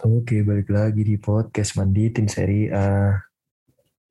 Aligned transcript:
Oke, 0.00 0.40
balik 0.40 0.72
lagi 0.72 1.04
di 1.04 1.20
podcast 1.20 1.76
Manditin 1.76 2.24
seri 2.24 2.72
A. 2.72 3.20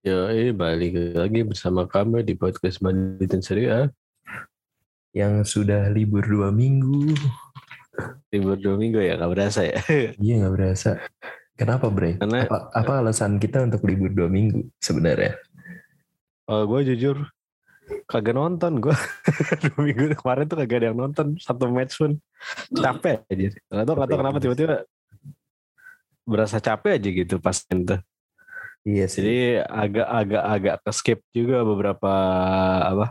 Ya, 0.06 0.30
eh, 0.30 0.54
balik 0.54 1.18
lagi 1.18 1.42
bersama 1.42 1.90
kami 1.90 2.22
di 2.22 2.38
podcast 2.38 2.78
Manditin 2.86 3.42
Seri 3.42 3.66
A. 3.74 3.90
Yang 5.18 5.50
sudah 5.50 5.90
libur 5.90 6.22
dua 6.22 6.54
minggu. 6.54 7.10
Libur 8.30 8.62
dua 8.62 8.78
minggu 8.78 9.02
ya, 9.02 9.18
nggak 9.18 9.34
berasa 9.34 9.66
ya. 9.66 9.82
Iya 10.22 10.46
nggak 10.46 10.54
berasa. 10.62 11.02
Kenapa 11.58 11.90
Bre? 11.90 12.22
Karena 12.22 12.46
Apa, 12.46 12.70
apa 12.70 12.94
alasan 13.02 13.42
kita 13.42 13.66
untuk 13.66 13.82
libur 13.90 14.14
dua 14.14 14.30
minggu 14.30 14.70
sebenarnya? 14.78 15.42
oh, 16.54 16.70
gue 16.70 16.94
jujur 16.94 17.18
kagak 18.06 18.38
nonton 18.38 18.78
gue. 18.78 18.94
dua 19.66 19.80
minggu 19.82 20.14
kemarin 20.22 20.46
tuh 20.46 20.58
kagak 20.62 20.86
ada 20.86 20.94
yang 20.94 21.02
nonton 21.02 21.34
satu 21.42 21.66
match 21.66 21.98
pun. 21.98 22.14
Capek 22.78 23.26
aja. 23.26 23.58
Gak 23.58 23.86
tau, 23.90 23.98
gak 23.98 24.06
tau 24.06 24.18
kenapa 24.22 24.38
tiba-tiba 24.38 24.86
berasa 26.30 26.62
capek 26.62 27.02
aja 27.02 27.10
gitu 27.10 27.36
pas 27.42 27.58
itu. 27.58 27.98
Iya 28.86 29.06
sih. 29.12 29.22
Jadi 29.26 29.38
agak-agak 29.66 30.44
agak 30.46 30.76
ke 30.86 30.92
skip 30.94 31.20
juga 31.34 31.66
beberapa 31.66 32.14
apa 32.86 33.06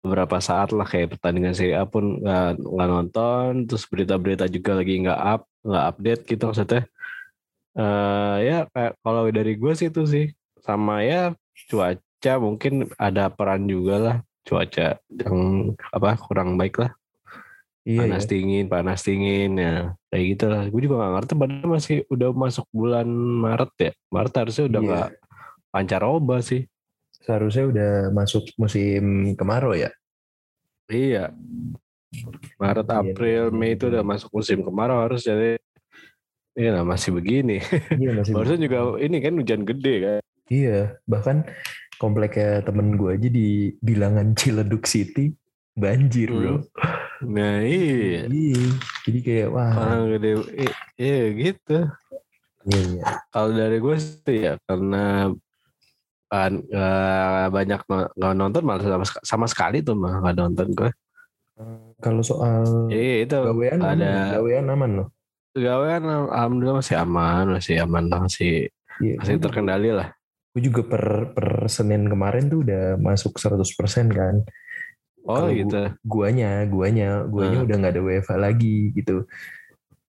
beberapa 0.00 0.40
saat 0.40 0.72
lah 0.72 0.88
kayak 0.88 1.18
pertandingan 1.18 1.52
Serie 1.52 1.76
A 1.76 1.84
pun 1.84 2.22
nggak 2.22 2.88
nonton. 2.88 3.66
Terus 3.66 3.84
berita-berita 3.90 4.46
juga 4.48 4.78
lagi 4.78 4.94
nggak 5.02 5.20
up 5.20 5.42
nggak 5.66 5.84
update 5.90 6.22
gitu 6.30 6.42
maksudnya. 6.48 6.82
Eh 7.74 8.36
ya 8.46 8.58
kayak 8.70 8.92
kalau 9.02 9.22
dari 9.28 9.52
gue 9.58 9.72
sih 9.74 9.90
itu 9.90 10.02
sih. 10.06 10.26
Sama 10.62 11.02
ya 11.02 11.34
cuaca 11.68 12.32
mungkin 12.38 12.88
ada 12.96 13.28
peran 13.28 13.66
juga 13.66 13.96
lah. 13.98 14.16
Cuaca 14.40 14.96
yang 15.12 15.74
apa 15.92 16.16
kurang 16.16 16.56
baik 16.56 16.80
lah 16.80 16.96
iya 17.86 18.00
panas 18.04 18.24
ya. 18.24 18.30
dingin 18.32 18.64
panas 18.68 19.00
dingin 19.02 19.50
ya 19.56 19.74
kayak 20.08 20.24
gitu 20.36 20.44
lah 20.48 20.62
gue 20.68 20.80
juga 20.84 20.94
nggak 21.00 21.12
ngerti 21.16 21.32
padahal 21.36 21.68
masih 21.68 21.96
udah 22.08 22.28
masuk 22.32 22.66
bulan 22.70 23.08
Maret 23.40 23.72
ya 23.80 23.92
Maret 24.12 24.34
harusnya 24.36 24.64
udah 24.68 24.80
Iya. 24.80 24.88
nggak 24.88 25.08
pancaroba 25.70 26.38
sih 26.42 26.62
Seharusnya 27.20 27.64
udah 27.68 27.92
masuk 28.16 28.48
musim 28.56 29.36
kemarau 29.36 29.76
ya. 29.76 29.92
iya 30.88 31.28
Maret 32.56 32.88
Iya, 32.88 32.96
April 32.96 33.42
iya, 33.48 33.54
Mei 33.54 33.76
itu 33.76 33.86
iya. 33.86 33.92
udah 33.92 34.02
masuk 34.02 34.30
musim 34.32 34.64
kemarau 34.64 34.98
harus 35.04 35.22
jadi 35.22 35.60
Iya 36.50 36.82
masih 36.82 37.14
begini. 37.14 37.62
Iya 37.94 38.10
masih. 38.20 38.34
Harusnya 38.36 38.58
juga 38.66 38.98
ini 38.98 39.22
kan 39.22 39.38
hujan 39.38 39.62
gede 39.62 39.94
kan. 40.02 40.20
Iya, 40.50 40.98
bahkan 41.06 41.46
kompleknya 42.02 42.66
temen 42.66 42.98
gue 42.98 43.14
aja 43.14 43.28
di 43.30 43.70
bilangan 43.78 44.34
Ciledug 44.34 44.82
City 44.82 45.30
banjir 45.78 46.26
bro. 46.26 46.58
Nah 47.22 47.60
iya. 47.60 48.24
Iya. 48.24 48.66
Jadi 49.04 49.18
kayak 49.20 49.48
wah. 49.50 49.72
Orang 49.72 50.14
gede. 50.14 50.30
Iya 50.96 51.20
gitu. 51.34 51.78
Iya, 52.64 52.80
iya. 52.90 53.04
Kalau 53.28 53.50
dari 53.50 53.76
gue 53.76 53.96
sih 53.96 54.38
ya 54.40 54.54
karena 54.64 55.28
nggak 56.30 56.50
banyak 57.50 57.80
nggak 58.14 58.34
nonton 58.34 58.62
malah 58.62 58.80
sama, 58.80 59.04
sama 59.20 59.46
sekali 59.46 59.82
tuh 59.82 59.98
mah 59.98 60.22
nggak 60.22 60.36
nonton 60.36 60.68
gue. 60.70 60.90
Kalau 62.00 62.22
soal 62.22 62.88
Iya 62.88 63.26
itu 63.26 63.36
gawean 63.36 63.78
ada 63.78 64.38
gawean 64.38 64.64
aman 64.66 64.90
loh. 64.96 65.08
gawean 65.52 66.06
alhamdulillah 66.06 66.78
masih 66.78 66.96
aman 66.96 67.44
masih 67.52 67.74
aman 67.82 68.04
lah 68.06 68.20
masih 68.22 68.70
Iya, 69.00 69.14
masih 69.18 69.34
gua- 69.36 69.44
terkendali 69.44 69.90
lah. 69.90 70.08
Gue 70.52 70.62
juga 70.62 70.82
per 70.86 71.04
per 71.32 71.48
Senin 71.66 72.06
kemarin 72.06 72.46
tuh 72.46 72.62
udah 72.62 72.94
masuk 72.96 73.36
100% 73.36 74.08
kan. 74.08 74.40
Oh 75.30 75.36
Kalau 75.46 75.52
gitu. 75.54 75.80
Guanya, 76.02 76.50
guanya, 76.66 77.08
guanya 77.24 77.58
Hmm. 77.62 77.66
udah 77.70 77.76
nggak 77.78 77.92
ada 77.94 78.02
WFA 78.02 78.36
lagi 78.36 78.90
gitu. 78.92 79.22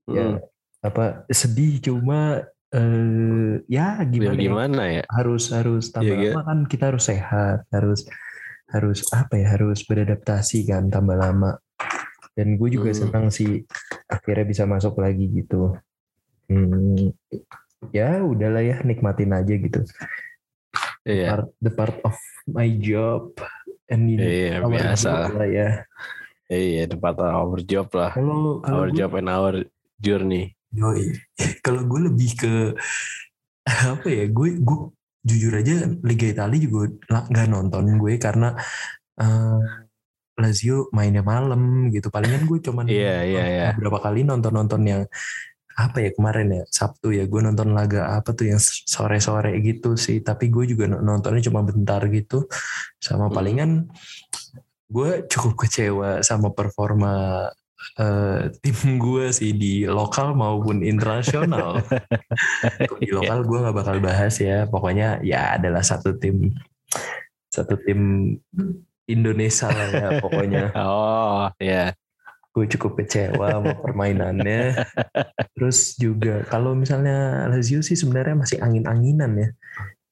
Ya 0.09 0.25
Hmm. 0.25 0.41
apa 0.81 1.29
sedih 1.29 1.77
cuma 1.77 2.41
eh 2.73 3.61
ya 3.69 4.01
Ya, 4.01 4.07
gimana, 4.07 4.33
ya? 4.33 4.41
gimana 4.41 4.81
ya? 4.89 5.03
harus 5.11 5.51
harus 5.51 5.91
tambah 5.91 6.09
Iya, 6.09 6.23
iya. 6.23 6.31
lama 6.33 6.41
kan 6.47 6.59
kita 6.65 6.83
harus 6.89 7.03
sehat, 7.05 7.59
harus 7.69 8.07
harus 8.71 8.99
apa 9.11 9.35
ya 9.35 9.47
harus 9.53 9.83
beradaptasi 9.83 10.65
kan 10.65 10.87
tambah 10.87 11.13
lama. 11.13 11.59
Dan 12.31 12.55
gue 12.55 12.69
juga 12.71 12.95
Hmm. 12.95 12.99
senang 13.05 13.25
sih 13.27 13.61
akhirnya 14.07 14.45
bisa 14.47 14.63
masuk 14.63 14.97
lagi 14.97 15.27
gitu. 15.29 15.75
Hmm, 16.47 17.11
ya 17.91 18.23
udahlah 18.23 18.63
ya 18.63 18.79
nikmatin 18.81 19.31
aja 19.31 19.53
gitu. 19.53 19.83
Iya. 21.01 21.33
part, 21.33 21.47
the 21.59 21.71
part 21.73 21.97
of 22.05 22.13
my 22.45 22.69
job 22.71 23.33
and 23.91 24.07
you 24.07 24.17
Iya 24.17 24.63
our 24.63 24.71
biasa 24.71 25.09
job 25.11 25.35
lah. 25.35 25.47
ya. 25.47 25.67
Iya 26.47 26.83
tempat 26.87 27.15
our 27.21 27.59
job 27.63 27.87
lah. 27.91 28.11
Kalau 28.11 28.63
kalau 28.63 28.83
Our 28.83 28.89
gue, 28.89 28.97
job 28.97 29.11
and 29.19 29.29
our 29.29 29.55
journey. 29.99 30.55
yoi. 30.71 31.11
kalau 31.65 31.83
gue 31.83 32.07
lebih 32.07 32.31
ke 32.39 32.53
apa 33.93 34.07
ya? 34.07 34.25
Gue 34.31 34.57
gue 34.57 34.79
jujur 35.21 35.53
aja 35.53 35.85
Liga 36.01 36.25
Italia 36.25 36.59
juga 36.59 36.89
nggak 37.29 37.47
nonton 37.51 37.83
gue 37.99 38.13
karena 38.17 38.55
eh, 39.19 39.61
Lazio 40.39 40.89
mainnya 40.91 41.21
malam 41.21 41.91
gitu. 41.93 42.07
Palingan 42.09 42.47
gue 42.49 42.59
cuman 42.63 42.85
Iya, 42.89 43.15
iya, 43.27 43.43
iya. 43.45 43.65
beberapa 43.75 43.99
kali 44.01 44.23
nonton 44.25 44.51
nonton 44.55 44.81
yang 44.87 45.01
apa 45.77 46.03
ya 46.03 46.09
kemarin 46.11 46.47
ya 46.51 46.63
Sabtu 46.67 47.15
ya 47.15 47.23
gue 47.27 47.41
nonton 47.43 47.71
laga 47.71 48.17
apa 48.19 48.35
tuh 48.35 48.51
yang 48.51 48.61
sore-sore 48.61 49.55
gitu 49.63 49.95
sih. 49.95 50.19
Tapi 50.23 50.51
gue 50.51 50.67
juga 50.71 50.87
nontonnya 50.87 51.43
cuma 51.47 51.63
bentar 51.63 52.03
gitu. 52.11 52.47
Sama 52.99 53.27
Hmm. 53.29 53.35
palingan 53.35 53.71
gue 54.91 55.23
cukup 55.31 55.53
kecewa 55.67 56.19
sama 56.21 56.51
performa 56.51 57.47
eh, 57.97 58.53
tim 58.61 59.01
gue 59.01 59.33
sih 59.33 59.57
di 59.57 59.89
lokal 59.89 60.37
maupun 60.37 60.85
internasional. 60.85 61.81
Di 63.01 63.09
lokal 63.09 63.41
gue 63.41 63.57
nggak 63.57 63.77
bakal 63.77 63.97
bahas 63.97 64.37
ya. 64.37 64.69
Pokoknya 64.69 65.17
ya 65.25 65.57
adalah 65.57 65.81
satu 65.81 66.13
tim 66.21 66.53
satu 67.51 67.75
tim 67.81 68.31
Indonesia 69.09 69.67
lah 69.67 69.89
ya 69.91 70.09
pokoknya. 70.23 70.71
Oh 70.87 71.49
ya. 71.57 71.91
Gue 72.51 72.65
cukup 72.75 72.99
kecewa 72.99 73.47
sama 73.47 73.73
permainannya. 73.79 74.75
Terus 75.55 75.95
juga 75.95 76.43
kalau 76.51 76.75
misalnya 76.75 77.47
Lazio 77.47 77.79
sih 77.79 77.95
sebenarnya 77.95 78.35
masih 78.35 78.59
angin-anginan 78.59 79.31
ya. 79.39 79.49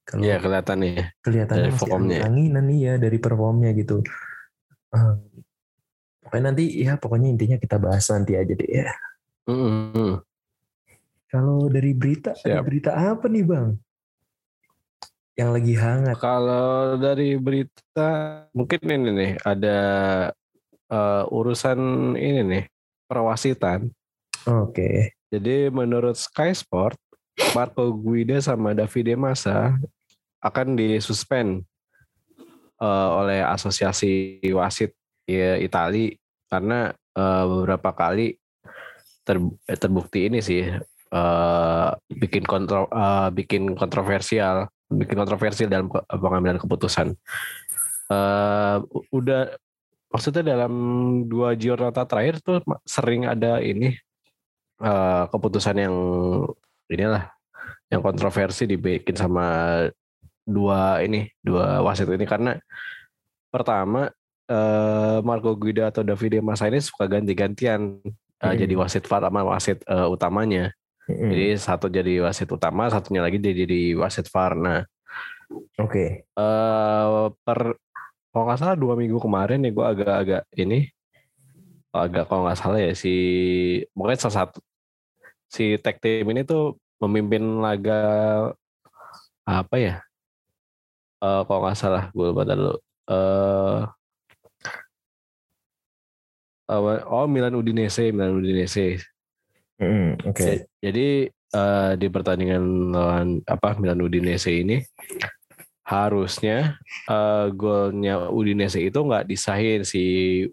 Kalau 0.07 0.21
Iya 0.23 0.35
kelihatan 0.41 0.77
nih. 0.81 0.95
kelihatannya 1.21 1.61
dari 1.67 1.73
masih 1.75 1.83
formnya. 1.85 2.17
angin-anginan 2.23 2.63
nih 2.65 2.79
ya 2.79 2.93
dari 2.97 3.17
performnya 3.19 3.69
gitu. 3.75 4.01
Eh, 4.89 5.13
pokoknya 6.25 6.43
nanti 6.49 6.63
ya 6.81 6.93
pokoknya 6.97 7.27
intinya 7.29 7.57
kita 7.59 7.77
bahas 7.77 8.05
nanti 8.09 8.33
aja 8.39 8.53
deh 8.55 8.71
ya. 8.71 8.89
Mm-mm. 9.45 10.23
Kalau 11.29 11.69
dari 11.69 11.93
berita, 11.93 12.33
ada 12.33 12.57
Siap. 12.57 12.65
berita 12.65 12.89
apa 12.97 13.29
nih 13.29 13.45
bang? 13.45 13.77
Yang 15.37 15.49
lagi 15.53 15.73
hangat. 15.77 16.15
Kalau 16.17 16.97
dari 16.97 17.37
berita 17.37 18.09
mungkin 18.49 18.79
ini 18.81 19.09
nih 19.13 19.31
ada 19.45 19.77
eh, 20.89 21.23
urusan 21.29 21.79
ini 22.17 22.41
nih 22.43 22.63
perwasitan. 23.05 23.89
Oke. 24.45 25.13
Jadi 25.29 25.69
menurut 25.69 26.17
Sky 26.17 26.53
Sport, 26.57 26.97
Marco 27.53 27.85
Guida 27.93 28.41
sama 28.41 28.73
Davide 28.73 29.13
Massa 29.13 29.77
akan 30.41 30.73
disuspend 30.73 31.63
eh, 32.81 33.09
oleh 33.13 33.45
Asosiasi 33.45 34.41
Wasit 34.49 34.97
ya, 35.29 35.57
Itali 35.61 36.17
karena 36.49 36.89
eh, 37.13 37.43
beberapa 37.45 37.93
kali 37.93 38.33
ter- 39.21 39.53
terbukti 39.77 40.25
ini 40.33 40.41
sih 40.41 40.65
eh, 41.13 41.89
bikin 42.09 42.43
kontro 42.49 42.89
eh, 42.89 43.29
bikin 43.29 43.77
kontroversial, 43.77 44.65
bikin 44.89 45.17
kontroversial 45.17 45.69
dalam 45.69 45.93
pengambilan 45.93 46.57
keputusan. 46.57 47.13
Eh, 48.09 48.77
u- 48.89 49.05
udah 49.13 49.53
maksudnya 50.09 50.57
dalam 50.57 50.73
dua 51.29 51.53
giornata 51.53 52.03
terakhir 52.03 52.41
tuh 52.41 52.59
sering 52.83 53.29
ada 53.29 53.61
ini 53.61 53.93
eh, 54.81 55.23
keputusan 55.29 55.77
yang 55.77 55.95
inilah 56.89 57.29
yang 57.89 58.01
kontroversi 58.01 58.65
dibikin 58.65 59.13
sama 59.17 59.45
dua 60.45 61.01
ini 61.05 61.29
dua 61.45 61.81
wasit 61.85 62.09
ini 62.09 62.25
karena 62.25 62.57
pertama 63.53 64.09
eh, 64.49 65.17
Marco 65.21 65.53
Guida 65.53 65.93
atau 65.93 66.01
Davide 66.01 66.41
Massa 66.41 66.65
ini 66.69 66.81
suka 66.81 67.05
ganti-gantian 67.05 68.01
eh, 68.05 68.45
Hmm. 68.49 68.55
jadi 68.55 68.73
wasit 68.79 69.03
VAR 69.05 69.27
sama 69.29 69.41
wasit 69.45 69.83
eh, 69.85 70.07
utamanya 70.09 70.71
Mm-mm. 71.05 71.29
jadi 71.29 71.45
satu 71.59 71.91
jadi 71.91 72.23
wasit 72.23 72.49
utama 72.49 72.87
satunya 72.89 73.21
lagi 73.21 73.37
dia 73.37 73.53
jadi 73.53 73.93
wasit 73.99 74.25
VAR 74.31 74.53
nah 74.57 74.81
Oke. 75.81 76.23
eh 76.29 77.25
per 77.41 77.59
kalau 78.29 78.43
nggak 78.45 78.59
salah 78.61 78.77
dua 78.77 78.93
minggu 78.93 79.17
kemarin 79.17 79.65
ya 79.65 79.71
gue 79.73 79.85
agak-agak 79.85 80.43
ini 80.53 80.89
agak 81.89 82.29
kalau 82.29 82.45
nggak 82.45 82.59
salah 82.61 82.77
ya 82.77 82.93
si 82.93 83.13
mungkin 83.97 84.17
salah 84.21 84.45
satu 84.45 84.61
si 85.49 85.73
tag 85.81 85.97
team 85.97 86.29
ini 86.29 86.45
tuh 86.45 86.77
memimpin 87.01 87.41
laga 87.57 87.99
apa 89.49 89.75
ya? 89.81 89.95
Eh 91.25 91.41
kalau 91.49 91.65
nggak 91.65 91.77
salah 91.79 92.13
gue 92.13 92.25
lupa 92.29 92.45
dulu. 92.45 92.77
Eh 93.09 93.79
apa- 96.69 97.05
oh 97.09 97.25
Milan 97.25 97.57
Udinese 97.57 98.13
Milan 98.13 98.37
Udinese. 98.37 99.01
Mm-mm, 99.79 100.27
Oke. 100.27 100.67
jadi 100.83 101.31
uh, 101.55 101.95
di 101.95 102.07
pertandingan 102.11 102.91
lawan 102.91 103.39
apa 103.47 103.79
Milan 103.79 104.03
Udinese 104.03 104.51
ini 104.51 104.83
harusnya 105.89 106.77
uh, 107.09 107.49
golnya 107.49 108.29
Udinese 108.29 108.77
itu 108.77 109.01
nggak 109.01 109.25
disahin 109.25 109.81
si 109.81 110.03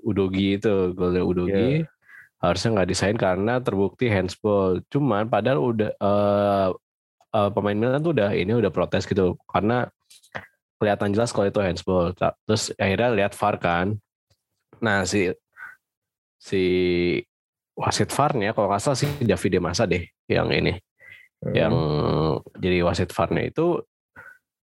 Udogi 0.00 0.56
itu 0.56 0.96
golnya 0.96 1.20
Udogi 1.20 1.84
yeah. 1.84 1.88
harusnya 2.40 2.80
nggak 2.80 2.88
disahin 2.88 3.18
karena 3.20 3.60
terbukti 3.60 4.08
handsball 4.08 4.80
cuman 4.88 5.28
padahal 5.28 5.60
udah 5.60 5.92
uh, 6.00 6.68
uh, 7.36 7.50
pemain 7.52 7.76
Milan 7.76 8.00
tuh 8.00 8.16
udah 8.16 8.32
ini 8.32 8.56
udah 8.56 8.72
protes 8.72 9.04
gitu 9.04 9.36
karena 9.44 9.92
kelihatan 10.80 11.12
jelas 11.12 11.36
kalau 11.36 11.52
itu 11.52 11.60
handsball 11.60 12.16
terus 12.16 12.72
akhirnya 12.80 13.12
lihat 13.12 13.36
VAR 13.36 13.60
kan 13.60 13.86
nah 14.80 15.04
si 15.04 15.36
si 16.40 16.64
wasit 17.76 18.08
VAR-nya 18.08 18.56
kalau 18.56 18.72
nggak 18.72 18.80
salah 18.80 18.96
si 18.96 19.04
Davide 19.20 19.60
Massa 19.60 19.84
deh 19.84 20.00
yang 20.32 20.48
ini 20.48 20.80
hmm. 21.44 21.52
yang 21.52 21.74
jadi 22.56 22.88
wasit 22.88 23.12
VAR-nya 23.12 23.52
itu 23.52 23.84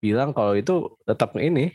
bilang 0.03 0.35
kalau 0.35 0.59
itu 0.59 0.91
tetap 1.07 1.31
ini. 1.39 1.71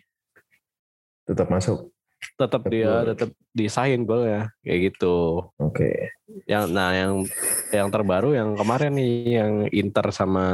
Tetap 1.24 1.48
masuk? 1.48 1.88
Tetap 2.36 2.62
dia 2.68 3.08
tetap 3.08 3.32
disahin 3.56 4.04
golnya 4.04 4.52
kayak 4.60 4.92
gitu. 4.92 5.48
Oke. 5.56 5.88
Okay. 5.88 5.96
yang 6.44 6.68
nah 6.76 6.92
yang 6.92 7.24
yang 7.72 7.88
terbaru 7.88 8.36
yang 8.36 8.52
kemarin 8.52 8.92
nih 8.92 9.40
yang 9.40 9.52
Inter 9.72 10.12
sama 10.12 10.46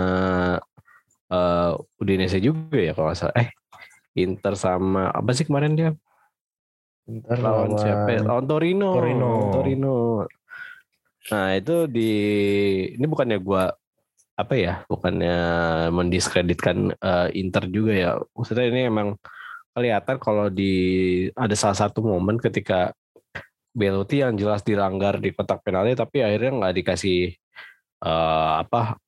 uh, 1.34 1.98
Udinese 1.98 2.38
juga 2.38 2.78
ya 2.78 2.94
kalau 2.94 3.10
salah. 3.10 3.34
Eh 3.34 3.50
Inter 4.14 4.54
sama 4.54 5.10
apa 5.10 5.34
sih 5.34 5.42
kemarin 5.42 5.74
dia? 5.74 5.90
Inter 7.10 7.36
lawan, 7.42 7.74
lawan 7.74 7.82
siapa 7.82 8.08
ya? 8.14 8.20
lawan 8.22 8.46
Torino. 8.46 8.90
Torino. 8.94 9.32
Torino. 9.50 9.96
Nah 11.34 11.48
itu 11.58 11.90
di 11.90 12.12
ini 12.94 13.04
bukannya 13.08 13.38
gua 13.42 13.72
apa 14.34 14.54
ya 14.58 14.74
bukannya 14.90 15.36
mendiskreditkan 15.94 16.90
uh, 16.98 17.30
Inter 17.30 17.70
juga 17.70 17.92
ya 17.94 18.10
maksudnya 18.34 18.66
ini 18.66 18.90
emang 18.90 19.14
kelihatan 19.74 20.18
kalau 20.18 20.50
di 20.50 20.74
ada 21.34 21.54
salah 21.54 21.78
satu 21.78 22.02
momen 22.02 22.38
ketika 22.42 22.94
Belotti 23.74 24.22
yang 24.22 24.38
jelas 24.38 24.62
dilanggar 24.62 25.18
di 25.18 25.34
kotak 25.34 25.62
penalti 25.66 25.98
tapi 25.98 26.22
akhirnya 26.22 26.62
nggak 26.62 26.74
dikasih 26.78 27.34
uh, 28.06 28.62
apa 28.62 28.98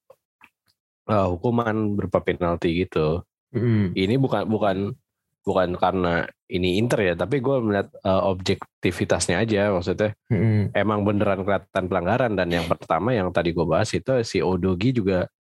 uh, 1.07 1.27
hukuman 1.31 1.95
berupa 1.95 2.19
penalti 2.19 2.83
gitu. 2.87 3.23
Mm. 3.55 3.95
Ini 3.95 4.15
bukan 4.19 4.43
bukan 4.51 4.99
bukan 5.47 5.79
karena 5.79 6.27
ini 6.51 6.83
Inter 6.83 7.07
ya, 7.07 7.15
tapi 7.15 7.39
gue 7.39 7.57
melihat 7.63 7.87
uh, 8.03 8.27
objektivitasnya 8.35 9.47
aja 9.47 9.71
maksudnya. 9.71 10.11
Mm-hmm. 10.27 10.75
Emang 10.75 11.07
beneran 11.07 11.47
kelihatan 11.47 11.87
pelanggaran 11.87 12.35
dan 12.35 12.51
yang 12.51 12.67
pertama 12.67 13.15
yang 13.15 13.31
tadi 13.31 13.55
gue 13.55 13.63
bahas 13.63 13.95
itu 13.95 14.11
si 14.27 14.43
Odogi 14.43 14.91
juga 14.91 15.31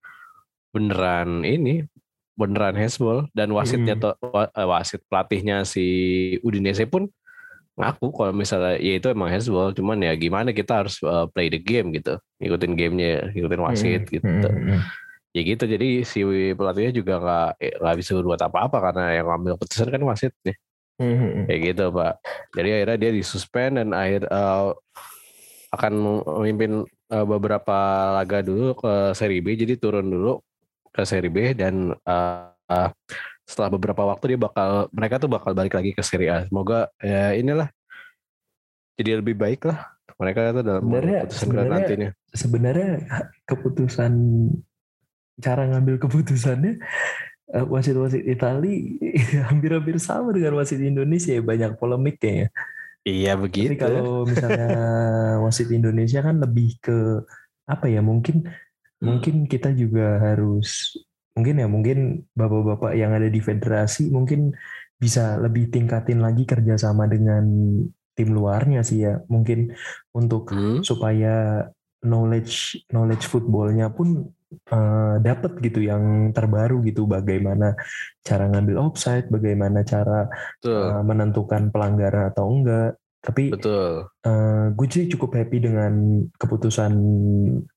beneran 0.71 1.43
ini 1.43 1.83
beneran 2.39 2.79
handsball 2.79 3.27
dan 3.35 3.51
wasitnya 3.51 3.97
mm. 3.97 4.23
uh, 4.23 4.67
wasit 4.69 5.03
pelatihnya 5.09 5.65
si 5.65 5.85
Udinese 6.45 6.85
pun 6.85 7.09
ngaku 7.81 8.13
kalau 8.13 8.33
misalnya 8.37 8.77
ya 8.77 9.01
itu 9.01 9.09
emang 9.09 9.33
handsball 9.33 9.73
cuman 9.73 10.05
ya 10.05 10.13
gimana 10.17 10.53
kita 10.53 10.85
harus 10.85 11.01
uh, 11.01 11.29
play 11.33 11.49
the 11.49 11.57
game 11.57 11.97
gitu 11.97 12.21
ngikutin 12.41 12.73
gamenya 12.77 13.33
ngikutin 13.33 13.63
wasit 13.65 14.03
mm-hmm. 14.05 14.17
gitu 14.21 14.49
mm-hmm 14.53 15.06
ya 15.37 15.43
gitu 15.45 15.69
jadi 15.69 16.01
si 16.01 16.25
pelatihnya 16.57 16.93
juga 16.97 17.15
nggak 17.21 17.51
eh, 17.61 17.77
nggak 17.77 17.97
bisa 18.01 18.11
berbuat 18.17 18.41
apa-apa 18.49 18.79
karena 18.89 19.05
yang 19.21 19.27
ngambil 19.29 19.61
keputusan 19.61 19.93
kan 19.93 20.03
wasit 20.09 20.33
nih. 20.49 20.57
Mm-hmm. 20.97 21.45
kayak 21.45 21.61
gitu 21.61 21.85
pak. 21.93 22.15
Jadi 22.57 22.69
akhirnya 22.73 22.97
dia 22.97 23.11
disuspend 23.13 23.73
dan 23.77 23.89
akhir 23.93 24.25
uh, 24.33 24.73
akan 25.77 25.93
memimpin 26.25 26.89
uh, 27.13 27.27
beberapa 27.29 27.79
laga 28.17 28.41
dulu 28.41 28.73
ke 28.81 29.13
seri 29.13 29.45
B. 29.45 29.61
Jadi 29.61 29.77
turun 29.77 30.09
dulu 30.09 30.41
ke 30.89 31.05
seri 31.05 31.29
B 31.29 31.53
dan 31.53 31.93
uh, 31.93 32.49
uh, 32.49 32.89
setelah 33.45 33.77
beberapa 33.77 34.09
waktu 34.09 34.35
dia 34.35 34.41
bakal 34.41 34.89
mereka 34.89 35.21
tuh 35.21 35.29
bakal 35.29 35.53
balik 35.53 35.77
lagi 35.77 35.93
ke 35.93 36.01
seri 36.01 36.33
A. 36.33 36.49
Semoga 36.49 36.89
ya 37.05 37.37
inilah 37.37 37.69
jadi 38.97 39.21
lebih 39.21 39.37
baik 39.37 39.69
lah. 39.69 39.93
Mereka 40.17 40.39
itu 40.49 40.63
dalam 40.65 40.81
sebenarnya, 40.81 41.21
keputusan 41.29 41.45
sebenarnya, 41.45 41.73
nantinya. 41.77 42.11
sebenarnya 42.33 42.91
keputusan 43.45 44.13
cara 45.41 45.69
ngambil 45.69 46.01
keputusannya 46.01 46.81
uh, 47.53 47.67
wasit-wasit 47.69 48.25
Itali 48.25 48.99
hampir-hampir 49.49 50.01
sama 50.01 50.33
dengan 50.33 50.59
wasit 50.59 50.81
Indonesia 50.81 51.37
ya 51.37 51.43
banyak 51.45 51.77
polemik 51.77 52.19
kayaknya. 52.19 52.51
Iya 53.07 53.39
begitu. 53.39 53.79
Tapi 53.79 53.79
kalau 53.79 54.27
misalnya 54.27 54.71
wasit 55.47 55.71
Indonesia 55.71 56.21
kan 56.27 56.43
lebih 56.43 56.75
ke 56.83 57.23
apa 57.67 57.87
ya 57.91 58.03
mungkin 58.03 58.47
hmm. 58.47 59.03
mungkin 59.03 59.35
kita 59.47 59.75
juga 59.75 60.19
harus 60.23 60.95
mungkin 61.37 61.61
ya 61.61 61.69
mungkin 61.69 61.99
bapak-bapak 62.33 62.97
yang 62.97 63.13
ada 63.13 63.29
di 63.29 63.39
federasi 63.43 64.09
mungkin 64.09 64.57
bisa 64.97 65.37
lebih 65.37 65.69
tingkatin 65.69 66.25
lagi 66.25 66.49
kerjasama 66.49 67.05
dengan 67.05 67.45
tim 68.17 68.33
luarnya 68.33 68.81
sih 68.81 69.05
ya 69.05 69.21
mungkin 69.29 69.77
untuk 70.17 70.49
hmm. 70.49 70.81
supaya 70.81 71.69
knowledge 72.01 72.81
knowledge 72.89 73.29
footballnya 73.29 73.93
pun 73.93 74.33
uh, 74.73 75.17
dapat 75.23 75.59
gitu 75.63 75.83
yang 75.83 76.31
terbaru 76.31 76.83
gitu 76.87 77.07
bagaimana 77.07 77.75
cara 78.23 78.47
ngambil 78.51 78.77
offside, 78.91 79.27
bagaimana 79.31 79.83
cara 79.83 80.27
uh, 80.67 81.03
menentukan 81.03 81.71
pelanggaran 81.71 82.31
atau 82.31 82.47
enggak. 82.51 82.99
Tapi 83.27 83.51
Betul. 83.51 84.07
Uh, 84.23 84.71
gue 84.71 84.87
sih 84.87 85.11
cukup 85.11 85.35
happy 85.35 85.59
dengan 85.59 86.23
keputusan 86.39 86.93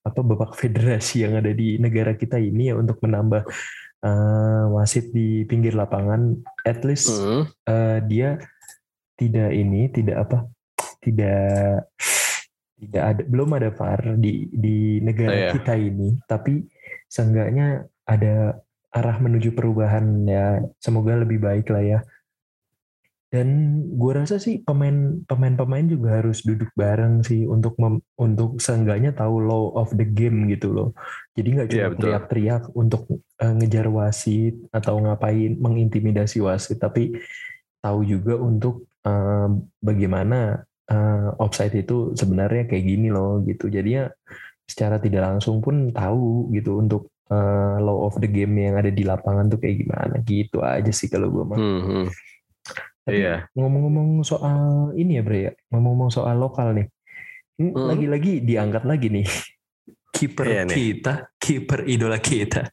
apa 0.05 0.21
Bapak 0.21 0.53
Federasi 0.53 1.25
yang 1.25 1.41
ada 1.41 1.49
di 1.49 1.81
negara 1.81 2.13
kita 2.13 2.37
ini 2.37 2.69
ya 2.69 2.77
untuk 2.77 3.01
menambah 3.01 3.49
uh, 4.05 4.63
wasit 4.77 5.09
di 5.09 5.49
pinggir 5.49 5.73
lapangan. 5.73 6.37
At 6.61 6.85
least 6.85 7.09
mm. 7.09 7.43
uh, 7.65 7.97
dia 8.05 8.37
tidak 9.17 9.49
ini 9.51 9.89
tidak 9.89 10.29
apa 10.29 10.37
tidak 11.03 11.89
tidak 12.79 13.03
ada 13.03 13.21
belum 13.27 13.49
ada 13.59 13.69
VAR 13.75 14.01
di 14.15 14.47
di 14.49 15.03
negara 15.03 15.35
oh, 15.35 15.39
iya. 15.47 15.51
kita 15.51 15.73
ini. 15.75 16.15
Tapi 16.23 16.63
seenggaknya 17.11 17.83
ada 18.07 18.55
arah 18.95 19.17
menuju 19.19 19.51
perubahan 19.53 20.25
ya. 20.25 20.63
Semoga 20.79 21.19
lebih 21.19 21.43
baik 21.43 21.67
lah 21.69 21.83
ya. 21.83 21.99
Dan 23.29 23.77
gue 23.93 24.11
rasa 24.17 24.41
sih 24.41 24.65
pemain 24.65 25.21
pemain 25.29 25.53
pemain 25.53 25.85
juga 25.85 26.17
harus 26.17 26.41
duduk 26.41 26.73
bareng 26.73 27.21
sih 27.21 27.45
untuk 27.45 27.77
mem, 27.77 28.01
untuk 28.17 28.57
seenggaknya 28.57 29.13
tahu 29.13 29.45
law 29.45 29.69
of 29.77 29.93
the 29.93 30.07
game 30.07 30.49
gitu 30.49 30.73
loh. 30.73 30.89
Jadi 31.37 31.47
nggak 31.53 31.67
cuma 31.69 31.77
yeah, 31.77 31.93
teriak-teriak 31.93 32.63
untuk 32.73 33.05
uh, 33.37 33.53
ngejar 33.53 33.85
wasit 33.93 34.57
atau 34.73 34.97
ngapain 34.97 35.61
mengintimidasi 35.61 36.41
wasit. 36.41 36.81
Tapi 36.81 37.21
tahu 37.85 38.01
juga 38.01 38.33
untuk 38.33 38.89
uh, 39.05 39.53
bagaimana 39.77 40.65
uh, 40.89 41.29
offside 41.39 41.73
itu 41.77 42.13
sebenarnya 42.17 42.65
kayak 42.65 42.85
gini 42.85 43.07
loh 43.13 43.41
gitu. 43.45 43.69
Jadinya 43.69 44.09
secara 44.69 45.01
tidak 45.01 45.25
langsung 45.25 45.61
pun 45.61 45.89
tahu 45.89 46.53
gitu 46.53 46.77
untuk 46.81 47.09
uh, 47.33 47.77
law 47.81 48.05
of 48.09 48.17
the 48.21 48.29
game 48.29 48.53
yang 48.57 48.77
ada 48.77 48.93
di 48.93 49.01
lapangan 49.05 49.49
tuh 49.49 49.57
kayak 49.61 49.85
gimana 49.85 50.15
gitu 50.25 50.61
aja 50.61 50.91
sih 50.93 51.09
kalau 51.09 51.29
gue 51.33 51.45
mah. 51.45 51.57
Hmm, 51.57 51.81
hmm. 51.81 52.05
Iya. 53.09 53.49
Ngomong-ngomong 53.57 54.21
soal 54.21 54.93
ini 54.93 55.17
ya 55.17 55.23
Bre 55.25 55.39
ya, 55.49 55.51
ngomong-ngomong 55.73 56.11
soal 56.13 56.37
lokal 56.37 56.77
nih. 56.77 56.87
Hmm. 57.57 57.73
Lagi-lagi 57.73 58.45
diangkat 58.45 58.83
lagi 58.85 59.07
nih. 59.09 59.27
Kiper 60.19 60.45
iya 60.51 60.65
kita, 60.65 61.31
kiper 61.37 61.85
idola 61.85 62.17
kita. 62.19 62.65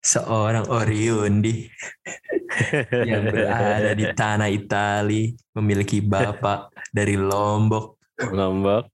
Seorang 0.00 0.64
Oriundi 0.72 1.68
yang 3.10 3.28
berada 3.28 3.92
di 3.92 4.08
tanah 4.16 4.48
Itali, 4.48 5.36
memiliki 5.56 6.00
bapak 6.00 6.72
dari 6.88 7.20
Lombok. 7.20 8.00
Lombok. 8.32 8.88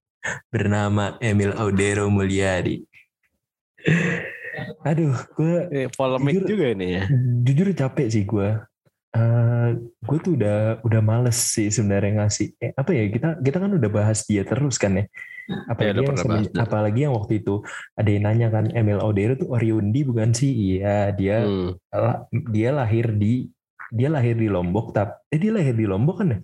Bernama 0.51 1.15
Emil 1.23 1.55
Audero 1.55 2.11
Mulyadi. 2.11 2.83
Aduh, 4.83 5.15
gue 5.39 5.57
eh, 5.71 5.89
polemik 5.95 6.43
jujur, 6.43 6.49
juga 6.59 6.67
ini 6.75 6.87
ya. 6.99 7.03
Jujur 7.47 7.67
capek 7.71 8.07
sih 8.11 8.25
gue. 8.27 8.49
Uh, 9.15 9.79
gue 10.03 10.19
tuh 10.21 10.33
udah 10.37 10.83
udah 10.85 11.01
males 11.01 11.39
sih 11.39 11.73
sebenarnya 11.73 12.21
ngasih 12.21 12.53
eh, 12.61 12.77
apa 12.77 12.93
ya 12.93 13.09
kita 13.09 13.29
kita 13.41 13.57
kan 13.65 13.73
udah 13.73 13.89
bahas 13.89 14.29
dia 14.29 14.45
terus 14.45 14.77
kan 14.77 14.93
ya 14.93 15.09
apalagi 15.71 16.03
ya, 16.03 16.07
yang 16.11 16.19
semen, 16.19 16.43
apalagi 16.59 17.01
yang 17.07 17.15
waktu 17.15 17.33
itu 17.39 17.63
ada 17.95 18.09
yang 18.11 18.25
nanya 18.27 18.49
kan 18.51 18.67
Emil 18.75 18.99
Audero 18.99 19.39
tuh 19.39 19.55
Oriundi 19.55 20.03
bukan 20.03 20.35
sih 20.35 20.51
iya 20.51 21.15
dia 21.15 21.47
hmm. 21.47 21.79
dia 22.51 22.75
lahir 22.75 23.15
di 23.15 23.47
dia 23.95 24.11
lahir 24.11 24.35
di 24.35 24.51
Lombok 24.51 24.91
tapi 24.91 25.15
eh 25.31 25.39
dia 25.39 25.55
lahir 25.55 25.79
di 25.79 25.87
Lombok 25.87 26.17
kan 26.23 26.29
ya 26.35 26.41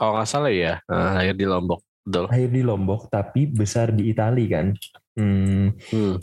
kalau 0.00 0.16
nggak 0.16 0.28
salah 0.32 0.48
ya, 0.48 0.80
nah, 0.88 1.20
lahir 1.20 1.36
di 1.36 1.44
Lombok. 1.44 1.80
Betul. 2.00 2.24
Lahir 2.32 2.48
di 2.48 2.62
Lombok, 2.64 3.12
tapi 3.12 3.44
besar 3.44 3.92
di 3.92 4.08
Italia 4.08 4.46
kan. 4.48 4.66
Hmm. 5.12 5.76
hmm. 5.76 6.14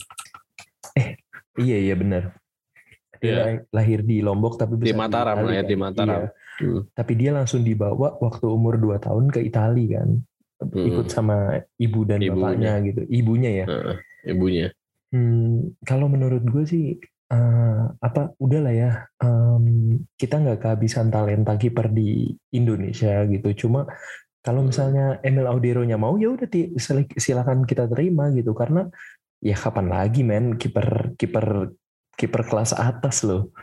Eh, 0.97 1.07
iya 1.61 1.77
iya 1.85 1.93
benar. 1.93 2.33
Dia 3.21 3.29
yeah. 3.29 3.45
lahir 3.69 4.01
di 4.01 4.25
Lombok 4.25 4.57
tapi 4.57 4.81
besar 4.81 4.89
di 4.89 4.97
Mataram, 4.97 5.37
di 5.37 5.45
Itali, 5.45 5.53
kan? 5.53 5.65
di 5.69 5.75
Mataram. 5.77 6.21
Iya. 6.25 6.29
Hmm. 6.57 6.81
Tapi 6.89 7.13
dia 7.13 7.31
langsung 7.37 7.61
dibawa 7.61 8.17
waktu 8.17 8.45
umur 8.49 8.81
2 8.81 8.97
tahun 8.97 9.25
ke 9.29 9.45
Italia 9.45 10.01
kan. 10.01 10.09
Hmm. 10.57 10.87
Ikut 10.89 11.07
sama 11.09 11.61
ibu 11.77 12.01
dan 12.03 12.19
ibunya. 12.21 12.33
bapaknya 12.33 12.73
gitu. 12.85 13.01
Ibunya 13.05 13.51
ya. 13.63 13.65
Uh, 13.69 13.95
ibunya. 14.25 14.67
Hmm, 15.13 15.77
kalau 15.87 16.11
menurut 16.11 16.43
gue 16.43 16.63
sih 16.67 16.85
uh, 17.31 17.93
apa 18.01 18.35
udahlah 18.41 18.73
ya 18.75 18.91
um, 19.23 19.95
kita 20.17 20.41
nggak 20.41 20.59
kehabisan 20.65 21.13
talenta 21.13 21.55
kiper 21.55 21.93
di 21.93 22.33
Indonesia 22.51 23.23
gitu. 23.29 23.67
Cuma 23.67 23.85
kalau 24.41 24.63
Hmm. 24.63 24.71
misalnya 24.71 25.05
Emil 25.23 25.45
Audero-nya 25.45 25.99
mau 25.99 26.15
ya 26.15 26.31
udah 26.31 26.47
silakan 27.19 27.67
kita 27.67 27.87
terima 27.91 28.31
gitu 28.31 28.55
karena 28.55 28.87
ya 29.43 29.53
kapan 29.53 29.87
lagi 29.91 30.25
men 30.25 30.57
kiper 30.57 31.13
kiper 31.13 31.71
kiper 32.17 32.43
kelas 32.43 32.73
atas 32.73 33.21
loh 33.21 33.53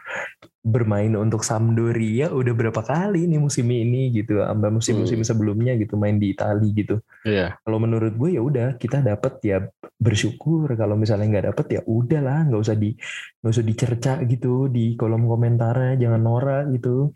bermain 0.65 1.13
untuk 1.13 1.45
Sampdoria 1.45 2.33
udah 2.33 2.55
berapa 2.57 2.81
kali 2.81 3.29
nih 3.29 3.37
musim 3.37 3.69
ini 3.69 4.09
gitu 4.15 4.41
sampai 4.41 4.73
musim-musim 4.73 5.21
Hmm. 5.21 5.29
sebelumnya 5.29 5.77
gitu 5.77 6.01
main 6.01 6.17
di 6.17 6.33
Italia 6.33 6.71
gitu 6.73 7.03
Iya. 7.27 7.61
kalau 7.61 7.77
menurut 7.77 8.17
gue 8.17 8.31
ya 8.33 8.41
udah 8.41 8.81
kita 8.81 9.05
dapat 9.05 9.43
ya 9.45 9.69
bersyukur 10.01 10.73
kalau 10.73 10.97
misalnya 10.97 11.29
nggak 11.29 11.47
dapet 11.53 11.67
ya 11.69 11.81
udahlah 11.85 12.49
nggak 12.49 12.63
usah 12.65 12.77
di 12.79 12.97
nggak 13.43 13.53
usah 13.53 13.67
dicerca 13.67 14.13
gitu 14.25 14.73
di 14.73 14.97
kolom 14.97 15.29
komentarnya 15.29 16.01
jangan 16.01 16.23
norak 16.23 16.65
gitu 16.73 17.13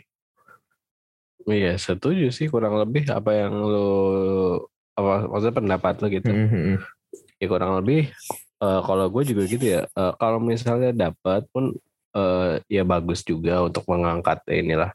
Iya, 1.49 1.80
setuju 1.80 2.28
sih 2.28 2.52
kurang 2.52 2.76
lebih 2.76 3.09
apa 3.09 3.33
yang 3.33 3.57
lo 3.57 3.88
apa 4.92 5.25
maksudnya 5.25 5.57
pendapat 5.57 5.95
lo 6.02 6.07
gitu. 6.12 6.28
Mhm. 6.28 6.76
Ya 7.40 7.47
kurang 7.49 7.80
lebih 7.80 8.12
eh, 8.62 8.80
kalau 8.82 9.06
gue 9.10 9.22
juga 9.26 9.42
gitu 9.46 9.64
ya. 9.64 9.82
eh, 9.86 10.12
kalau 10.18 10.38
misalnya 10.42 10.90
dapat 10.94 11.46
pun 11.50 11.74
eh, 12.14 12.60
ya 12.66 12.82
bagus 12.82 13.22
juga 13.22 13.62
untuk 13.62 13.84
mengangkat 13.86 14.42
inilah 14.50 14.90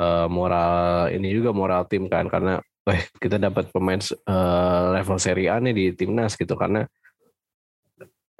eh, 0.00 0.26
moral 0.30 1.10
ini 1.14 1.28
juga 1.34 1.50
moral 1.54 1.86
tim 1.90 2.06
kan. 2.06 2.26
Karena 2.30 2.62
eh 2.88 3.02
kita 3.22 3.36
dapat 3.36 3.68
pemain 3.74 4.00
eh, 4.00 4.84
level 4.96 5.18
Serie 5.20 5.50
A 5.50 5.58
nih 5.58 5.74
di 5.74 5.86
timnas 5.94 6.34
gitu. 6.38 6.54
Karena 6.54 6.86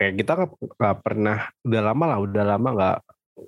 kayak 0.01 0.15
kita 0.17 0.33
nggak 0.81 0.97
pernah 1.05 1.53
udah 1.61 1.83
lama 1.93 2.05
lah 2.17 2.19
udah 2.25 2.45
lama 2.57 2.69
nggak 2.73 2.99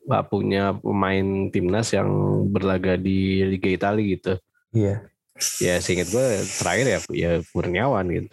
nggak 0.08 0.24
punya 0.28 0.62
pemain 0.76 1.48
timnas 1.52 1.88
yang 1.92 2.08
berlaga 2.48 2.96
di 3.00 3.44
Liga 3.46 3.68
Italia 3.72 4.04
gitu. 4.04 4.34
Iya. 4.72 5.08
Ya 5.58 5.80
seingat 5.80 6.12
gue 6.12 6.44
terakhir 6.60 6.86
ya 6.86 6.98
ya 7.16 7.30
Kurniawan 7.50 8.04
gitu 8.12 8.28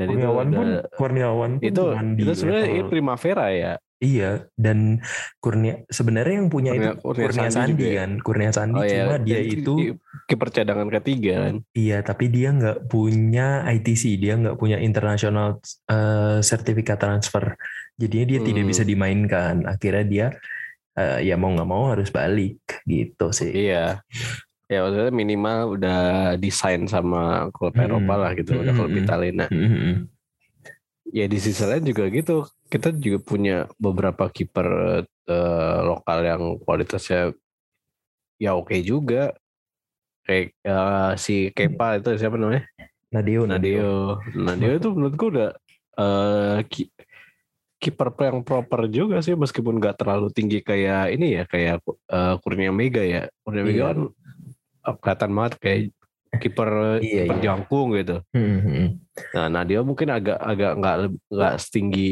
dan 0.00 0.08
Kurniawan 0.08 0.46
itu 0.46 0.56
pun 0.56 0.66
udah- 0.66 0.84
Kurniawan 0.90 1.50
pun 1.52 1.66
itu 1.66 1.82
itu 2.16 2.30
sebenarnya 2.34 2.66
level- 2.72 2.88
Primavera 2.88 3.46
ya 3.52 3.72
iya 4.00 4.30
dan 4.56 5.04
Kurnia 5.36 5.84
sebenarnya 5.86 6.34
yang 6.34 6.48
punya 6.48 6.72
Kurnia- 6.72 6.88
itu 6.88 7.00
Kurnia 7.02 7.24
Kurnia 7.28 7.42
Sandi 7.46 7.52
Sandi, 7.52 7.84
ya? 7.84 7.94
kan 7.98 8.10
Kurnia 8.18 8.50
Sandi 8.50 8.78
oh 8.78 8.84
ya 8.86 8.96
cuma 8.98 9.16
dia 9.20 9.36
jadi 9.36 9.52
itu 9.54 9.74
kiper 10.24 10.48
cadangan 10.50 10.88
ketiga 10.90 11.34
kan 11.42 11.54
Iya, 11.70 11.98
tapi 12.00 12.24
dia 12.26 12.48
nggak 12.50 12.78
punya 12.86 13.46
ITC, 13.68 14.16
dia 14.16 14.34
nggak 14.34 14.56
punya 14.56 14.78
international 14.78 15.60
eh, 15.86 16.38
sertifikat 16.40 16.96
transfer. 16.96 17.54
Jadinya 17.94 18.26
dia 18.26 18.40
tidak 18.40 18.62
Hmm. 18.62 18.70
bisa 18.70 18.82
dimainkan. 18.82 19.54
Akhirnya 19.64 20.04
dia 20.04 20.26
eh, 20.92 21.18
ya 21.22 21.34
mau 21.34 21.50
nggak 21.50 21.66
mau 21.66 21.90
harus 21.90 22.08
balik 22.08 22.58
gitu 22.84 23.30
sih. 23.30 23.50
iya 23.68 24.00
ya 24.70 24.86
maksudnya 24.86 25.10
minimal 25.10 25.58
udah 25.74 25.98
desain 26.38 26.86
sama 26.86 27.50
klub 27.50 27.74
Mm-mm. 27.74 27.84
Eropa 27.90 28.14
lah 28.14 28.30
gitu 28.38 28.54
udah 28.54 28.70
klub 28.70 28.86
Mm-mm. 28.86 29.02
Italia 29.02 29.32
Nah, 29.34 29.48
Mhm. 29.50 30.06
ya 31.10 31.26
di 31.26 31.38
sisi 31.42 31.66
lain 31.66 31.82
juga 31.82 32.06
gitu 32.06 32.46
kita 32.70 32.94
juga 32.94 33.18
punya 33.18 33.56
beberapa 33.74 34.30
kiper 34.30 34.68
eh, 35.26 35.78
lokal 35.82 36.18
yang 36.22 36.42
kualitasnya 36.62 37.34
ya 38.38 38.54
oke 38.54 38.78
juga 38.78 39.34
kayak 40.22 40.54
eh, 40.54 41.10
si 41.18 41.50
Kepa 41.50 41.98
itu 41.98 42.14
siapa 42.14 42.38
namanya 42.38 42.62
Nadeo. 43.10 43.42
Nadeo 43.50 44.22
Nadeo 44.38 44.72
itu 44.78 44.88
menurutku 44.94 45.34
udah 45.34 45.50
ki- 46.70 46.94
kiper 47.82 48.14
yang 48.22 48.46
proper 48.46 48.86
juga 48.86 49.18
sih 49.18 49.34
meskipun 49.34 49.82
nggak 49.82 49.98
terlalu 49.98 50.30
tinggi 50.30 50.62
kayak 50.62 51.10
ini 51.10 51.42
ya 51.42 51.44
kayak 51.50 51.82
eh, 52.06 52.34
Kurnia 52.38 52.70
Mega 52.70 53.02
ya 53.02 53.26
Kurnia 53.42 53.66
Mega 53.66 53.82
Iya. 53.82 53.88
kan 53.90 53.98
kelihatan 54.80 55.30
banget 55.36 55.52
kayak 55.60 55.80
kiper 56.30 57.02
Iya, 57.02 57.26
kiper 57.26 57.36
iya. 57.36 57.42
jangkung 57.42 57.88
gitu 57.98 58.22
Mhm. 58.32 58.84
Nah, 59.34 59.46
Nadia 59.52 59.82
mungkin 59.84 60.08
agak 60.08 60.38
agak 60.40 60.72
nggak 60.80 60.96
nggak 61.28 61.54
setinggi 61.60 62.10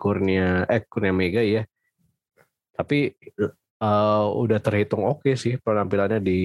Kurnia 0.00 0.66
eh 0.66 0.82
Kurnia 0.88 1.14
Mega 1.14 1.44
ya. 1.44 1.62
Tapi 2.74 3.14
eh, 3.78 4.24
udah 4.34 4.58
terhitung 4.58 5.06
oke 5.06 5.36
sih 5.38 5.60
penampilannya 5.60 6.18
di 6.18 6.40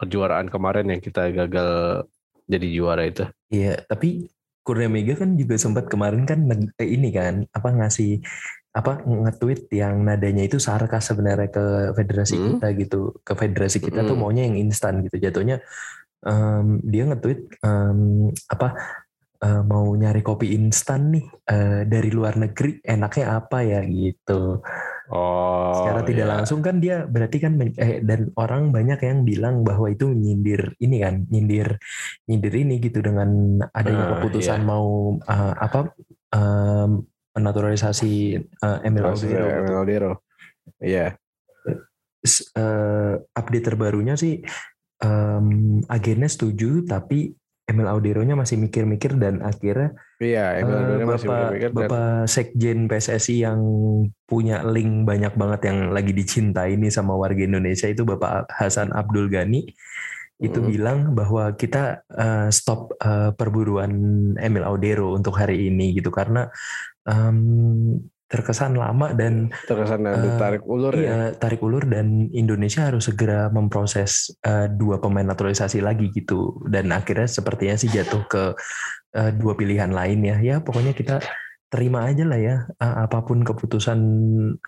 kejuaraan 0.00 0.48
kemarin 0.48 0.88
yang 0.88 1.02
kita 1.04 1.28
gagal 1.34 1.70
jadi 2.48 2.66
juara 2.72 3.02
itu. 3.04 3.24
Iya, 3.52 3.84
tapi 3.84 4.30
Kurnia 4.64 4.88
Mega 4.88 5.20
kan 5.20 5.36
juga 5.36 5.60
sempat 5.60 5.90
kemarin 5.92 6.24
kan 6.24 6.40
eh, 6.80 6.88
ini 6.88 7.12
kan 7.12 7.44
apa 7.52 7.68
ngasih 7.68 8.24
apa 8.74 9.06
nge-tweet 9.06 9.70
yang 9.70 10.02
nadanya 10.02 10.42
itu 10.50 10.58
sarkas 10.58 11.06
sebenarnya 11.06 11.46
ke 11.46 11.64
federasi 11.94 12.34
Hmm. 12.34 12.46
kita 12.58 12.66
gitu 12.74 13.00
ke 13.22 13.32
federasi 13.38 13.78
kita 13.78 14.02
tuh 14.02 14.18
Hmm. 14.18 14.26
maunya 14.26 14.50
yang 14.50 14.58
instan 14.58 14.98
gitu 15.06 15.16
jatuhnya 15.22 15.62
em, 16.26 16.82
dia 16.82 17.06
nge-tweet 17.06 17.62
em, 17.62 18.28
apa 18.50 18.68
eh, 19.44 19.62
mau 19.62 19.86
nyari 19.92 20.24
kopi 20.24 20.56
instan 20.58 21.12
nih 21.14 21.26
eh, 21.46 21.80
dari 21.84 22.10
luar 22.10 22.34
negeri 22.34 22.80
enaknya 22.82 23.38
apa 23.38 23.62
ya 23.62 23.80
gitu 23.86 24.58
Oh. 25.04 25.76
secara 25.76 26.00
tidak 26.08 26.24
iya. 26.24 26.32
langsung 26.32 26.64
kan 26.64 26.80
dia 26.80 27.04
berarti 27.04 27.36
kan 27.36 27.60
eh, 27.60 28.00
dan 28.00 28.32
orang 28.40 28.72
banyak 28.72 29.04
yang 29.04 29.20
bilang 29.28 29.60
bahwa 29.60 29.92
itu 29.92 30.08
nyindir 30.08 30.72
ini 30.80 30.96
kan 31.04 31.28
nyindir 31.28 31.76
nyindir 32.24 32.54
ini 32.56 32.80
gitu 32.80 33.04
dengan 33.04 33.60
adanya 33.76 34.00
Ah, 34.00 34.10
keputusan 34.16 34.64
iya. 34.64 34.66
mau 34.66 35.20
eh, 35.20 35.54
apa 35.60 35.92
naturalisasi 37.34 38.12
eh, 38.40 38.78
Emil 38.86 39.04
Audero 39.04 39.46
gitu. 39.46 39.58
Emil 39.60 39.74
Audero. 39.76 40.12
Iya. 40.80 41.18
Eh, 42.24 43.14
update 43.36 43.66
terbarunya 43.68 44.16
sih 44.16 44.40
em, 45.04 45.46
agennya 45.92 46.24
setuju 46.24 46.80
tapi 46.88 47.36
Emil 47.64 47.84
Audero-nya 47.84 48.32
masih 48.32 48.56
mikir-mikir 48.56 49.16
dan 49.16 49.44
akhirnya 49.44 49.92
Iya, 50.16 50.56
Emil 50.64 50.72
Eh, 50.72 50.80
Audero 50.80 51.04
masih 51.04 51.28
Bapak, 51.28 51.50
mikir 51.52 51.68
dan 51.68 51.76
Bapak 51.76 52.08
Sekjen 52.24 52.78
PSSI 52.88 53.44
yang 53.44 53.60
punya 54.24 54.64
link 54.64 55.04
banyak 55.04 55.36
banget 55.36 55.60
yang 55.68 55.92
lagi 55.92 56.16
dicintai 56.16 56.80
ini 56.80 56.88
sama 56.88 57.12
warga 57.12 57.44
Indonesia 57.44 57.92
itu 57.92 58.08
Bapak 58.08 58.48
Hasan 58.48 58.96
Abdul 58.96 59.28
Ghani 59.28 59.68
itu 60.40 60.58
Hmm. 60.60 60.68
bilang 60.72 60.98
bahwa 61.12 61.52
kita 61.54 62.08
eh, 62.08 62.48
stop 62.48 62.96
eh, 63.04 63.36
perburuan 63.36 63.92
Emil 64.40 64.64
Audero 64.64 65.12
untuk 65.12 65.36
hari 65.36 65.68
ini 65.68 65.92
gitu 65.92 66.08
karena 66.08 66.48
em, 67.04 67.38
terkesan 68.24 68.74
lama 68.74 69.12
dan 69.14 69.52
terkesan 69.68 70.08
ada 70.08 70.26
Eh, 70.26 70.34
tarik 70.40 70.64
ulur 70.66 70.90
ya. 70.96 71.02
iya 71.04 71.18
tarik 71.36 71.60
ulur 71.62 71.84
dan 71.86 72.26
Indonesia 72.32 72.88
harus 72.88 73.06
segera 73.06 73.46
memproses 73.48 74.32
eh, 74.42 74.66
dua 74.72 74.98
pemain 74.98 75.22
naturalisasi 75.22 75.78
lagi 75.78 76.10
gitu 76.10 76.64
dan 76.66 76.90
akhirnya 76.90 77.28
sepertinya 77.28 77.76
sih 77.78 77.92
jatuh 77.92 78.24
ke 78.26 78.44
eh, 79.14 79.30
dua 79.36 79.54
pilihan 79.54 79.92
lain 79.92 80.24
ya 80.24 80.36
ya 80.40 80.56
pokoknya 80.58 80.96
kita 80.96 81.20
terima 81.68 82.06
aja 82.06 82.24
lah 82.26 82.40
ya 82.40 82.56
eh, 82.66 82.96
apa 83.06 83.22
pun 83.22 83.44
keputusan 83.44 83.98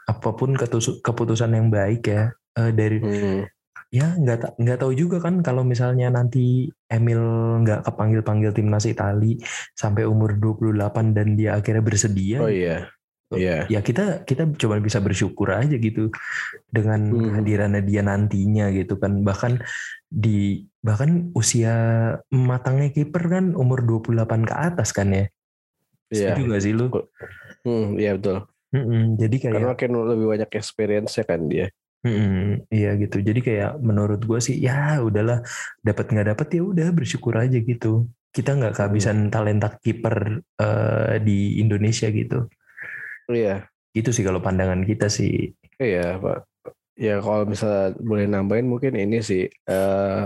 apa 0.05 0.31
pun 0.37 0.55
keputusan 1.03 1.51
yang 1.51 1.67
baik 1.73 2.07
ya 2.07 2.31
eh, 2.61 2.71
dari 2.71 2.99
Hmm. 3.03 3.43
Ya 3.95 4.19
nggak 4.19 4.59
nggak 4.59 4.79
tahu 4.83 4.93
juga 4.99 5.23
kan 5.23 5.41
kalau 5.47 5.63
misalnya 5.63 6.11
nanti 6.11 6.67
Emil 6.91 7.23
nggak 7.63 7.87
kepanggil 7.87 8.21
panggil 8.27 8.51
timnas 8.51 8.85
Itali 8.85 9.39
sampai 9.73 10.03
umur 10.05 10.35
28 10.35 11.15
dan 11.15 11.39
dia 11.39 11.55
akhirnya 11.55 11.83
bersedia 11.83 12.39
Oh 12.43 12.51
iya. 12.51 12.91
Iya. 13.27 13.67
ya 13.67 13.83
kita 13.83 14.23
kita 14.23 14.55
coba 14.55 14.79
bisa 14.79 15.03
bersyukur 15.03 15.51
aja 15.51 15.75
gitu 15.75 16.15
dengan 16.71 17.11
Hmm. 17.11 17.27
kehadirannya 17.27 17.83
dia 17.83 18.07
nantinya 18.07 18.71
gitu 18.71 19.03
kan 19.03 19.27
bahkan 19.27 19.59
di 20.07 20.63
bahkan 20.79 21.35
usia 21.35 21.75
matangnya 22.31 22.95
kiper 22.95 23.27
kan 23.27 23.45
umur 23.59 23.83
28 23.83 24.47
ke 24.47 24.55
atas 24.55 24.95
kan 24.95 25.11
ya 25.11 25.27
Iya. 26.07 26.39
setuju 26.39 26.55
gak 26.55 26.63
sih 26.63 26.73
lu 26.75 26.87
Hmm, 27.67 27.99
iya 27.99 28.15
betul. 28.15 28.47
Mm-mm, 28.71 29.19
jadi 29.19 29.37
kayak 29.43 29.55
Karena 29.59 29.71
makin 29.75 29.91
lebih 30.07 30.27
banyak 30.31 30.51
experience 30.55 31.19
ya 31.19 31.27
kan 31.27 31.51
dia. 31.51 31.67
Mm-mm, 32.07 32.71
iya 32.71 32.95
gitu 32.95 33.19
jadi 33.19 33.41
kayak 33.43 33.73
menurut 33.83 34.23
gue 34.23 34.39
sih 34.39 34.55
ya 34.63 35.03
udahlah 35.03 35.43
dapat 35.83 36.07
nggak 36.15 36.29
dapat 36.39 36.49
ya 36.55 36.63
udah 36.63 36.89
bersyukur 36.95 37.35
aja 37.35 37.59
gitu 37.59 38.07
kita 38.31 38.55
nggak 38.55 38.79
kehabisan 38.79 39.27
talenta 39.35 39.75
kiper 39.83 40.39
eh, 40.63 41.19
di 41.19 41.59
Indonesia 41.59 42.07
gitu 42.15 42.47
Iya. 43.27 43.67
itu 43.91 44.15
sih 44.15 44.23
kalau 44.23 44.39
pandangan 44.39 44.87
kita 44.87 45.11
sih 45.11 45.51
Iya, 45.77 46.17
Pak. 46.17 46.39
Ya 46.97 47.21
kalau 47.21 47.45
misalnya 47.45 47.93
boleh 48.01 48.25
nambahin 48.25 48.65
mungkin 48.65 48.97
ini 48.97 49.21
sih 49.21 49.45
eh 49.45 50.23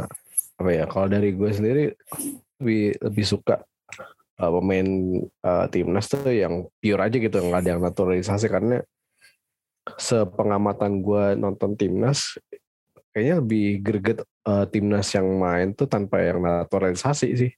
apa 0.60 0.70
ya? 0.70 0.84
Kalau 0.86 1.10
dari 1.10 1.34
gue 1.34 1.50
sendiri 1.50 1.84
lebih 2.62 2.94
lebih 3.02 3.24
suka 3.26 3.58
eh, 4.38 4.50
pemain 4.54 4.88
eh, 5.26 5.66
timnas 5.74 6.06
tuh 6.06 6.30
yang 6.30 6.70
pure 6.78 7.02
aja 7.02 7.16
gitu, 7.18 7.36
nggak 7.42 7.60
ada 7.66 7.70
yang 7.74 7.82
naturalisasi 7.82 8.46
karena 8.46 8.78
sepengamatan 9.96 11.00
gue 11.00 11.24
nonton 11.34 11.74
timnas 11.74 12.36
kayaknya 13.10 13.42
lebih 13.42 13.66
greget 13.80 14.18
eh, 14.22 14.66
timnas 14.68 15.08
yang 15.10 15.26
main 15.34 15.72
tuh 15.72 15.86
tanpa 15.86 16.20
yang 16.20 16.38
naturalisasi 16.38 17.28
sih. 17.34 17.52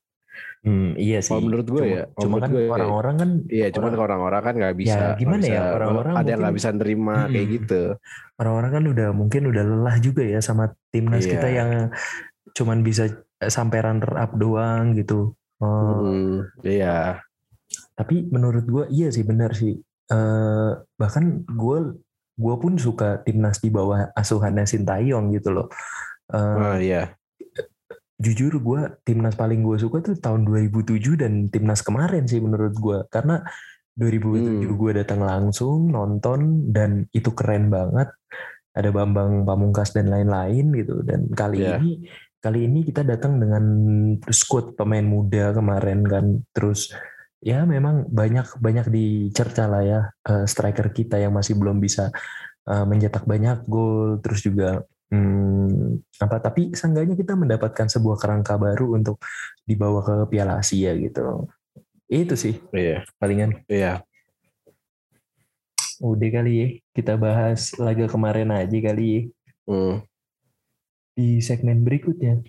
Hmm, 0.62 0.94
iya 0.94 1.18
sih. 1.18 1.28
Kalau 1.28 1.44
menurut 1.44 1.66
gue 1.66 1.82
Cuma- 1.82 1.92
ya, 1.92 2.04
Cuma 2.14 2.36
kan 2.38 2.48
gue- 2.48 2.70
orang-orang 2.70 3.14
kan 3.18 3.30
Iya, 3.50 3.66
cuman 3.68 3.90
Orang- 3.92 4.02
orang-orang 4.06 4.42
kan 4.42 4.54
nggak 4.56 4.76
bisa. 4.78 4.96
Ya, 4.96 5.18
gimana 5.18 5.42
ya, 5.44 5.62
orang-orang 5.74 6.14
ada 6.14 6.28
yang 6.28 6.40
nggak 6.40 6.56
bisa 6.56 6.68
nerima 6.70 7.16
kayak 7.26 7.34
Mm-mm. 7.42 7.54
gitu. 7.58 7.82
orang-orang 8.38 8.70
kan 8.72 8.84
udah 8.88 9.08
mungkin 9.12 9.42
udah 9.46 9.62
lelah 9.62 9.96
juga 9.98 10.22
ya 10.24 10.40
sama 10.40 10.64
timnas 10.88 11.22
Iya. 11.22 11.32
kita 11.32 11.48
yang 11.48 11.70
cuman 12.52 12.78
bisa 12.80 13.04
sampai 13.40 13.78
runner 13.82 14.12
up 14.14 14.32
doang 14.34 14.94
gitu. 14.94 15.34
Oh, 15.58 16.00
Hmm, 16.00 16.46
iya. 16.62 17.20
Tapi 17.92 18.24
menurut 18.24 18.64
gue 18.64 18.84
iya 18.88 19.10
sih 19.10 19.22
benar 19.22 19.52
sih. 19.52 19.76
Eh, 20.08 20.70
bahkan 20.94 21.24
gue 21.44 21.78
gue 22.32 22.54
pun 22.56 22.74
suka 22.76 23.20
timnas 23.22 23.58
di 23.58 23.68
bawah 23.68 24.10
asuhannya 24.12 24.64
Sintayong 24.64 25.32
gitu 25.32 25.52
loh. 25.52 25.66
Eh, 26.28 26.38
Ah, 26.38 26.78
iya. 26.78 27.02
jujur 28.16 28.54
gue 28.56 28.80
timnas 29.02 29.34
paling 29.34 29.66
gue 29.66 29.76
suka 29.76 29.98
tuh 29.98 30.14
tahun 30.14 30.46
2007 30.46 31.18
dan 31.18 31.50
timnas 31.50 31.82
kemarin 31.82 32.22
sih 32.22 32.38
menurut 32.38 32.70
gue 32.72 32.98
karena 33.10 33.42
2007 33.98 34.62
Hmm. 34.62 34.78
gue 34.78 34.90
datang 34.94 35.20
langsung 35.20 35.90
nonton 35.90 36.70
dan 36.70 37.10
itu 37.10 37.34
keren 37.34 37.66
banget 37.66 38.08
ada 38.72 38.88
Bambang 38.88 39.42
Pamungkas 39.42 39.90
dan 39.90 40.06
lain-lain 40.06 40.70
gitu 40.72 41.02
dan 41.02 41.26
kali 41.28 41.60
Iya. 41.60 41.82
ini 41.82 42.06
kali 42.38 42.64
ini 42.64 42.86
kita 42.86 43.02
datang 43.02 43.36
dengan 43.36 43.64
squad 44.30 44.78
pemain 44.78 45.04
muda 45.04 45.50
kemarin 45.52 46.06
kan 46.06 46.24
terus 46.54 46.94
ya 47.42 47.66
memang 47.66 48.06
banyak 48.06 48.54
banyak 48.62 48.86
dicerca 48.86 49.66
lah 49.66 49.82
ya 49.82 50.00
eh, 50.30 50.46
striker 50.46 50.94
kita 50.94 51.18
yang 51.18 51.34
masih 51.34 51.58
belum 51.58 51.82
bisa 51.82 52.14
eh, 52.70 52.84
mencetak 52.86 53.26
banyak 53.26 53.66
gol 53.66 54.22
terus 54.22 54.46
juga 54.46 54.86
hmm, 55.10 56.22
apa 56.22 56.38
tapi 56.38 56.70
seenggaknya 56.70 57.18
kita 57.18 57.34
mendapatkan 57.34 57.90
sebuah 57.90 58.16
kerangka 58.22 58.54
baru 58.54 58.94
untuk 58.94 59.18
dibawa 59.66 60.00
ke 60.06 60.14
Piala 60.30 60.62
Asia 60.62 60.94
gitu 60.94 61.50
itu 62.06 62.34
sih 62.38 62.54
Iya. 62.70 63.02
palingan 63.18 63.66
Iya. 63.66 64.06
udah 66.02 66.30
kali 66.34 66.52
ya 66.54 66.66
kita 66.94 67.14
bahas 67.18 67.74
laga 67.78 68.06
kemarin 68.06 68.54
aja 68.54 68.78
kali 68.78 69.06
ya 69.10 69.22
Hmm. 69.62 70.02
di 71.14 71.38
segmen 71.38 71.86
berikutnya 71.86 72.42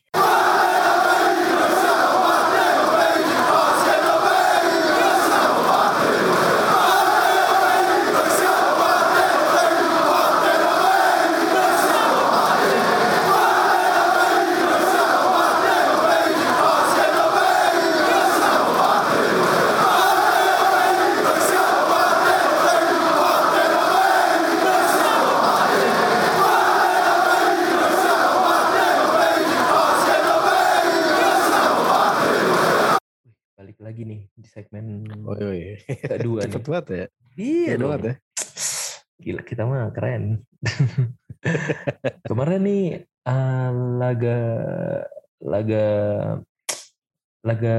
balik 33.53 33.79
lagi 33.79 34.03
nih 34.03 34.21
di 34.35 34.42
segmen 34.53 35.01
Oh, 35.25 35.33
iya. 35.49 35.81
kedua 36.05 36.43
nih 36.45 36.53
Cepet 36.53 36.67
banget 36.69 36.87
ya. 36.87 37.05
iya 37.35 37.71
dong 37.75 37.89
banget 37.89 38.03
ya. 38.05 38.15
Gila 39.17 39.41
kita 39.41 39.63
mah 39.65 39.89
keren. 39.89 40.45
Kemarin 42.29 42.61
nih 42.61 42.83
eh, 43.03 43.69
laga 43.97 44.37
laga 45.43 45.85
laga 47.43 47.75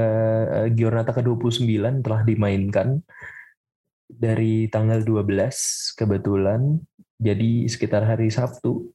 eh, 0.61 0.69
Giornata 0.75 1.11
ke-29 1.11 1.65
telah 2.03 2.21
dimainkan 2.21 3.01
dari 4.05 4.67
tanggal 4.67 5.01
12 5.01 5.95
kebetulan. 5.95 6.77
Jadi 7.15 7.65
sekitar 7.65 8.03
hari 8.03 8.27
Sabtu 8.27 8.91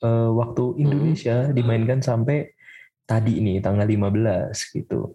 eh, 0.00 0.30
waktu 0.30 0.78
Indonesia 0.78 1.50
dimainkan 1.50 1.98
sampai 2.00 2.54
tadi 3.02 3.40
nih 3.40 3.58
tanggal 3.58 3.84
15 3.84 4.54
gitu. 4.76 5.12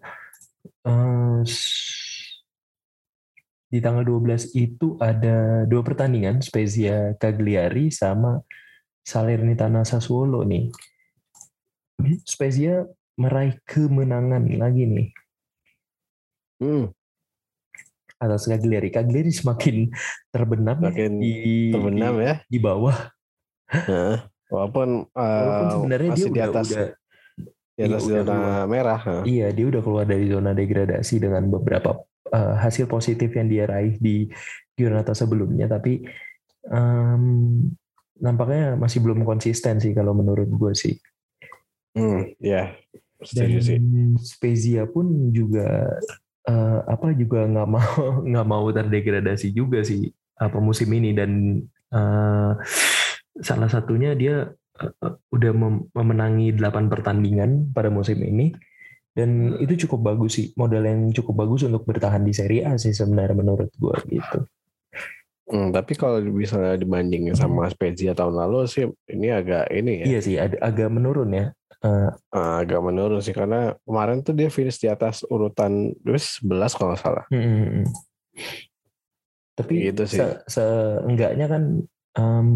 S- 1.44 2.03
di 3.74 3.82
tanggal 3.82 4.06
12 4.06 4.54
itu 4.54 4.94
ada 5.02 5.66
dua 5.66 5.82
pertandingan 5.82 6.38
Spezia 6.38 7.18
Cagliari 7.18 7.90
sama 7.90 8.38
Salernitana 9.02 9.82
Sassuolo 9.82 10.46
nih. 10.46 10.70
Spezia 12.22 12.86
meraih 13.18 13.58
kemenangan 13.66 14.46
lagi 14.54 14.86
nih 14.86 15.08
Hmm. 16.62 16.86
atas 18.14 18.46
Cagliari. 18.46 18.88
Cagliari 18.94 19.34
semakin 19.34 19.90
terbenam 20.30 20.78
ya 20.80 20.86
Makin 20.94 21.12
di 21.18 21.34
terbenam 21.74 22.14
di, 22.14 22.24
ya. 22.24 22.34
di 22.46 22.58
bawah. 22.62 22.96
Heeh. 23.68 24.16
Walaupun, 24.48 25.10
Walaupun 25.10 25.66
eh, 25.66 25.72
sebenarnya 25.74 26.08
dia 26.08 26.14
masih 26.14 26.30
di 26.30 26.38
udah, 26.38 26.46
atas 26.46 26.68
udah 26.70 26.86
di 27.74 27.80
atas 27.82 28.02
iya, 28.06 28.22
udah 28.22 28.22
zona 28.22 28.38
keluar. 28.38 28.64
merah. 28.70 29.00
iya 29.26 29.46
dia 29.50 29.66
udah 29.66 29.82
keluar 29.82 30.06
dari 30.06 30.26
zona 30.30 30.54
degradasi 30.54 31.14
dengan 31.18 31.42
beberapa 31.50 31.90
eh, 32.34 32.54
hasil 32.58 32.90
positif 32.90 33.30
yang 33.38 33.46
dia 33.46 33.64
raih 33.70 33.94
di 34.02 34.26
Giornata 34.74 35.14
sebelumnya. 35.14 35.70
Tapi 35.70 36.02
em, 36.68 37.22
nampaknya 38.18 38.74
masih 38.74 39.02
belum 39.02 39.22
konsisten 39.22 39.78
sih 39.78 39.94
kalau 39.94 40.14
menurut 40.14 40.50
gue 40.50 40.72
sih. 40.74 40.94
Hmm, 41.94 42.34
ya. 42.42 42.74
dan 43.32 43.48
Setuju 43.48 43.58
sih. 43.62 43.78
Spezia 44.18 44.82
pun 44.84 45.30
juga 45.30 45.94
eh, 46.44 46.80
apa 46.84 47.14
juga 47.16 47.46
nggak 47.48 47.68
mau 47.70 47.94
nggak 48.30 48.46
mau 48.46 48.66
terdegradasi 48.68 49.54
juga 49.54 49.80
sih 49.86 50.12
apa 50.36 50.58
musim 50.58 50.90
ini 50.92 51.14
dan 51.14 51.62
eh, 51.94 52.52
salah 53.40 53.70
satunya 53.70 54.12
dia 54.18 54.50
eh, 54.82 55.14
udah 55.32 55.52
mem- 55.54 55.86
memenangi 55.94 56.52
8 56.52 56.90
pertandingan 56.90 57.70
pada 57.72 57.88
musim 57.88 58.20
ini 58.20 58.52
dan 59.14 59.54
itu 59.62 59.86
cukup 59.86 60.12
bagus 60.12 60.36
sih 60.36 60.46
modal 60.58 60.82
yang 60.82 61.14
cukup 61.14 61.46
bagus 61.46 61.62
untuk 61.62 61.86
bertahan 61.86 62.20
di 62.20 62.34
Serie 62.34 62.66
A 62.66 62.74
sih 62.74 62.90
sebenarnya 62.90 63.38
menurut 63.38 63.70
gua 63.78 63.94
gitu. 64.04 64.42
Hmm, 65.44 65.70
tapi 65.70 65.92
kalau 65.92 66.24
misalnya 66.24 66.74
dibandingin 66.74 67.36
sama 67.36 67.68
Spezia 67.68 68.16
tahun 68.16 68.32
lalu 68.34 68.64
sih 68.64 68.88
ini 69.06 69.28
agak 69.28 69.68
ini 69.70 70.02
ya. 70.02 70.06
Iya 70.08 70.18
sih 70.24 70.34
ada, 70.40 70.56
agak 70.58 70.88
menurun 70.88 71.30
ya. 71.30 71.46
Ah, 72.32 72.64
agak 72.64 72.80
menurun 72.80 73.20
sih 73.20 73.36
karena 73.36 73.76
kemarin 73.84 74.24
tuh 74.24 74.32
dia 74.32 74.48
finish 74.48 74.80
di 74.80 74.88
atas 74.88 75.20
urutan 75.28 75.92
11 76.00 76.72
kalau 76.72 76.96
nggak 76.96 77.02
salah. 77.04 77.24
Mm, 77.28 77.44
mm, 77.44 77.68
mm. 77.68 77.86
Tapi 79.54 79.74
Gitu 79.92 80.02
sih. 80.08 80.18
se- 80.18 80.40
seenggaknya 80.48 81.46
kan 81.46 81.62
em, 82.16 82.48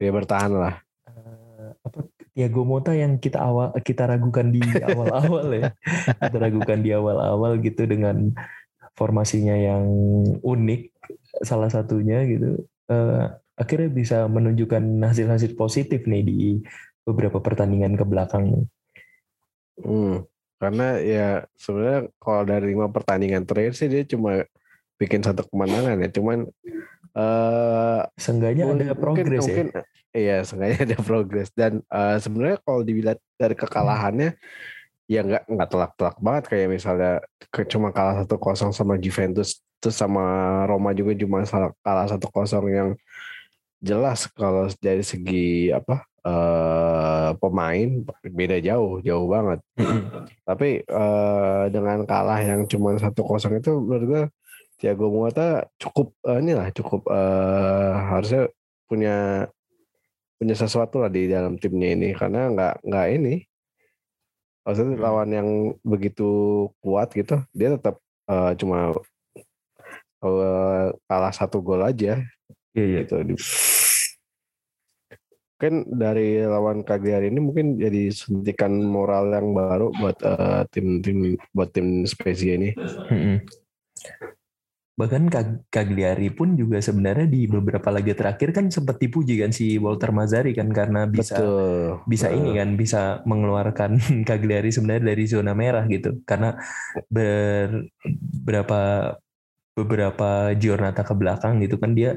Dia 0.00 0.10
bertahan 0.10 0.52
lah. 0.56 0.74
eh, 1.06 1.70
apa 1.84 2.00
Thiago 2.36 2.68
Mota 2.68 2.92
yang 2.92 3.16
kita 3.16 3.40
awal 3.40 3.72
kita 3.80 4.04
ragukan 4.04 4.52
di 4.52 4.60
awal-awal 4.92 5.48
ya. 5.56 5.72
Kita 6.20 6.36
ragukan 6.36 6.78
di 6.84 6.92
awal-awal 6.92 7.56
gitu 7.64 7.88
dengan 7.88 8.36
formasinya 8.92 9.56
yang 9.56 9.88
unik 10.44 10.92
salah 11.40 11.72
satunya 11.72 12.28
gitu. 12.28 12.60
Eh, 12.92 13.24
akhirnya 13.56 13.88
bisa 13.88 14.28
menunjukkan 14.28 14.84
hasil-hasil 15.00 15.56
positif 15.56 16.04
nih 16.04 16.22
di 16.22 16.38
beberapa 17.08 17.40
pertandingan 17.40 17.96
ke 17.96 18.04
belakang. 18.04 18.68
Hmm, 19.80 20.28
karena 20.60 21.00
ya 21.00 21.28
sebenarnya 21.56 22.12
kalau 22.20 22.44
dari 22.44 22.76
lima 22.76 22.92
pertandingan 22.92 23.48
terakhir 23.48 23.80
sih 23.80 23.88
dia 23.88 24.04
cuma 24.04 24.44
bikin 25.00 25.24
satu 25.24 25.48
kemenangan 25.48 26.04
ya. 26.04 26.08
Cuman 26.12 26.52
eh 27.16 28.00
Seenggaknya 28.14 28.64
mung- 28.68 28.76
ada 28.78 28.92
progres 28.94 29.40
ya. 29.40 29.40
mungkin, 29.40 29.66
Iya, 30.16 30.36
sengaja 30.48 30.76
ada 30.84 30.98
progres. 31.00 31.48
Dan 31.52 31.80
eh, 31.82 32.16
sebenarnya 32.16 32.56
kalau 32.60 32.80
dilihat 32.80 33.18
dari 33.36 33.52
kekalahannya 33.52 34.36
ya 35.06 35.20
nggak 35.22 35.44
nggak 35.48 35.68
telak-telak 35.68 36.16
banget. 36.20 36.44
Kayak 36.48 36.68
misalnya 36.72 37.12
ke, 37.48 37.64
cuma 37.68 37.92
kalah 37.92 38.24
satu 38.24 38.36
kosong 38.36 38.72
sama 38.72 38.96
Juventus 38.96 39.60
terus 39.76 39.92
sama 39.92 40.24
Roma 40.64 40.96
juga 40.96 41.12
cuma 41.14 41.44
salah- 41.44 41.76
kalah 41.84 42.08
satu 42.08 42.32
kosong 42.32 42.64
yang 42.68 42.90
jelas 43.76 44.24
kalau 44.32 44.64
dari 44.80 45.04
segi 45.04 45.68
apa 45.68 46.00
eh 46.26 47.30
pemain 47.38 47.88
beda 48.24 48.56
jauh 48.58 48.98
jauh 48.98 49.28
banget. 49.28 49.60
Tapi 50.42 50.80
eh, 50.80 51.64
dengan 51.70 52.02
kalah 52.02 52.40
yang 52.40 52.64
cuma 52.64 52.96
satu 52.96 53.20
kosong 53.22 53.60
itu 53.60 53.70
menurut 53.78 54.04
gue 54.04 54.22
Thiago 54.76 55.08
Motta 55.08 55.64
cukup 55.80 56.12
eh, 56.28 56.38
inilah 56.44 56.68
cukup 56.76 57.08
eh, 57.08 57.92
harusnya 58.12 58.42
punya 58.86 59.48
punya 60.36 60.54
sesuatu 60.54 61.00
lah 61.00 61.08
di 61.08 61.32
dalam 61.32 61.56
timnya 61.56 61.96
ini 61.96 62.12
karena 62.12 62.52
nggak 62.52 62.74
nggak 62.84 63.06
ini 63.16 63.34
maksudnya 64.68 64.96
Hmm. 65.00 65.04
lawan 65.04 65.30
yang 65.32 65.48
begitu 65.80 66.28
kuat 66.84 67.10
gitu 67.16 67.40
dia 67.56 67.72
tetap 67.74 67.96
eh, 68.28 68.52
cuma 68.60 68.92
eh, 70.24 70.86
kalah 71.08 71.32
satu 71.32 71.64
gol 71.64 71.80
aja 71.80 72.20
Iya, 72.76 72.84
iya. 72.84 73.00
gitu 73.08 73.24
Kan 75.56 75.88
dari 75.88 76.44
lawan 76.44 76.84
Cagliari 76.84 77.32
ini 77.32 77.40
mungkin 77.40 77.80
jadi 77.80 78.12
suntikan 78.12 78.76
moral 78.76 79.32
yang 79.32 79.56
baru 79.56 79.88
buat 79.88 80.20
eh, 80.20 80.62
tim-tim 80.68 81.40
buat 81.56 81.72
tim 81.72 82.04
Spezia 82.04 82.60
ini. 82.60 82.76
Mm-mm. 83.08 83.40
Bahkan 84.96 85.28
Kag- 85.28 85.68
Cagliari 85.68 86.32
pun 86.32 86.56
juga 86.56 86.80
sebenarnya 86.80 87.28
di 87.28 87.44
beberapa 87.44 87.92
laga 87.92 88.16
terakhir 88.16 88.56
kan 88.56 88.72
sempat 88.72 88.96
dipuji 88.96 89.36
kan 89.36 89.52
si 89.52 89.76
Walter 89.76 90.08
Mazzari 90.08 90.56
kan 90.56 90.72
karena 90.72 91.04
bisa 91.04 91.36
Betul. 91.36 92.00
bisa 92.08 92.32
ini 92.32 92.56
kan 92.56 92.80
bisa 92.80 93.20
mengeluarkan 93.28 94.00
Cagliari 94.28 94.72
sebenarnya 94.72 95.12
dari 95.12 95.24
zona 95.28 95.52
merah 95.52 95.84
gitu 95.84 96.24
karena 96.24 96.56
ber, 97.12 97.84
berapa 98.48 98.80
beberapa 99.76 100.56
giornata 100.56 101.04
ke 101.04 101.12
belakang 101.12 101.60
gitu 101.60 101.76
kan 101.76 101.92
dia 101.92 102.16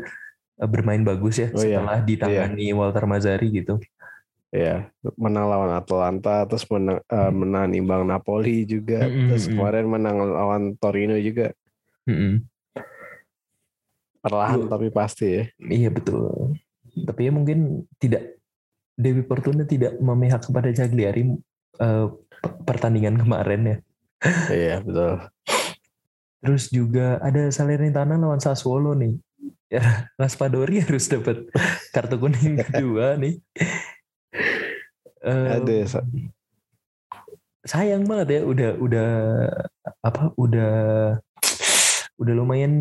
eh, 0.55 0.69
bermain 0.71 1.03
bagus 1.03 1.43
ya 1.43 1.51
Oh 1.51 1.59
iya, 1.59 1.83
setelah 1.83 1.99
ditangani 1.99 2.71
Walter 2.71 3.03
Mazzari 3.03 3.51
gitu. 3.51 3.75
Ya, 4.49 4.89
menang 5.13 5.45
lawan 5.45 5.77
Atalanta, 5.77 6.41
terus 6.49 6.65
menang, 6.73 7.05
eh, 7.05 7.31
menang 7.35 7.69
imbang 7.69 8.01
Napoli 8.07 8.65
juga, 8.65 9.05
Mm-mm, 9.05 9.29
terus 9.29 9.45
mm-mm. 9.45 9.53
kemarin 9.61 9.85
menang 9.85 10.15
lawan 10.25 10.63
Torino 10.79 11.13
juga. 11.21 11.53
Mm-mm. 12.09 12.49
Perlahan 14.19 14.59
Lu- 14.59 14.69
tapi 14.69 14.87
pasti 14.89 15.27
ya. 15.29 15.43
Iya 15.59 15.89
betul. 15.89 16.59
Tapi 17.05 17.21
ya 17.27 17.31
mungkin 17.31 17.59
tidak 17.97 18.35
Dewi 18.93 19.23
Fortuna 19.23 19.63
tidak 19.63 19.95
memihak 19.97 20.43
kepada 20.43 20.67
Cagliari 20.69 21.31
eh, 21.79 22.05
p- 22.11 22.57
pertandingan 22.67 23.15
kemarin 23.15 23.61
ya. 23.63 23.77
Iya, 24.51 24.75
betul. 24.83 25.13
Terus 26.39 26.67
juga 26.67 27.19
ada 27.19 27.47
Salernitana 27.47 28.19
lawan 28.19 28.43
Sassuolo 28.43 28.91
nih. 28.95 29.15
Ya, 29.71 29.79
Raspadori 30.19 30.83
harus 30.83 31.07
dapat 31.07 31.47
kartu 31.91 32.19
kuning 32.19 32.59
kedua 32.67 33.15
nih. 33.15 33.39
Eh, 35.19 35.47
Ada 35.51 35.75
sa- 35.87 36.07
sayang 37.59 38.07
banget 38.07 38.39
ya 38.39 38.41
udah 38.47 38.71
udah 38.79 39.09
apa 39.99 40.31
udah 40.35 40.71
udah 42.19 42.33
lumayan 42.35 42.73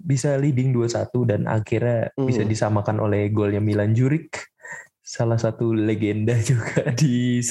bisa 0.00 0.36
leading 0.36 0.70
2-1 0.70 1.08
dan 1.24 1.40
akhirnya 1.44 2.12
Hmm. 2.14 2.28
bisa 2.28 2.44
disamakan 2.44 3.00
oleh 3.00 3.28
golnya 3.28 3.58
Milan 3.58 3.90
Juric 3.90 4.36
salah 5.00 5.36
satu 5.36 5.72
legenda 5.72 6.36
juga 6.50 6.92
di. 6.92 7.40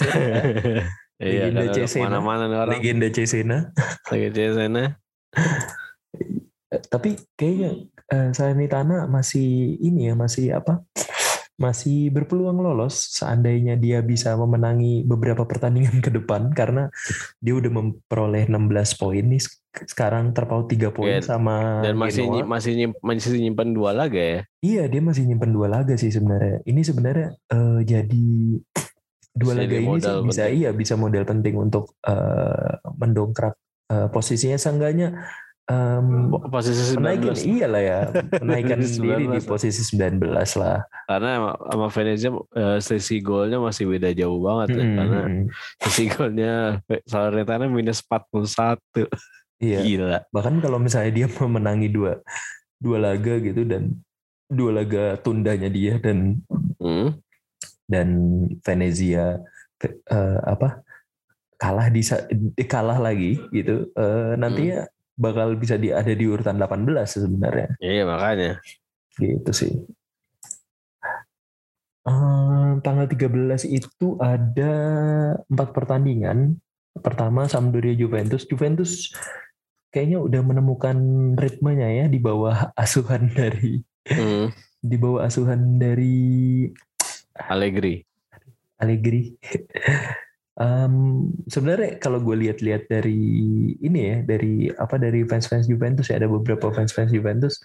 Iya, 1.20 1.52
Legenda 1.52 1.68
kan 1.68 1.76
Cesena. 1.76 2.04
mana-mana 2.08 2.44
nih 2.48 2.56
orang. 2.56 2.72
legenda 2.72 3.08
Cesena 3.12 3.58
Lagi 4.08 4.32
Cesena. 4.32 4.84
Eh, 6.70 6.80
tapi 6.88 7.10
kayaknya 7.34 7.70
eh, 8.08 8.30
Salernitana 8.32 9.04
masih 9.04 9.44
ini 9.80 10.08
ya 10.08 10.16
masih 10.16 10.56
apa 10.56 10.80
masih 11.60 12.08
berpeluang 12.08 12.56
lolos 12.58 13.12
seandainya 13.12 13.76
dia 13.76 14.00
bisa 14.00 14.32
memenangi 14.34 15.04
beberapa 15.04 15.44
pertandingan 15.44 16.00
ke 16.00 16.08
depan 16.10 16.50
karena 16.50 16.88
dia 17.38 17.54
udah 17.54 17.68
memperoleh 17.70 18.48
16 18.48 18.56
poin 18.96 19.22
nih 19.22 19.38
Sek- 19.38 19.60
sekarang 19.86 20.32
terpaut 20.32 20.66
3 20.66 20.90
poin 20.90 21.14
Iya, 21.14 21.22
sama 21.22 21.84
Dan 21.84 21.94
masih 21.94 22.24
Genoa. 22.24 22.34
nyi- 22.34 22.48
masih 22.48 22.72
nyim- 22.74 23.00
masih 23.00 23.30
nyimpan 23.38 23.70
dua 23.70 23.92
laga 23.92 24.18
ya. 24.18 24.42
Iya 24.60 24.84
dia 24.88 25.02
masih 25.02 25.24
nyimpen 25.26 25.52
dua 25.52 25.68
laga 25.68 25.94
sih 25.94 26.10
sebenarnya. 26.10 26.64
Ini 26.64 26.82
sebenarnya 26.82 27.28
eh, 27.46 27.80
jadi 27.84 28.26
dua 29.30 29.52
Bisa 29.52 29.60
laga 29.60 29.70
jadi 29.70 29.84
ini 29.86 29.92
sih 29.94 30.16
bisa 30.22 30.44
penting. 30.44 30.58
iya 30.58 30.70
bisa 30.72 30.94
modal 30.96 31.24
penting 31.24 31.56
untuk 31.56 31.92
eh, 32.02 32.72
mendongkrak 32.94 33.56
eh, 33.88 34.08
posisinya 34.10 34.56
seenggaknya 34.56 35.08
em, 35.70 36.06
Posisi 36.50 36.98
menaikin 36.98 37.34
19. 37.38 37.46
iyalah 37.46 37.82
ya 37.82 38.00
menaikkan 38.42 38.78
Posisi 38.84 38.98
diri 39.00 39.24
di 39.26 39.40
19. 39.40 39.46
posisi 39.46 39.82
19 39.96 40.62
lah. 40.62 40.78
Karena 41.06 41.30
sama- 41.56 41.90
Venezia 41.90 42.30
eh, 42.34 42.78
selisih 42.82 43.20
golnya 43.22 43.58
masih 43.58 43.86
beda 43.86 44.10
jauh 44.12 44.42
banget 44.42 44.68
ya. 44.76 44.84
Mm, 44.84 44.96
Karena 44.98 45.20
mm, 45.22 45.30
mm. 45.32 45.46
selisih 45.80 46.08
golnya 46.12 46.54
Salernitana 47.06 47.66
minus 47.70 48.02
41. 48.02 49.08
Iya. 49.60 49.80
Gila. 49.84 50.20
Bahkan 50.32 50.56
kalau 50.60 50.80
misalnya 50.80 51.12
dia 51.14 51.28
memenangi 51.30 51.88
dua 51.88 52.18
dua 52.80 52.98
laga 52.98 53.36
gitu 53.38 53.68
dan 53.68 53.92
dua 54.48 54.82
laga 54.82 55.20
tundanya 55.20 55.68
dia 55.68 56.00
dan 56.00 56.42
Hmm. 56.80 57.12
dan 57.92 58.08
Venezia 58.64 59.44
eh, 59.84 60.40
apa 60.48 60.80
kalah 61.60 61.92
di 61.92 62.00
kalah 62.64 62.96
lagi 62.96 63.36
gitu 63.52 63.92
eh, 63.92 64.40
nantinya 64.40 64.88
bakal 65.20 65.54
bisa 65.54 65.76
di 65.76 65.92
ada 65.92 66.10
di 66.10 66.24
urutan 66.24 66.56
18 66.56 66.88
sebenarnya 67.06 67.76
Iya 67.78 68.04
makanya. 68.08 68.52
gitu 69.20 69.52
sih. 69.52 69.74
Eh, 72.08 72.70
tanggal 72.80 73.06
13 73.06 73.68
itu 73.68 74.16
ada 74.18 74.74
empat 75.46 75.70
pertandingan. 75.76 76.56
Pertama 76.96 77.46
Sampdoria 77.46 77.94
Juventus. 77.94 78.48
Juventus 78.48 79.12
kayaknya 79.92 80.24
udah 80.24 80.42
menemukan 80.42 80.98
ritmenya 81.36 81.90
ya 81.92 82.06
di 82.08 82.18
bawah 82.18 82.72
asuhan 82.74 83.28
dari 83.30 83.84
Hmm. 84.08 84.50
di 84.80 84.96
bawah 84.96 85.28
asuhan 85.28 85.78
dari 85.78 86.66
Allegri. 87.36 88.02
Allegri. 88.80 89.36
Em, 90.60 90.96
sebenarnya 91.48 92.04
kalau 92.04 92.20
gue 92.20 92.36
lihat-lihat 92.36 92.92
dari 92.92 93.16
ini 93.80 94.00
ya 94.12 94.18
dari 94.28 94.68
apa 94.68 95.00
dari 95.00 95.24
fans-fans 95.24 95.72
Juventus 95.72 96.12
ya 96.12 96.20
ada 96.20 96.28
beberapa 96.28 96.68
fans-fans 96.76 97.16
Juventus 97.16 97.64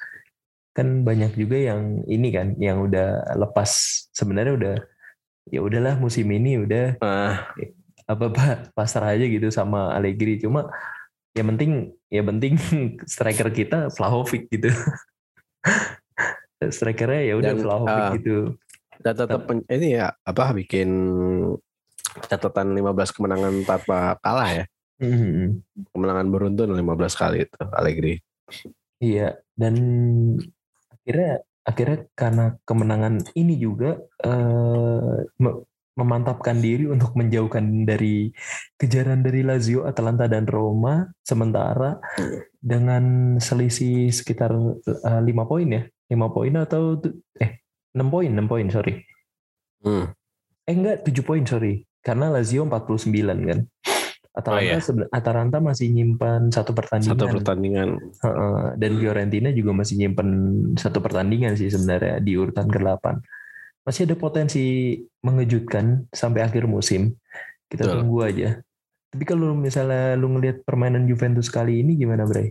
kan 0.70 1.02
banyak 1.02 1.34
juga 1.34 1.58
yang 1.58 2.06
ini 2.06 2.30
kan 2.30 2.54
yang 2.62 2.86
udah 2.86 3.34
lepas 3.34 3.70
sebenarnya 4.14 4.54
udah 4.54 4.76
ya 5.50 5.60
udahlah 5.62 5.98
musim 5.98 6.30
ini 6.30 6.62
udah 6.62 6.98
Ah, 7.02 7.50
apa 8.06 8.24
apa 8.30 8.46
pasrah 8.78 9.18
aja 9.18 9.26
gitu 9.26 9.50
sama 9.50 9.90
Allegri. 9.90 10.38
Cuma 10.38 10.70
yang 11.34 11.50
penting 11.54 11.98
ya 12.14 12.22
penting 12.22 12.54
striker 13.10 13.50
kita 13.50 13.90
Vlahovic 13.90 14.46
gitu. 14.54 14.70
Strikernya 16.64 17.22
ya 17.28 17.34
udah 17.36 17.52
Dan, 17.52 17.60
Vlahovic 17.60 18.00
ah, 18.00 18.12
gitu. 18.16 18.38
dan 19.04 19.14
tetap 19.20 19.42
ini 19.68 20.00
ya 20.00 20.16
apa 20.24 20.56
bikin 20.56 20.88
catatan 22.28 22.74
15 22.74 23.10
kemenangan 23.14 23.54
tanpa 23.66 24.18
kalah 24.22 24.50
ya. 24.50 24.64
Mhm. 25.02 25.62
Kemenangan 25.90 26.26
beruntun 26.30 26.70
15 26.70 27.14
kali 27.18 27.44
itu 27.46 27.60
Allegri. 27.74 28.22
Iya, 29.02 29.36
dan 29.58 29.74
akhirnya 30.88 31.42
akhirnya 31.64 31.98
karena 32.14 32.44
kemenangan 32.62 33.14
ini 33.34 33.56
juga 33.58 33.98
eh, 34.22 35.18
me- 35.40 35.64
memantapkan 35.94 36.58
diri 36.58 36.90
untuk 36.90 37.14
menjauhkan 37.14 37.86
dari 37.86 38.34
kejaran 38.74 39.22
dari 39.22 39.46
Lazio, 39.46 39.86
Atalanta 39.86 40.26
dan 40.26 40.42
Roma 40.42 41.06
sementara 41.22 42.02
dengan 42.58 43.36
selisih 43.38 44.10
sekitar 44.10 44.50
eh, 44.82 45.20
lima 45.22 45.46
poin 45.46 45.70
ya, 45.70 45.82
lima 46.10 46.30
poin 46.34 46.54
atau 46.58 46.98
eh 47.38 47.62
enam 47.94 48.10
poin, 48.10 48.26
enam 48.30 48.46
poin 48.50 48.66
sorry, 48.70 49.06
Hmm. 49.86 50.10
eh 50.66 50.74
enggak 50.74 51.06
tujuh 51.06 51.22
poin 51.22 51.46
sorry, 51.46 51.86
karena 52.04 52.28
Lazio 52.28 52.68
49 52.68 53.48
kan. 53.48 53.60
Atalanta, 54.34 54.66
iya. 54.66 54.82
seben- 54.82 55.08
Atalanta 55.14 55.62
masih 55.62 55.94
nyimpan 55.94 56.50
satu 56.50 56.74
pertandingan. 56.74 57.14
Satu 57.14 57.26
pertandingan. 57.30 57.88
Heeh, 58.18 58.62
dan 58.82 58.90
Fiorentina 58.98 59.48
juga 59.54 59.70
masih 59.70 59.94
nyimpen 59.94 60.28
satu 60.74 60.98
pertandingan 60.98 61.54
sih 61.54 61.70
sebenarnya 61.70 62.18
di 62.18 62.34
urutan 62.34 62.66
ke-8. 62.66 63.22
Masih 63.86 64.10
ada 64.10 64.16
potensi 64.18 64.64
mengejutkan 65.22 66.10
sampai 66.10 66.42
akhir 66.42 66.66
musim. 66.66 67.14
Kita 67.70 67.86
Betul. 67.86 67.94
tunggu 68.02 68.18
aja. 68.26 68.48
Tapi 69.14 69.22
kalau 69.22 69.54
misalnya 69.54 70.18
lu 70.18 70.26
ngelihat 70.34 70.66
permainan 70.66 71.06
Juventus 71.06 71.46
kali 71.46 71.86
ini 71.86 71.94
gimana, 71.94 72.26
Bray? 72.26 72.50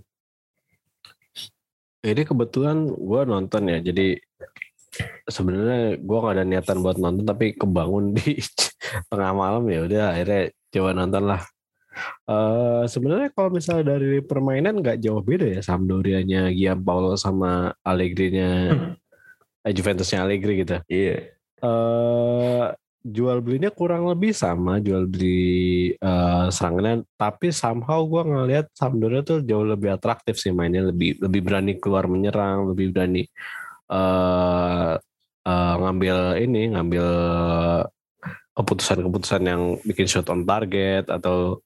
Ini 2.03 2.23
kebetulan 2.23 2.87
gue 2.87 3.21
nonton 3.27 3.63
ya, 3.67 3.79
jadi 3.83 4.19
sebenarnya 5.25 5.97
gue 5.97 6.17
nggak 6.17 6.35
ada 6.37 6.45
niatan 6.45 6.77
buat 6.85 6.97
nonton 7.01 7.25
tapi 7.25 7.57
kebangun 7.57 8.13
di 8.13 8.37
tengah 9.09 9.31
malam 9.33 9.63
ya 9.69 9.79
udah 9.85 10.03
akhirnya 10.13 10.43
coba 10.73 10.89
nonton 10.93 11.23
lah. 11.29 11.41
Eh 12.25 12.83
sebenarnya 12.89 13.29
kalau 13.37 13.49
misalnya 13.53 13.97
dari 13.97 14.21
permainan 14.25 14.81
nggak 14.81 14.97
jauh 14.97 15.21
beda 15.21 15.45
ya 15.45 15.61
Sampdorianya 15.61 16.49
Gianpaolo 16.49 17.13
sama 17.13 17.69
Allegri-nya 17.85 18.73
eh, 19.65 19.73
Juventusnya 19.73 20.25
Allegri 20.25 20.65
gitu. 20.65 20.77
Iya. 20.89 21.17
eh 21.63 22.67
jual 23.03 23.43
belinya 23.43 23.67
kurang 23.67 24.07
lebih 24.07 24.31
sama 24.31 24.79
jual 24.79 25.11
beli 25.11 25.91
eh, 25.91 26.45
serangannya 26.47 27.03
tapi 27.19 27.51
somehow 27.51 27.99
gue 28.07 28.23
ngelihat 28.23 28.65
Sampdoria 28.71 29.21
tuh 29.27 29.43
jauh 29.43 29.67
lebih 29.67 29.91
atraktif 29.91 30.39
sih 30.39 30.55
mainnya 30.55 30.87
lebih 30.87 31.19
lebih 31.19 31.41
berani 31.43 31.75
keluar 31.83 32.07
menyerang 32.07 32.71
lebih 32.71 32.95
berani 32.95 33.27
eh 33.93 34.93
eh, 35.47 35.73
ngambil 35.81 36.17
ini 36.41 36.61
ngambil 36.73 37.07
keputusan-keputusan 38.53 39.43
yang 39.49 39.61
bikin 39.81 40.07
shot 40.09 40.29
on 40.33 40.45
target 40.45 41.09
atau 41.09 41.61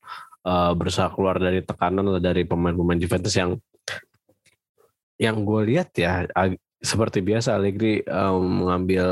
eh, 0.47 0.71
berusaha 0.75 1.09
keluar 1.13 1.37
dari 1.39 1.61
tekanan 1.63 2.19
dari 2.19 2.43
pemain-pemain 2.47 2.99
Juventus 2.99 3.35
yang 3.35 3.55
yang 5.17 5.41
gue 5.41 5.61
lihat 5.73 5.89
ya 5.97 6.29
seperti 6.77 7.25
biasa 7.25 7.57
Allegri 7.57 8.05
em, 8.05 8.43
mengambil 8.63 9.07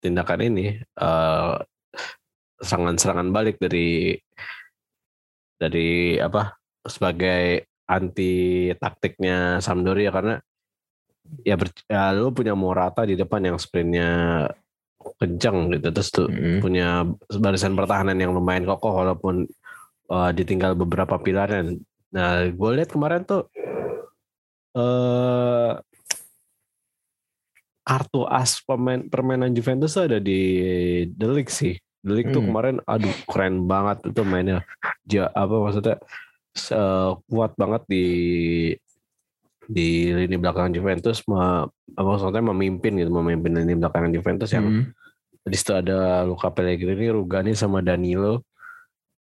tindakan 0.00 0.40
ini 0.48 0.66
eh, 0.80 1.54
serangan-serangan 2.58 3.28
balik 3.30 3.56
dari 3.62 4.18
dari 5.58 6.18
apa 6.18 6.54
sebagai 6.86 7.66
anti 7.88 8.70
taktiknya 8.78 9.58
Sampdoria 9.58 10.10
karena 10.14 10.34
ya, 11.44 11.54
ber, 11.56 11.68
ya 11.88 12.12
lu 12.16 12.30
punya 12.32 12.52
Morata 12.56 13.04
di 13.04 13.14
depan 13.14 13.44
yang 13.44 13.56
sprintnya 13.60 14.44
kencang 14.98 15.78
gitu 15.78 15.88
terus 15.94 16.10
tuh 16.10 16.26
Mm-mm. 16.26 16.58
punya 16.60 17.06
barisan 17.38 17.78
pertahanan 17.78 18.18
yang 18.18 18.34
lumayan 18.34 18.66
kokoh 18.66 18.98
walaupun 19.02 19.46
uh, 20.10 20.30
ditinggal 20.34 20.74
beberapa 20.74 21.16
pilarnya. 21.22 21.78
Nah, 22.10 22.48
gue 22.48 22.70
lihat 22.74 22.90
kemarin 22.92 23.22
tuh 23.24 23.46
eh 24.76 25.72
kartu 27.88 28.28
as 28.28 28.60
pemain 28.68 29.00
permainan 29.08 29.56
Juventus 29.56 29.96
tuh 29.96 30.04
ada 30.12 30.20
di 30.20 30.40
League 31.16 31.48
sih. 31.48 31.72
The 32.04 32.12
League 32.12 32.30
tuh 32.30 32.44
Hmm. 32.44 32.52
kemarin 32.52 32.76
aduh 32.84 33.14
keren 33.24 33.64
banget 33.64 34.12
itu 34.12 34.22
mainnya. 34.28 34.60
Ja, 35.08 35.32
apa 35.32 35.56
maksudnya 35.56 35.96
se- 36.52 36.76
kuat 37.32 37.56
banget 37.56 37.82
di 37.88 38.04
di 39.68 40.08
lini 40.16 40.40
belakang 40.40 40.72
Juventus 40.72 41.20
me, 41.28 41.68
maksudnya 41.92 42.40
memimpin 42.40 42.96
gitu 42.96 43.12
memimpin 43.12 43.52
lini 43.60 43.76
belakang 43.76 44.08
Juventus 44.08 44.48
yang 44.48 44.64
Mm. 44.64 44.84
di 45.48 45.56
situ 45.56 45.72
ada 45.76 46.24
Luka 46.24 46.48
Pellegrini, 46.52 47.08
Rugani 47.12 47.52
sama 47.52 47.84
Danilo. 47.84 48.44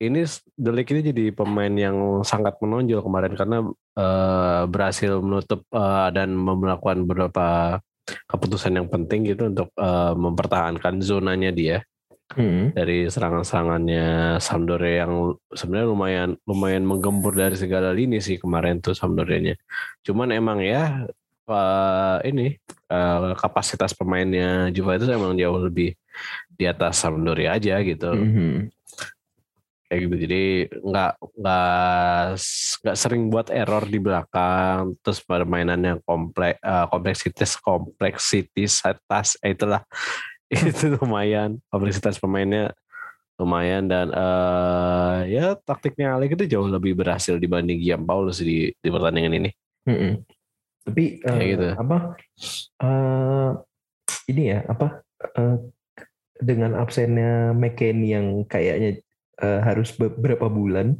Ini 0.02 0.26
Delik 0.58 0.90
ini 0.90 1.00
jadi 1.14 1.24
pemain 1.30 1.70
yang 1.70 2.26
sangat 2.26 2.58
menonjol 2.58 3.06
kemarin 3.06 3.38
karena 3.38 3.58
eh, 3.94 4.62
berhasil 4.66 5.22
menutup 5.22 5.62
eh, 5.70 6.08
dan 6.10 6.34
melakukan 6.34 7.06
beberapa 7.06 7.78
keputusan 8.26 8.82
yang 8.82 8.90
penting 8.90 9.30
gitu 9.30 9.46
untuk 9.46 9.70
eh, 9.78 10.14
mempertahankan 10.18 10.98
zonanya 10.98 11.54
dia 11.54 11.86
Mm. 12.32 12.72
dari 12.72 13.06
serangan-serangannya 13.12 14.38
Sampdoria 14.40 15.04
yang 15.04 15.36
sebenarnya 15.52 15.88
lumayan 15.88 16.30
lumayan 16.48 16.84
menggempur 16.88 17.36
dari 17.36 17.56
segala 17.60 17.92
lini 17.92 18.18
sih 18.24 18.40
kemarin 18.40 18.80
tuh 18.80 18.96
Sampdorianya. 18.96 19.56
Cuman 20.00 20.32
emang 20.32 20.64
ya 20.64 21.04
eh, 21.48 22.18
ini 22.30 22.56
eh, 22.88 23.32
kapasitas 23.36 23.92
pemainnya 23.92 24.72
Juventus 24.72 25.10
emang 25.12 25.36
jauh 25.36 25.60
lebih 25.60 25.92
di 26.52 26.64
atas 26.64 27.02
Sampdoria 27.02 27.56
aja 27.58 27.80
gitu 27.82 28.12
Mhm. 28.12 28.70
kayak 29.92 30.00
gitu 30.08 30.16
jadi 30.24 30.44
nggak 30.88 31.12
nggak 31.36 32.24
nggak 32.80 32.96
sering 32.96 33.28
buat 33.28 33.52
error 33.52 33.84
di 33.84 34.00
belakang 34.00 34.96
terus 35.04 35.20
permainannya 35.20 36.00
kompleks 36.08 36.56
kompleksitas 36.88 37.60
kompleksitas 37.60 38.80
atas 38.88 39.36
eh, 39.44 39.52
itulah 39.52 39.84
itu 40.70 40.84
lumayan 41.00 41.58
kompleksitas 41.72 42.20
pemainnya 42.20 42.76
lumayan 43.40 43.88
dan 43.88 44.12
eh 44.12 45.18
ya 45.32 45.56
taktiknya 45.56 46.14
Alek 46.14 46.36
itu 46.36 46.56
jauh 46.56 46.68
lebih 46.68 46.94
berhasil 46.94 47.40
dibanding 47.40 47.80
Gian 47.80 48.04
Paulus 48.04 48.38
di 48.38 48.70
di 48.70 48.88
pertandingan 48.92 49.34
ini 49.40 49.50
Mm-mm. 49.88 50.22
Tapi 50.82 51.22
Kayak 51.22 51.40
eh, 51.42 51.50
gitu. 51.54 51.68
apa 51.78 51.96
eh, 52.82 53.50
ini 54.30 54.42
ya 54.50 54.58
apa 54.66 55.02
eh, 55.38 55.56
dengan 56.42 56.74
absennya 56.74 57.54
McKennie 57.54 58.14
yang 58.18 58.26
kayaknya 58.46 58.98
eh, 59.38 59.60
harus 59.62 59.94
beberapa 59.94 60.50
bulan, 60.50 60.98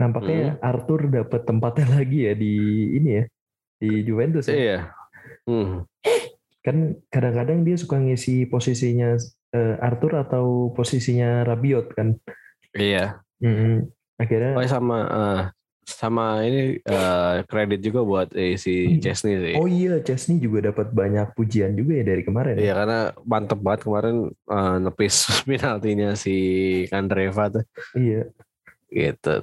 nampaknya 0.00 0.56
Arthur 0.64 1.12
dapat 1.12 1.44
tempatnya 1.44 1.86
lagi 2.00 2.18
ya 2.24 2.32
di 2.32 2.54
ini 2.96 3.10
ya 3.20 3.24
di 3.76 3.90
Juventus 4.04 4.48
ya. 4.48 4.56
iya 4.56 4.80
Hmm. 5.46 5.86
Kan 6.66 6.98
kadang-kadang 7.08 7.62
dia 7.62 7.78
suka 7.78 7.94
ngisi 7.96 8.42
posisinya 8.44 9.14
eh, 9.54 9.76
Arthur 9.78 10.18
atau 10.18 10.74
posisinya 10.74 11.46
Rabiot 11.46 11.94
kan. 11.94 12.18
iya 12.74 13.22
Mm-mm. 13.38 13.86
Akhirnya 14.18 14.58
oh 14.58 14.66
sama 14.66 14.98
eh, 15.06 15.42
sama 15.86 16.42
ini 16.42 16.82
eh, 16.82 17.34
kredit 17.46 17.78
juga 17.80 18.02
buat 18.02 18.28
eh, 18.34 18.58
si 18.58 18.90
Hmm. 18.90 18.98
Chesney 18.98 19.38
sih 19.38 19.54
Oh 19.54 19.70
iya, 19.70 20.02
Chesney 20.02 20.42
juga 20.42 20.74
dapat 20.74 20.90
banyak 20.90 21.30
pujian 21.32 21.72
juga 21.72 21.94
ya 21.94 22.04
dari 22.04 22.26
kemarin. 22.26 22.58
Iya 22.58 22.72
karena 22.74 22.98
mantep 23.22 23.62
banget 23.62 23.86
kemarin 23.86 24.16
eh, 24.34 24.76
nepis 24.82 25.14
penaltinya 25.46 26.18
si 26.18 26.34
Kandreva 26.90 27.54
tuh 27.54 27.64
Iya. 27.94 28.26
gitu. 28.90 29.34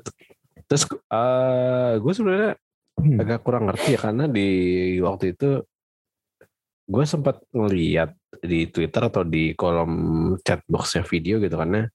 Terus 0.67 0.83
eh 1.07 1.91
gue 1.97 2.13
sebenarnya 2.13 2.53
Hmm. 2.93 3.17
agak 3.17 3.41
kurang 3.41 3.65
ngerti 3.65 3.97
ya 3.97 3.99
karena 3.99 4.29
di 4.29 4.47
waktu 5.01 5.33
itu 5.33 5.65
gue 6.83 7.03
sempat 7.07 7.39
ngeliat 7.55 8.11
di 8.43 8.67
Twitter 8.67 9.07
atau 9.07 9.23
di 9.23 9.55
kolom 9.55 9.91
chatboxnya 10.43 11.07
video 11.07 11.39
gitu 11.39 11.55
karena 11.55 11.87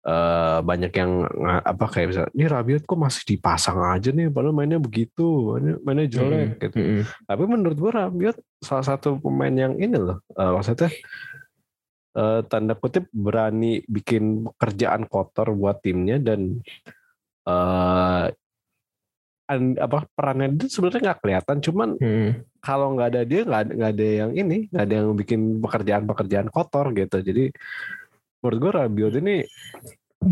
eh 0.00 0.58
banyak 0.64 0.96
yang 0.96 1.28
apa 1.60 1.84
kayak 1.92 2.08
bisa 2.08 2.22
ini 2.32 2.48
Rabiot 2.48 2.88
kok 2.88 2.96
masih 2.96 3.22
dipasang 3.36 3.84
aja 3.84 4.08
nih 4.08 4.32
padahal 4.32 4.56
mainnya 4.56 4.80
begitu 4.80 5.52
mainnya, 5.52 5.76
mainnya 5.84 6.06
jelek 6.08 6.56
gitu. 6.56 6.76
Mm-mm. 6.80 7.02
Tapi 7.28 7.42
menurut 7.44 7.76
gue 7.76 7.92
Rabiot 7.92 8.36
salah 8.64 8.86
satu 8.88 9.20
pemain 9.20 9.52
yang 9.52 9.76
ini 9.76 10.00
loh, 10.00 10.24
eh, 10.32 10.50
maksudnya 10.56 10.88
eh, 12.16 12.40
tanda 12.48 12.72
kutip 12.80 13.12
berani 13.12 13.84
bikin 13.84 14.48
pekerjaan 14.48 15.04
kotor 15.04 15.52
buat 15.52 15.84
timnya 15.84 16.16
dan 16.16 16.64
eh 17.44 18.24
an- 18.32 18.39
apa 19.76 20.06
perannya 20.12 20.54
itu 20.54 20.70
sebenarnya 20.70 21.00
nggak 21.10 21.20
kelihatan, 21.20 21.56
cuman 21.58 21.88
Mm-mm. 21.98 22.30
kalau 22.62 22.94
nggak 22.94 23.08
ada 23.10 23.22
dia 23.26 23.40
nggak 23.42 23.60
ada- 23.66 23.74
nggak 23.74 23.92
ada 23.98 24.06
yang 24.06 24.30
ini, 24.32 24.58
nggak 24.70 24.84
ada 24.86 24.94
yang 24.94 25.08
bikin 25.14 25.40
pekerjaan-pekerjaan 25.58 26.48
kotor 26.48 26.86
gitu. 26.94 27.16
Jadi 27.18 27.44
menurut 28.40 28.58
gue 28.58 28.70
Rabiot 28.72 29.14
ini 29.18 29.44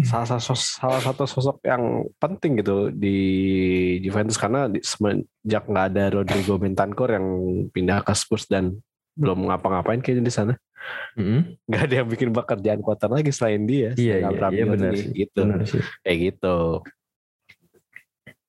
salah 0.05 0.29
satu 0.29 0.53
salah 0.53 1.01
satu 1.01 1.25
sosok 1.25 1.65
yang 1.65 2.05
penting 2.21 2.61
gitu 2.61 2.93
di 2.93 3.17
Juventus 4.05 4.37
karena 4.37 4.69
di, 4.69 4.85
semenjak 4.85 5.65
nggak 5.65 5.87
ada 5.93 6.05
Rodrigo 6.13 6.61
Bentancur 6.61 7.09
yang 7.09 7.27
pindah 7.73 8.05
ke 8.05 8.13
Spurs 8.13 8.45
dan 8.47 8.77
belum 9.17 9.49
ngapa-ngapain 9.49 9.99
kayaknya 9.99 10.25
di 10.25 10.35
sana 10.35 10.55
Mm-mm. 11.17 11.57
nggak 11.67 11.83
ada 11.89 11.95
yang 12.05 12.09
bikin 12.09 12.31
pekerjaan 12.31 12.81
kotor 12.85 13.11
lagi 13.11 13.33
selain 13.33 13.65
dia 13.65 13.97
Iya, 13.97 14.29
iya, 14.29 14.49
iya 14.53 14.65
benar 14.69 14.93
sih. 14.95 15.09
gitu 15.11 15.41
Benar 15.43 15.63
sih. 15.67 15.83
kayak 16.05 16.19
gitu 16.37 16.57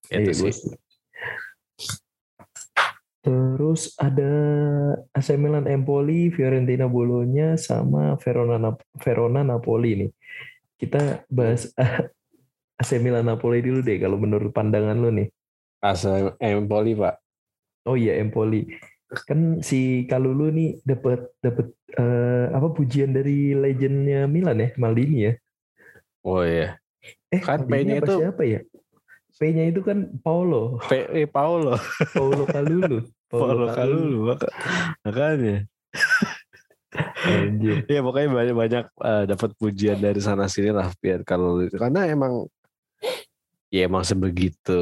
itu 0.10 0.32
Iya, 0.34 0.52
sih. 0.52 0.54
Terus 3.20 3.94
ada 4.00 4.32
AC 5.12 5.36
Milan 5.36 5.68
Empoli, 5.68 6.32
Fiorentina 6.32 6.88
Bologna, 6.88 7.60
sama 7.60 8.16
Verona 8.18 8.56
Nap- 8.58 8.86
Verona 8.96 9.44
Napoli 9.44 9.92
nih. 10.06 10.12
Kita 10.80 11.28
bahas 11.28 11.70
AC 12.82 12.96
Milan 12.98 13.28
Napoli 13.28 13.60
dulu 13.60 13.84
deh 13.84 14.00
kalau 14.00 14.16
menurut 14.16 14.56
pandangan 14.56 14.96
lu 14.96 15.12
nih. 15.14 15.30
asal 15.80 16.36
Empoli 16.44 16.92
pak 16.92 17.24
Oh 17.88 17.96
iya 17.96 18.20
Empoli. 18.20 18.68
Kan 19.26 19.64
si 19.64 20.04
Kalulu 20.06 20.52
nih 20.52 20.84
dapat 20.84 21.32
dapat 21.40 21.72
eh, 21.96 22.46
apa 22.52 22.68
pujian 22.72 23.12
dari 23.12 23.56
legendnya 23.56 24.28
Milan 24.28 24.60
ya, 24.60 24.70
Maldini 24.76 25.28
ya. 25.28 25.34
oh 26.24 26.44
iya 26.44 26.76
Eh, 27.32 27.40
Kan 27.40 27.64
apa 27.64 28.06
itu- 28.06 28.20
siapa 28.20 28.44
ya? 28.44 28.60
P-nya 29.40 29.72
itu 29.72 29.80
kan 29.80 30.12
Paolo, 30.20 30.84
P 30.84 30.92
eh, 31.16 31.24
Paulo 31.24 31.80
Paolo 32.12 32.44
Kalulu. 32.44 33.00
Paulo 33.32 33.66
Kalulu 33.72 34.18
maka- 34.28 34.52
makanya 35.02 35.64
Anjir. 37.24 37.86
ya 37.94 38.02
pokoknya 38.02 38.30
banyak 38.30 38.56
banyak 38.58 38.86
eh, 39.00 39.24
dapat 39.26 39.50
pujian 39.56 39.98
dari 39.98 40.20
sana 40.20 40.50
sini 40.50 40.74
lah 40.74 40.92
biar 40.98 41.24
kalau 41.24 41.62
karena 41.70 42.10
emang 42.10 42.50
ya 43.70 43.86
emang 43.86 44.04
sebegitu 44.04 44.82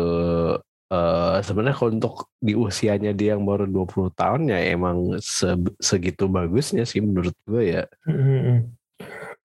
eh 0.87 1.37
sebenarnya 1.43 1.75
kalau 1.75 1.91
untuk 1.91 2.15
di 2.39 2.55
usianya 2.55 3.11
dia 3.11 3.35
yang 3.35 3.43
baru 3.43 3.67
20 3.67 4.07
tahun 4.15 4.47
ya 4.47 4.71
emang 4.71 5.19
se- 5.19 5.59
segitu 5.77 6.31
bagusnya 6.31 6.87
sih 6.87 7.03
menurut 7.03 7.35
gue 7.43 7.75
ya 7.75 7.83
Mm-mm. 8.07 8.71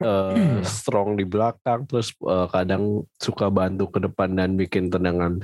Eh, 0.03 0.61
strong 0.67 1.15
di 1.15 1.23
belakang 1.23 1.87
terus 1.87 2.11
eh, 2.27 2.47
kadang 2.51 3.07
suka 3.17 3.47
bantu 3.49 3.87
ke 3.87 3.99
depan 4.03 4.35
dan 4.35 4.59
bikin 4.59 4.91
tendangan 4.91 5.41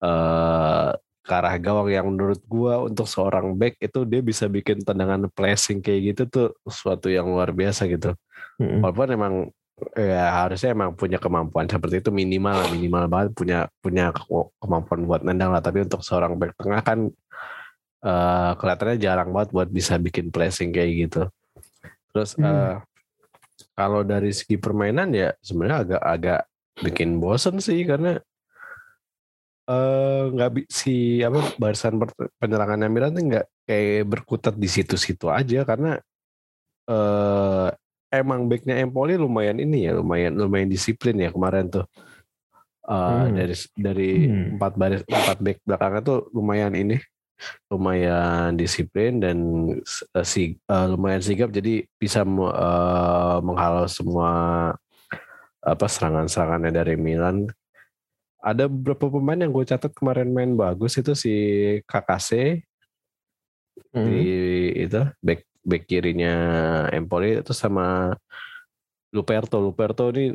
eh 0.00 0.90
ke 1.20 1.32
arah 1.36 1.54
gawang 1.60 1.92
yang 1.92 2.08
menurut 2.08 2.40
gua 2.48 2.80
untuk 2.80 3.04
seorang 3.04 3.52
back 3.54 3.76
itu 3.78 4.02
dia 4.08 4.24
bisa 4.24 4.48
bikin 4.48 4.80
tendangan 4.80 5.28
flashing 5.36 5.84
kayak 5.84 6.16
gitu 6.16 6.22
tuh 6.26 6.48
suatu 6.64 7.12
yang 7.12 7.28
luar 7.28 7.52
biasa 7.52 7.84
gitu 7.86 8.16
Mm-mm. 8.56 8.80
walaupun 8.80 9.08
emang 9.12 9.34
ya 9.94 10.44
harusnya 10.44 10.72
emang 10.72 10.96
punya 10.96 11.20
kemampuan 11.20 11.68
seperti 11.68 12.00
itu 12.00 12.08
minimal 12.08 12.64
minimal 12.72 13.04
banget 13.08 13.28
punya 13.36 13.58
punya 13.84 14.12
ke- 14.16 14.50
kemampuan 14.58 15.00
buat 15.04 15.20
nendang 15.20 15.52
lah 15.52 15.60
tapi 15.60 15.84
untuk 15.84 16.00
seorang 16.00 16.40
back 16.40 16.56
tengah 16.56 16.80
kan 16.80 17.12
eh 18.00 18.50
kelihatannya 18.56 18.96
jarang 18.96 19.28
banget 19.28 19.52
buat 19.52 19.68
bisa 19.68 20.00
bikin 20.00 20.32
flashing 20.32 20.72
kayak 20.72 20.90
gitu 21.08 21.22
terus 22.16 22.32
Hmm. 22.34 22.48
eh, 22.48 22.74
kalau 23.80 24.04
dari 24.04 24.28
segi 24.36 24.60
permainan 24.60 25.08
ya 25.16 25.32
sebenarnya 25.40 25.78
agak 25.80 26.02
agak 26.04 26.40
bikin 26.84 27.16
bosen 27.16 27.56
sih 27.64 27.80
karena 27.88 28.20
eh 29.70 30.22
nggak 30.34 30.50
bi- 30.52 30.68
si 30.68 31.24
apa 31.24 31.40
barisan 31.56 31.96
penyerangannya 32.36 32.88
Milan 32.92 33.16
tuh 33.16 33.24
nggak 33.24 33.46
kayak 33.64 34.04
berkutat 34.04 34.54
di 34.60 34.68
situ-situ 34.68 35.32
aja 35.32 35.64
karena 35.64 35.96
eh 36.90 37.68
emang 38.10 38.50
backnya 38.50 38.82
Empoli 38.82 39.14
lumayan 39.14 39.62
ini 39.62 39.86
ya, 39.86 39.94
lumayan 39.94 40.34
lumayan 40.34 40.66
disiplin 40.66 41.14
ya 41.14 41.30
kemarin 41.30 41.70
tuh. 41.70 41.86
Eh, 42.90 43.06
Hmm. 43.06 43.30
dari 43.38 43.54
dari 43.78 44.10
Hmm. 44.26 44.58
empat 44.58 44.72
baris 44.74 45.02
empat 45.06 45.38
back 45.38 45.58
belakangnya 45.62 46.00
tuh 46.02 46.18
lumayan 46.34 46.74
ini 46.74 46.98
lumayan 47.72 48.56
disiplin 48.56 49.20
dan 49.20 49.38
eh, 50.16 50.26
si 50.26 50.56
eh, 50.56 50.86
lumayan 50.88 51.22
sigap 51.22 51.52
jadi 51.52 51.84
bisa 51.96 52.24
eh, 52.24 53.38
menghalau 53.44 53.86
semua 53.90 54.30
apa 55.60 55.86
serangan-serangannya 55.86 56.72
dari 56.72 56.96
Milan. 56.96 57.48
Ada 58.40 58.72
beberapa 58.72 59.12
pemain 59.12 59.36
yang 59.36 59.52
gue 59.52 59.68
catat 59.68 59.92
kemarin 59.92 60.32
main 60.32 60.56
bagus 60.56 60.96
itu 60.96 61.12
si 61.12 61.34
KKC 61.84 62.64
Hmm. 63.90 64.06
di 64.06 64.22
itu 64.86 65.02
back 65.18 65.42
back 65.66 65.82
kirinya 65.90 66.34
Empoli 66.94 67.42
itu 67.42 67.50
sama 67.50 68.14
Luperto. 69.10 69.58
Luperto 69.58 70.14
ini 70.14 70.30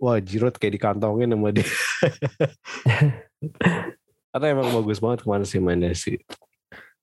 wah 0.00 0.16
Giroud 0.16 0.56
kayak 0.56 0.80
dikantongin 0.80 1.36
sama 1.36 1.52
dia. 1.52 1.68
Karena 4.36 4.52
emang 4.52 4.68
bagus 4.84 5.00
banget 5.00 5.24
kemarin 5.24 5.48
sih 5.48 5.60
mainnya 5.64 5.96
sih. 5.96 6.20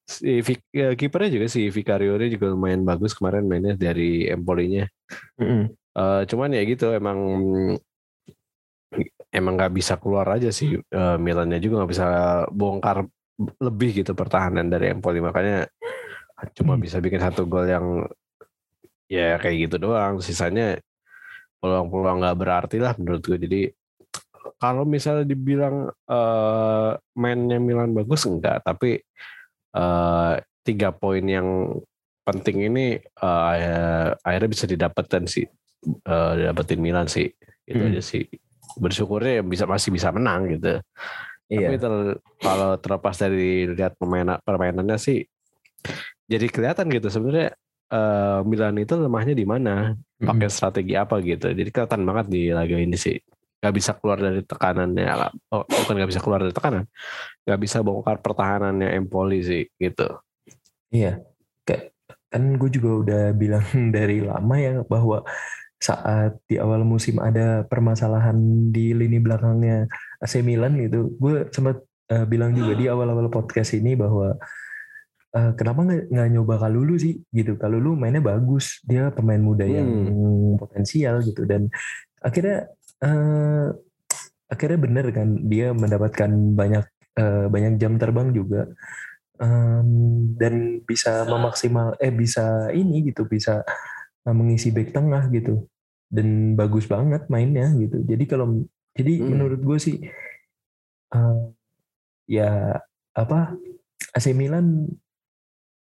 Si 0.06 0.46
Vic- 0.46 0.69
ya, 0.69 0.93
kipernya 0.93 1.34
juga 1.34 1.48
si 1.50 1.65
Vicariore 1.74 2.30
juga 2.30 2.54
lumayan 2.54 2.86
bagus 2.86 3.17
kemarin 3.17 3.50
mainnya 3.50 3.74
dari 3.74 4.30
Empolinya. 4.30 4.86
Mm-mm. 5.41 5.74
Eh, 5.74 6.22
cuman 6.30 6.54
ya 6.54 6.62
gitu 6.62 6.93
emang 6.93 7.17
emang 9.34 9.54
nggak 9.58 9.74
bisa 9.74 9.98
keluar 9.98 10.30
aja 10.38 10.54
sih 10.54 10.78
eh, 10.78 11.17
Milannya 11.17 11.58
juga 11.58 11.82
nggak 11.82 11.91
bisa 11.98 12.08
bongkar 12.54 13.10
lebih 13.58 14.06
gitu 14.06 14.13
pertahanan 14.13 14.69
dari 14.69 14.93
Empoli 14.93 15.17
makanya 15.17 15.65
cuma 16.54 16.78
Hmm. 16.78 16.84
bisa 16.86 17.02
bikin 17.02 17.17
satu 17.17 17.50
gol 17.50 17.65
yang 17.65 18.06
ya 19.10 19.41
kayak 19.41 19.69
gitu 19.69 19.82
doang 19.82 20.22
sisanya 20.22 20.78
peluang-peluang 21.58 22.22
nggak 22.22 22.38
berarti 22.38 22.78
lah 22.78 22.93
menurut 23.00 23.26
gue 23.26 23.38
jadi 23.41 23.62
kalau 24.58 24.84
misalnya 24.84 25.23
dibilang 25.23 25.88
eh, 25.89 26.91
mainnya 27.15 27.58
Milan 27.60 27.91
bagus 27.91 28.25
enggak. 28.25 28.63
Tapi 28.63 28.99
eh, 29.73 30.34
tiga 30.63 30.89
poin 30.91 31.23
yang 31.23 31.75
penting 32.23 32.71
ini 32.71 32.86
eh, 32.99 34.08
akhirnya 34.15 34.49
bisa 34.49 34.65
didapatkan 34.67 35.23
sih 35.27 35.45
eh, 35.86 36.32
didapetin 36.39 36.79
Milan 36.79 37.08
sih. 37.08 37.27
Itu 37.63 37.79
Hmm. 37.79 37.89
aja 37.95 38.01
sih. 38.03 38.27
Bersyukurnya 38.75 39.45
bisa 39.45 39.63
masih 39.63 39.93
bisa 39.93 40.10
menang 40.12 40.49
gitu. 40.51 40.79
Tapi 41.43 41.53
Iya. 41.53 41.77
ter- 41.77 42.17
kalau 42.41 42.79
terlepas 42.82 43.13
dari 43.19 43.69
lihat 43.69 43.93
permainan 43.99 44.41
permainannya 44.41 44.97
sih 44.97 45.21
jadi 46.25 46.47
kelihatan 46.49 46.88
gitu 46.89 47.12
sebenarnya 47.12 47.53
eh, 47.93 48.39
Milan 48.47 48.79
itu 48.82 48.95
lemahnya 48.97 49.36
di 49.38 49.45
mana? 49.45 49.93
Pakai 50.17 50.47
strategi 50.49 50.95
apa 50.95 51.19
gitu. 51.21 51.51
Jadi 51.51 51.69
kelihatan 51.69 52.01
banget 52.08 52.25
di 52.32 52.49
laga 52.49 52.73
ini 52.79 52.95
sih 52.97 53.19
nggak 53.63 53.76
bisa 53.80 53.95
keluar 53.95 54.19
dari 54.19 54.43
tekanannya 54.43 55.08
oh, 55.56 55.63
bukan 55.63 55.95
nggak 55.95 56.12
bisa 56.12 56.19
keluar 56.19 56.43
dari 56.43 56.52
tekanan. 56.52 56.84
Nggak 57.47 57.60
bisa 57.63 57.80
bongkar 57.80 58.19
pertahanannya 58.19 58.91
Empoli 58.99 59.39
sih 59.39 59.63
gitu. 59.80 60.19
Iya, 60.91 61.23
kan 62.34 62.58
gue 62.58 62.69
juga 62.73 62.89
udah 63.06 63.23
bilang 63.38 63.62
dari 63.95 64.26
lama 64.26 64.56
ya 64.58 64.82
bahwa 64.82 65.21
saat 65.78 66.41
di 66.49 66.58
awal 66.58 66.82
musim 66.82 67.21
ada 67.21 67.62
permasalahan 67.69 68.36
di 68.73 68.97
lini 68.97 69.21
belakangnya 69.21 69.86
AC 70.17 70.41
Milan 70.41 70.80
gitu, 70.82 71.13
gue 71.21 71.45
sempat 71.54 71.84
eh, 72.10 72.26
bilang 72.26 72.56
juga 72.56 72.73
di 72.73 72.88
awal-awal 72.88 73.28
podcast 73.28 73.76
ini 73.76 73.93
bahwa 73.93 74.34
eh, 75.36 75.52
kenapa 75.60 75.84
nggak 75.84 76.30
nyoba 76.32 76.56
Kalulu 76.65 76.95
sih 76.95 77.19
gitu, 77.36 77.60
Kalulu 77.60 77.99
mainnya 77.99 78.23
bagus, 78.23 78.80
dia 78.88 79.12
pemain 79.12 79.43
muda 79.43 79.67
yang 79.67 79.91
potensial 80.56 81.19
gitu. 81.19 81.43
Dan 81.43 81.67
akhirnya 82.23 82.71
eh, 83.04 83.68
akhirnya 84.48 84.80
bener 84.80 85.06
kan 85.12 85.28
dia 85.50 85.76
mendapatkan 85.76 86.32
banyak 86.32 86.86
eh, 87.20 87.46
banyak 87.52 87.74
jam 87.78 88.00
terbang 88.00 88.32
juga. 88.32 88.72
Em, 89.42 89.89
dan 90.38 90.86
bisa 90.86 91.26
memaksimal 91.26 91.98
eh 91.98 92.13
bisa 92.13 92.70
ini 92.72 93.02
gitu 93.12 93.26
bisa 93.28 93.66
eh, 94.24 94.36
mengisi 94.36 94.72
back 94.72 94.96
tengah 94.96 95.28
gitu. 95.34 95.68
Dan 96.08 96.54
bagus 96.56 96.86
banget 96.88 97.28
mainnya 97.28 97.74
gitu. 97.76 98.02
Jadi 98.06 98.24
kalau 98.30 98.63
jadi 98.94 99.13
Hmm. 99.20 99.30
menurut 99.36 99.62
gue 99.62 99.78
sih 99.82 99.98
eh, 101.13 101.39
ya 102.30 102.80
apa 103.13 103.58
AC 104.13 104.32
Milan 104.34 104.88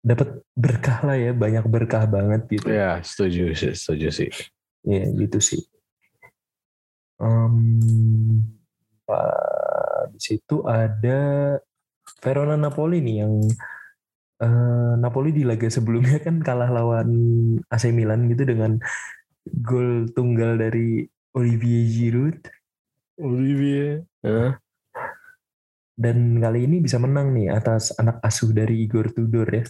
dapat 0.02 0.42
berkah 0.58 0.98
lah 1.06 1.14
ya 1.14 1.30
banyak 1.30 1.62
berkah 1.70 2.08
banget 2.10 2.50
gitu. 2.50 2.66
Ya 2.66 2.98
setuju 3.04 3.54
sih 3.54 3.72
setuju 3.76 4.08
sih. 4.10 4.30
Ya 4.82 5.06
gitu 5.14 5.38
sih 5.38 5.62
Pa- 9.04 10.08
di 10.12 10.20
situ 10.20 10.62
ada 10.64 11.58
Verona 12.22 12.54
Napoli 12.54 13.02
nih 13.02 13.16
yang 13.26 13.34
eh, 14.42 14.92
Napoli 14.98 15.30
di 15.34 15.42
laga 15.42 15.66
sebelumnya 15.66 16.18
kan 16.22 16.38
kalah 16.42 16.70
lawan 16.70 17.10
AC 17.66 17.90
Milan 17.90 18.30
gitu 18.30 18.46
dengan 18.46 18.78
gol 19.62 20.08
tunggal 20.14 20.58
dari 20.58 21.02
Olivier 21.34 21.84
Giroud 21.88 22.38
Olivier 23.22 24.06
dan 26.02 26.40
kali 26.40 26.66
ini 26.66 26.80
bisa 26.80 26.96
menang 26.96 27.36
nih 27.36 27.52
atas 27.52 27.94
anak 28.00 28.18
asuh 28.24 28.50
dari 28.50 28.82
Igor 28.82 29.12
Tudor 29.12 29.46
ya. 29.46 29.64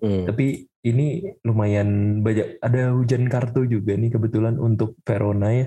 Hmm. 0.00 0.24
Tapi 0.28 0.66
ini 0.86 1.24
lumayan 1.44 2.20
banyak 2.20 2.60
ada 2.60 2.92
hujan 2.92 3.28
kartu 3.30 3.68
juga 3.68 3.94
nih 3.96 4.10
kebetulan 4.16 4.56
untuk 4.56 4.96
Verona 5.04 5.52
ya. 5.52 5.66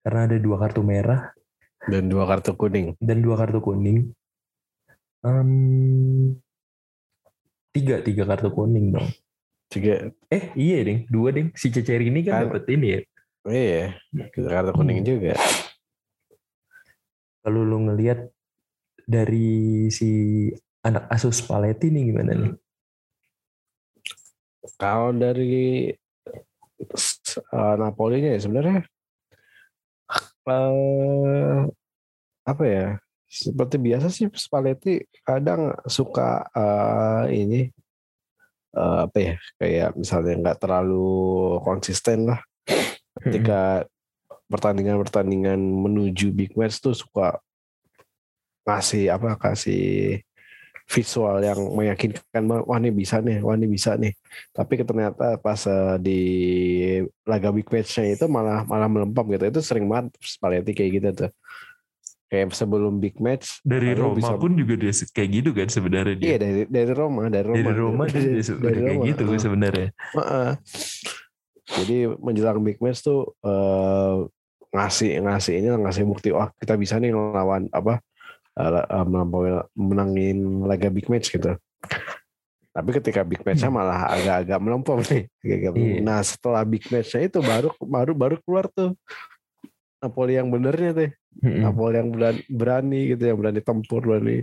Karena 0.00 0.20
ada 0.28 0.36
dua 0.40 0.56
kartu 0.56 0.80
merah. 0.80 1.32
Dan 1.84 2.08
dua 2.12 2.24
kartu 2.28 2.56
kuning. 2.56 2.96
Dan 3.00 3.20
dua 3.24 3.36
kartu 3.40 3.60
kuning. 3.60 4.12
Em, 5.20 5.50
tiga 7.72 8.00
tiga 8.00 8.24
kartu 8.24 8.48
kuning 8.52 8.92
dong. 8.96 9.08
juga 9.70 10.10
Eh 10.32 10.50
iya 10.58 10.82
ding. 10.82 11.06
Dua 11.06 11.30
ding. 11.30 11.52
Si 11.54 11.68
Cecer 11.70 12.00
ini 12.02 12.24
kan 12.24 12.44
Kan- 12.44 12.44
dapat 12.52 12.64
ini 12.72 12.86
ya. 12.96 13.00
iya. 13.48 13.84
Kartu 14.32 14.72
kuning 14.76 15.04
juga. 15.04 15.36
Kalau 17.40 17.64
lu 17.64 17.88
ngelihat 17.88 18.28
dari 19.08 19.88
si 19.88 20.08
anak 20.84 21.08
asuh 21.08 21.32
Spalletti 21.32 21.88
nih 21.88 22.12
gimana 22.12 22.32
nih? 22.36 22.52
Kalau 24.76 25.12
dari 25.16 25.88
uh, 27.52 27.74
Napoli-nya 27.80 28.36
ya 28.36 28.40
sebenarnya 28.40 28.84
eh, 30.46 31.58
apa 32.46 32.64
ya? 32.64 32.88
Seperti 33.30 33.76
biasa 33.78 34.10
sih 34.10 34.26
Spalletti 34.34 35.06
kadang 35.22 35.74
suka 35.86 36.46
eh, 36.50 37.24
ini 37.36 37.60
eh, 38.74 38.98
apa 39.06 39.18
ya? 39.18 39.34
Kayak 39.60 39.90
misalnya 39.98 40.34
nggak 40.40 40.58
terlalu 40.62 41.10
konsisten 41.62 42.30
lah. 42.30 42.40
Ketika 43.20 43.84
pertandingan-pertandingan 44.50 45.60
menuju 45.60 46.34
big 46.34 46.56
match 46.58 46.82
tuh 46.82 46.96
suka 46.96 47.38
ngasih 48.66 49.12
apa? 49.14 49.36
Kasih 49.36 50.22
visual 50.90 51.38
yang 51.38 51.60
meyakinkan 51.70 52.42
wah 52.66 52.78
ini 52.82 52.90
bisa 52.90 53.22
nih 53.22 53.38
wah 53.38 53.54
ini 53.54 53.70
bisa 53.70 53.94
nih 53.94 54.10
tapi 54.50 54.82
ternyata 54.82 55.38
pas 55.38 55.62
eh, 55.70 55.94
di 56.02 56.20
laga 57.22 57.54
big 57.54 57.70
match-nya 57.70 58.18
itu 58.18 58.26
malah 58.26 58.66
malah 58.66 58.90
melempem 58.90 59.38
gitu 59.38 59.44
itu 59.46 59.60
sering 59.62 59.86
banget 59.86 60.10
Spalletti 60.18 60.74
kayak 60.74 60.90
gitu 60.98 61.08
tuh 61.14 61.30
kayak 62.26 62.50
sebelum 62.54 62.98
big 62.98 63.18
match 63.22 63.62
Dari 63.62 63.94
Roma 63.94 64.18
bisa- 64.18 64.34
pun 64.34 64.54
juga 64.54 64.74
dia 64.78 64.90
kayak 64.90 65.30
gitu 65.30 65.50
kan 65.54 65.66
sebenarnya 65.70 66.14
dia. 66.18 66.26
iya 66.26 66.36
dari 66.38 66.62
dari 66.66 66.90
Roma 66.90 67.26
dari 67.26 67.46
Roma 67.46 67.58
dari 67.58 67.78
Roma 67.78 68.02
dia, 68.06 68.18
dia 68.18 68.42
Dari 68.42 68.50
udah 68.50 68.70
kayak 68.70 68.98
Roma, 68.98 69.06
gitu 69.06 69.22
uh. 69.22 69.38
sebenarnya. 69.38 69.88
Heeh. 70.18 70.50
jadi 71.70 71.96
menjelang 72.18 72.58
big 72.62 72.78
match 72.82 73.02
tuh 73.02 73.30
eh, 73.46 74.16
ngasih 74.70 75.22
ngasih 75.22 75.54
ini 75.58 75.66
ngasih 75.70 76.02
bukti 76.02 76.30
wah 76.30 76.50
kita 76.58 76.74
bisa 76.74 76.98
nih 76.98 77.10
ngelawan 77.10 77.66
apa 77.70 77.98
menangin 79.74 80.66
laga 80.66 80.88
big 80.90 81.06
match 81.06 81.32
gitu. 81.32 81.56
Tapi 82.70 82.90
ketika 83.02 83.26
big 83.26 83.42
match-nya 83.42 83.70
malah 83.70 84.06
agak-agak 84.14 84.58
melempem 84.62 84.98
nih. 85.10 85.22
Iya. 85.42 85.70
nah 86.06 86.22
setelah 86.22 86.62
big 86.62 86.86
match-nya 86.86 87.26
itu 87.26 87.38
baru 87.42 87.74
baru 87.82 88.12
baru 88.14 88.36
keluar 88.46 88.70
tuh. 88.70 88.94
Napoli 90.00 90.38
yang 90.38 90.48
benernya 90.48 90.90
tuh. 90.94 91.10
Mm-mm. 91.42 91.62
Napoli 91.66 91.94
yang 91.98 92.10
berani, 92.14 92.42
berani 92.46 93.00
gitu 93.14 93.22
yang 93.26 93.38
berani 93.38 93.60
tempur 93.62 94.02
berani 94.02 94.42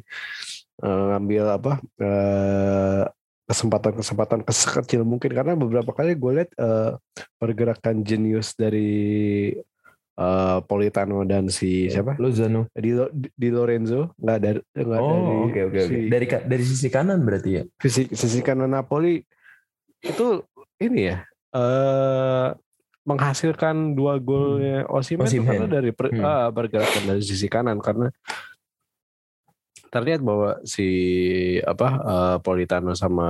eh, 0.84 1.03
ngambil 1.12 1.43
apa 1.55 1.74
eh, 2.03 3.03
kesempatan-kesempatan 3.47 4.43
kecil 4.43 5.08
mungkin. 5.08 5.32
Karena 5.32 5.55
beberapa 5.55 5.95
kali 5.95 6.20
gue 6.20 6.32
lihat 6.43 6.51
eh, 6.51 6.91
pergerakan 7.39 8.03
jenius 8.03 8.60
dari 8.60 9.55
eh, 10.18 10.57
Politano 10.65 11.22
dan 11.24 11.47
si 11.47 11.86
siapa 11.88 12.18
Lozano. 12.18 12.65
di, 12.74 12.91
di 13.32 13.49
Lorenzo 13.49 14.18
nggak 14.18 14.39
dari 14.41 14.59
nggak 14.74 14.99
dari 14.99 15.22
Oh 15.38 15.45
oke 15.45 15.59
oke 15.70 15.80
si- 15.80 16.09
Dari 16.09 16.26
dari 16.26 16.63
sisi 16.63 16.88
kanan 16.89 17.22
berarti 17.22 17.49
ya. 17.53 17.63
sisi, 17.78 18.09
sisi 18.11 18.41
kanan 18.41 18.74
Napoli 18.74 19.22
itu 20.01 20.41
ini 20.78 21.09
ya 21.09 21.18
eh 21.53 22.49
menghasilkan 23.01 23.95
dua 23.95 24.20
golnya 24.20 24.84
Osimhen 24.91 25.26
itu 25.26 25.39
Osimhen. 25.39 25.47
karena 25.47 25.68
dari 25.72 25.91
per, 25.95 26.11
Hmm. 26.11 26.22
ah, 26.22 26.49
pergerakan 26.51 27.03
dari 27.07 27.24
sisi 27.24 27.47
kanan 27.47 27.80
karena 27.80 28.11
terlihat 29.88 30.20
bahwa 30.20 30.59
si 30.68 30.88
apa 31.63 31.88
eh, 32.03 32.38
Politano 32.43 32.91
sama 32.93 33.30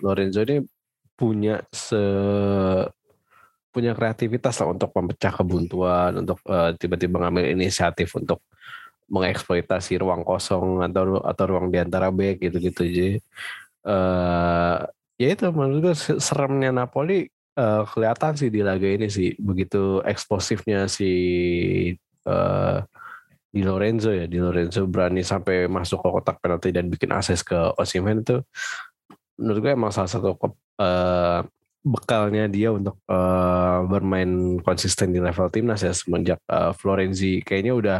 Lorenzo 0.00 0.40
ini 0.40 0.64
punya 1.12 1.60
se 1.68 2.00
punya 3.70 3.94
kreativitas 3.94 4.58
lah 4.60 4.68
untuk 4.74 4.90
memecah 4.94 5.32
kebuntuan 5.32 6.12
untuk 6.22 6.38
eh, 6.46 6.70
tiba-tiba 6.76 7.16
ngambil 7.22 7.54
inisiatif 7.54 8.10
untuk 8.18 8.42
mengeksploitasi 9.10 9.98
ruang 10.02 10.22
kosong 10.22 10.86
atau 10.86 11.18
atau 11.22 11.44
ruang 11.50 11.66
di 11.74 11.78
antara 11.82 12.08
back 12.14 12.42
gitu-gitu. 12.46 12.82
Jadi 12.86 13.14
eh 13.86 14.78
ya 15.20 15.28
itu 15.34 15.44
menurut 15.52 15.92
gue 15.92 15.94
seremnya 16.18 16.70
Napoli 16.72 17.26
eh, 17.58 17.82
kelihatan 17.90 18.32
sih 18.38 18.48
di 18.54 18.60
laga 18.64 18.86
ini 18.86 19.06
sih 19.10 19.34
begitu 19.38 20.00
eksplosifnya 20.06 20.86
si 20.86 21.10
eh, 22.26 22.78
di 23.50 23.60
Lorenzo 23.66 24.10
ya. 24.14 24.26
Di 24.30 24.38
Lorenzo 24.38 24.86
berani 24.86 25.22
sampai 25.26 25.66
masuk 25.66 26.02
ke 26.02 26.08
kotak 26.10 26.36
penalti 26.42 26.70
dan 26.70 26.86
bikin 26.86 27.10
akses 27.10 27.42
ke 27.42 27.58
Osimhen 27.78 28.22
itu 28.22 28.38
menurut 29.40 29.58
gue 29.64 29.72
emang 29.74 29.92
salah 29.94 30.10
satu 30.10 30.38
eh, 30.78 31.40
bekalnya 31.80 32.44
dia 32.44 32.70
untuk 32.70 33.00
eh, 33.04 33.78
bermain 33.86 34.28
konsisten 34.60 35.10
di 35.10 35.18
level 35.18 35.48
timnas 35.48 35.80
ya 35.80 35.90
semenjak 35.90 36.38
eh, 36.44 36.72
Florenzi 36.72 37.40
kayaknya 37.40 37.72
udah 37.72 37.98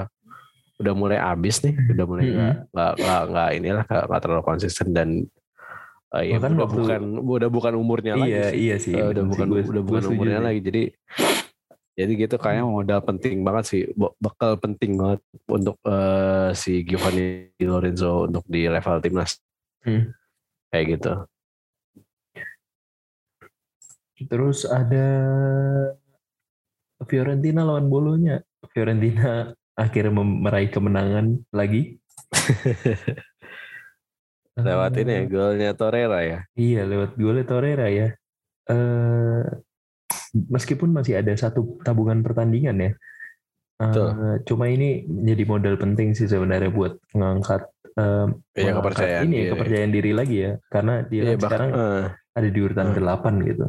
udah 0.76 0.92
mulai 0.92 1.16
habis 1.16 1.60
nih 1.60 1.76
udah 1.92 2.04
mulai 2.04 2.24
nggak 2.26 2.54
nggak 2.72 2.92
nggak 2.96 3.22
nggak 3.26 3.48
inilah 3.54 3.84
nggak 3.84 4.20
terlalu 4.20 4.42
konsisten 4.42 4.88
dan 4.90 5.08
eh, 6.10 6.24
ya 6.26 6.36
Bahkan 6.36 6.52
udah 6.52 6.62
waktu- 6.62 6.76
bukan 6.78 7.00
udah 7.20 7.48
bukan 7.48 7.72
umurnya 7.74 8.14
lagi 8.14 8.30
iya 8.30 8.44
sih. 8.46 8.58
iya 8.58 8.76
sih 8.76 8.92
udah 8.96 9.24
bukan. 9.24 9.46
Gua- 9.46 9.64
udah 9.66 9.82
bukan 9.82 10.04
umurnya 10.08 10.40
lagi 10.40 10.60
jadi 10.60 10.82
jadi 11.92 12.12
gitu 12.16 12.36
kayaknya 12.36 12.64
modal 12.64 13.00
penting 13.02 13.44
banget 13.44 13.64
sih 13.66 13.82
Be- 13.92 14.16
bekal 14.16 14.56
penting 14.56 14.96
banget 14.96 15.20
untuk 15.46 15.76
eh, 15.82 16.48
si 16.54 16.80
Giovanni 16.80 17.52
Lorenzo 17.58 18.24
untuk 18.24 18.44
di 18.44 18.64
level 18.64 19.00
timnas 19.00 19.36
Hmm. 19.80 20.12
kayak 20.68 20.84
gitu 20.94 21.12
Terus 24.28 24.68
ada 24.68 25.06
Fiorentina 27.08 27.64
lawan 27.64 27.88
Bolonya. 27.88 28.40
Fiorentina 28.74 29.48
akhirnya 29.84 30.12
meraih 30.20 30.68
kemenangan 30.68 31.40
lagi. 31.54 31.96
lewat 34.60 34.92
ini 35.00 35.12
ya 35.14 35.22
golnya 35.24 35.70
Torreira 35.72 36.20
ya 36.20 36.38
Iya, 36.52 36.84
lewat 36.84 37.16
golnya 37.16 37.44
Torreira 37.48 37.88
ya. 37.88 38.08
Eh 38.68 39.42
meskipun 40.30 40.94
masih 40.94 41.18
ada 41.18 41.32
satu 41.34 41.80
tabungan 41.82 42.20
pertandingan 42.22 42.76
ya. 42.78 42.92
Betul. 43.80 44.12
cuma 44.44 44.68
ini 44.68 45.08
menjadi 45.08 45.44
modal 45.48 45.74
penting 45.80 46.12
sih 46.12 46.28
sebenarnya 46.28 46.68
buat 46.68 47.00
mengangkat 47.16 47.64
eh, 47.96 48.28
Iya, 48.60 48.76
mengangkat 48.76 48.76
kepercayaan 48.84 49.24
ini 49.24 49.32
ya, 49.32 49.40
diri. 49.40 49.50
kepercayaan 49.56 49.92
diri 49.96 50.12
lagi 50.12 50.36
ya. 50.44 50.52
Karena 50.68 50.94
dia 51.08 51.20
kan 51.24 51.32
bah- 51.32 51.40
sekarang 51.48 51.70
eh, 51.72 52.02
ada 52.36 52.48
di 52.52 52.60
urutan 52.60 52.88
eh. 52.92 52.94
delapan 53.00 53.34
gitu. 53.48 53.66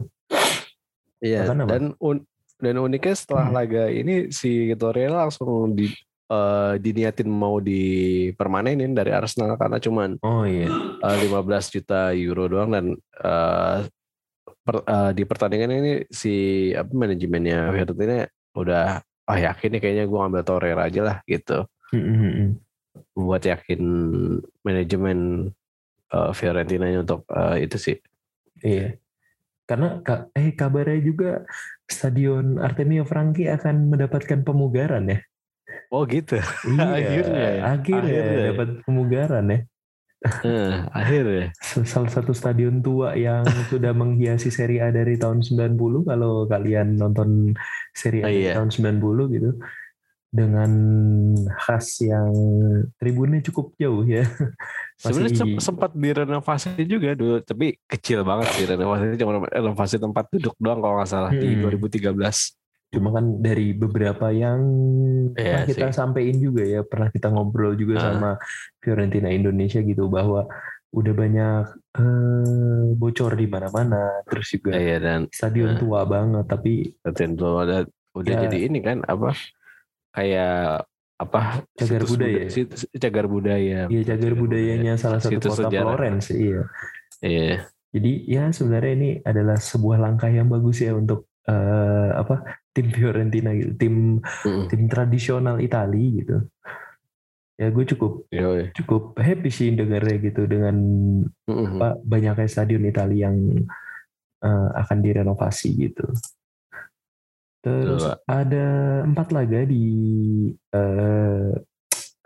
Iya, 1.21 1.45
Bahkan 1.45 1.57
dan 1.69 1.83
un- 2.01 2.25
dan 2.57 2.75
uniknya 2.77 3.13
setelah 3.13 3.45
Hmm. 3.47 3.55
laga 3.55 3.83
ini 3.87 4.29
si 4.29 4.73
Torreira 4.73 5.25
langsung 5.25 5.71
di 5.71 5.89
eh, 6.31 6.73
diniatin 6.79 7.27
mau 7.27 7.59
dipermanenin 7.59 8.95
dari 8.95 9.11
Arsenal 9.11 9.59
karena 9.59 9.77
cuman 9.77 10.15
Oh 10.23 10.47
iya. 10.47 10.71
eh, 10.97 11.17
15 11.21 11.69
juta 11.69 12.15
euro 12.15 12.47
doang 12.47 12.71
dan 12.71 12.85
eh, 13.19 13.77
per- 14.61 14.85
eh, 14.85 15.11
di 15.11 15.23
pertandingan 15.25 15.71
ini 15.75 15.93
si 16.07 16.33
apa 16.71 16.87
manajemennya 16.87 17.69
Fiorentina 17.69 18.23
udah 18.53 18.85
ah 19.27 19.37
yakin 19.37 19.75
nih 19.75 19.81
kayaknya 19.81 20.05
gue 20.07 20.17
ngambil 20.17 20.43
Torreira 20.43 20.83
aja 20.87 21.01
lah 21.03 21.17
gitu 21.25 21.65
Mm, 21.91 21.99
mm, 21.99 22.31
mm. 22.31 22.49
buat 23.19 23.43
yakin 23.43 23.81
manajemen 24.63 25.19
eh, 26.07 26.31
Fiorentina 26.31 26.87
untuk 26.95 27.27
eh, 27.27 27.67
itu 27.67 27.75
sih 27.75 27.97
Iya. 28.63 28.95
Karena 29.71 30.03
ka- 30.03 30.27
eh 30.35 30.51
kabarnya 30.51 30.99
juga 30.99 31.47
Stadion 31.87 32.59
Artemio 32.59 33.07
Franchi 33.07 33.47
akan 33.47 33.87
mendapatkan 33.87 34.43
pemugaran 34.43 35.07
ya. 35.07 35.19
oh 35.87 36.03
gitu 36.03 36.35
Iya, 36.67 36.83
Akhirnya 36.99 37.39
ya? 37.39 37.61
akhirnya, 37.71 38.19
Akhirnya 38.19 38.35
ya? 38.35 38.47
dapat 38.51 38.67
pemugaran 38.83 39.45
ya. 39.47 39.59
Eh, 40.21 40.71
akhirnya 40.93 41.49
S- 41.57 41.81
Salah 41.87 42.11
satu 42.11 42.29
stadion 42.29 42.83
tua 42.83 43.15
yang 43.15 43.41
sudah 43.71 43.89
menghiasi 43.89 44.51
Serie 44.51 44.83
A 44.83 44.91
dari 44.91 45.15
tahun 45.15 45.41
90 45.41 46.05
kalau 46.05 46.45
kalian 46.45 46.93
nonton 46.93 47.55
Serie 47.91 48.21
A 48.21 48.27
Oh, 48.27 48.29
dari 48.29 48.43
iya. 48.45 48.53
tahun 48.53 48.69
90 48.69 49.31
gitu. 49.31 49.49
Dengan 50.31 50.71
khas 51.59 51.99
yang 51.99 52.31
tribunnya 52.95 53.43
cukup 53.43 53.75
jauh 53.75 54.07
ya. 54.07 54.23
Sebenarnya 55.01 55.59
sempat 55.59 55.91
direnovasi 55.91 56.71
juga 56.87 57.11
dulu, 57.11 57.43
tapi 57.43 57.75
kecil 57.83 58.23
banget 58.23 58.47
sih 58.55 58.63
renovasinya 58.63 59.19
cuma 59.19 59.43
renovasi 59.43 59.99
tempat 59.99 60.31
duduk 60.31 60.55
doang 60.55 60.79
kalau 60.79 60.95
nggak 60.95 61.09
salah 61.09 61.31
di 61.35 61.51
Hmm. 61.51 61.67
2013. 61.67 62.55
Cuma 62.91 63.11
kan 63.11 63.39
dari 63.39 63.71
beberapa 63.71 64.31
yang 64.31 64.59
pernah 65.31 65.63
kita 65.63 65.91
sih. 65.91 65.95
sampein 65.95 66.39
juga 66.39 66.63
ya, 66.63 66.83
pernah 66.83 67.07
kita 67.07 67.27
ngobrol 67.27 67.75
juga 67.75 67.99
Ah. 67.99 68.03
sama 68.11 68.31
Fiorentina 68.79 69.27
Indonesia 69.27 69.79
gitu 69.79 70.07
bahwa 70.07 70.47
udah 70.91 71.13
banyak 71.15 71.63
eh, 71.91 72.85
bocor 72.95 73.35
di 73.35 73.47
mana-mana, 73.47 74.23
terus 74.23 74.47
juga 74.47 74.75
Iya 74.75 74.95
dan 74.99 75.19
stadion 75.27 75.75
Ah. 75.75 75.79
tua 75.79 76.03
banget, 76.03 76.47
tapi 76.47 76.95
tentu 77.11 77.47
ada 77.59 77.83
udah 78.11 78.31
Ya. 78.31 78.47
jadi 78.47 78.67
ini 78.67 78.79
kan 78.79 79.03
apa 79.03 79.35
kayak 80.11 80.85
apa 81.15 81.61
Cagar 81.73 82.01
situs 82.01 82.09
budaya. 82.11 82.33
buda- 82.35 82.49
situs- 82.49 82.89
cagar 82.93 83.25
budaya. 83.25 83.79
ya 83.87 84.01
cagar 84.03 84.33
budayanya 84.33 84.93
salah 84.95 85.19
satu 85.19 85.37
Situs 85.37 85.53
kota 85.53 85.69
sejarah. 85.69 85.85
Florence, 85.87 86.27
iya. 86.31 86.61
Iya. 87.21 87.69
Jadi 87.91 88.11
ya 88.25 88.43
sebenarnya 88.49 88.93
ini 88.95 89.09
adalah 89.21 89.55
sebuah 89.55 89.97
langkah 89.97 90.27
yang 90.27 90.47
bagus 90.47 90.79
ya 90.79 90.91
untuk 90.91 91.29
eh, 91.43 92.09
apa 92.11 92.41
tim 92.71 92.87
Fiorentina 92.87 93.51
gitu, 93.51 93.71
tim 93.75 93.95
Mm-mm. 94.23 94.65
tim 94.67 94.81
tradisional 94.87 95.59
Itali 95.59 96.21
gitu. 96.21 96.41
Ya 97.55 97.69
gue 97.69 97.85
cukup 97.85 98.25
Yoi. 98.27 98.73
cukup 98.73 99.13
happy 99.15 99.49
sih 99.49 99.69
dengarnya 99.71 100.17
gitu 100.19 100.45
dengan 100.45 100.73
Mm-mm. 101.45 101.77
apa 101.77 102.01
banyaknya 102.01 102.47
stadion 102.47 102.81
Italia 102.83 103.29
yang 103.29 103.37
eh, 104.41 104.69
akan 104.73 104.97
direnovasi 104.99 105.69
gitu. 105.79 106.09
Terus 107.61 108.01
Pak. 108.01 108.25
ada 108.25 108.65
empat 109.05 109.27
laga 109.29 109.61
di 109.69 109.85
eh, 110.49 111.53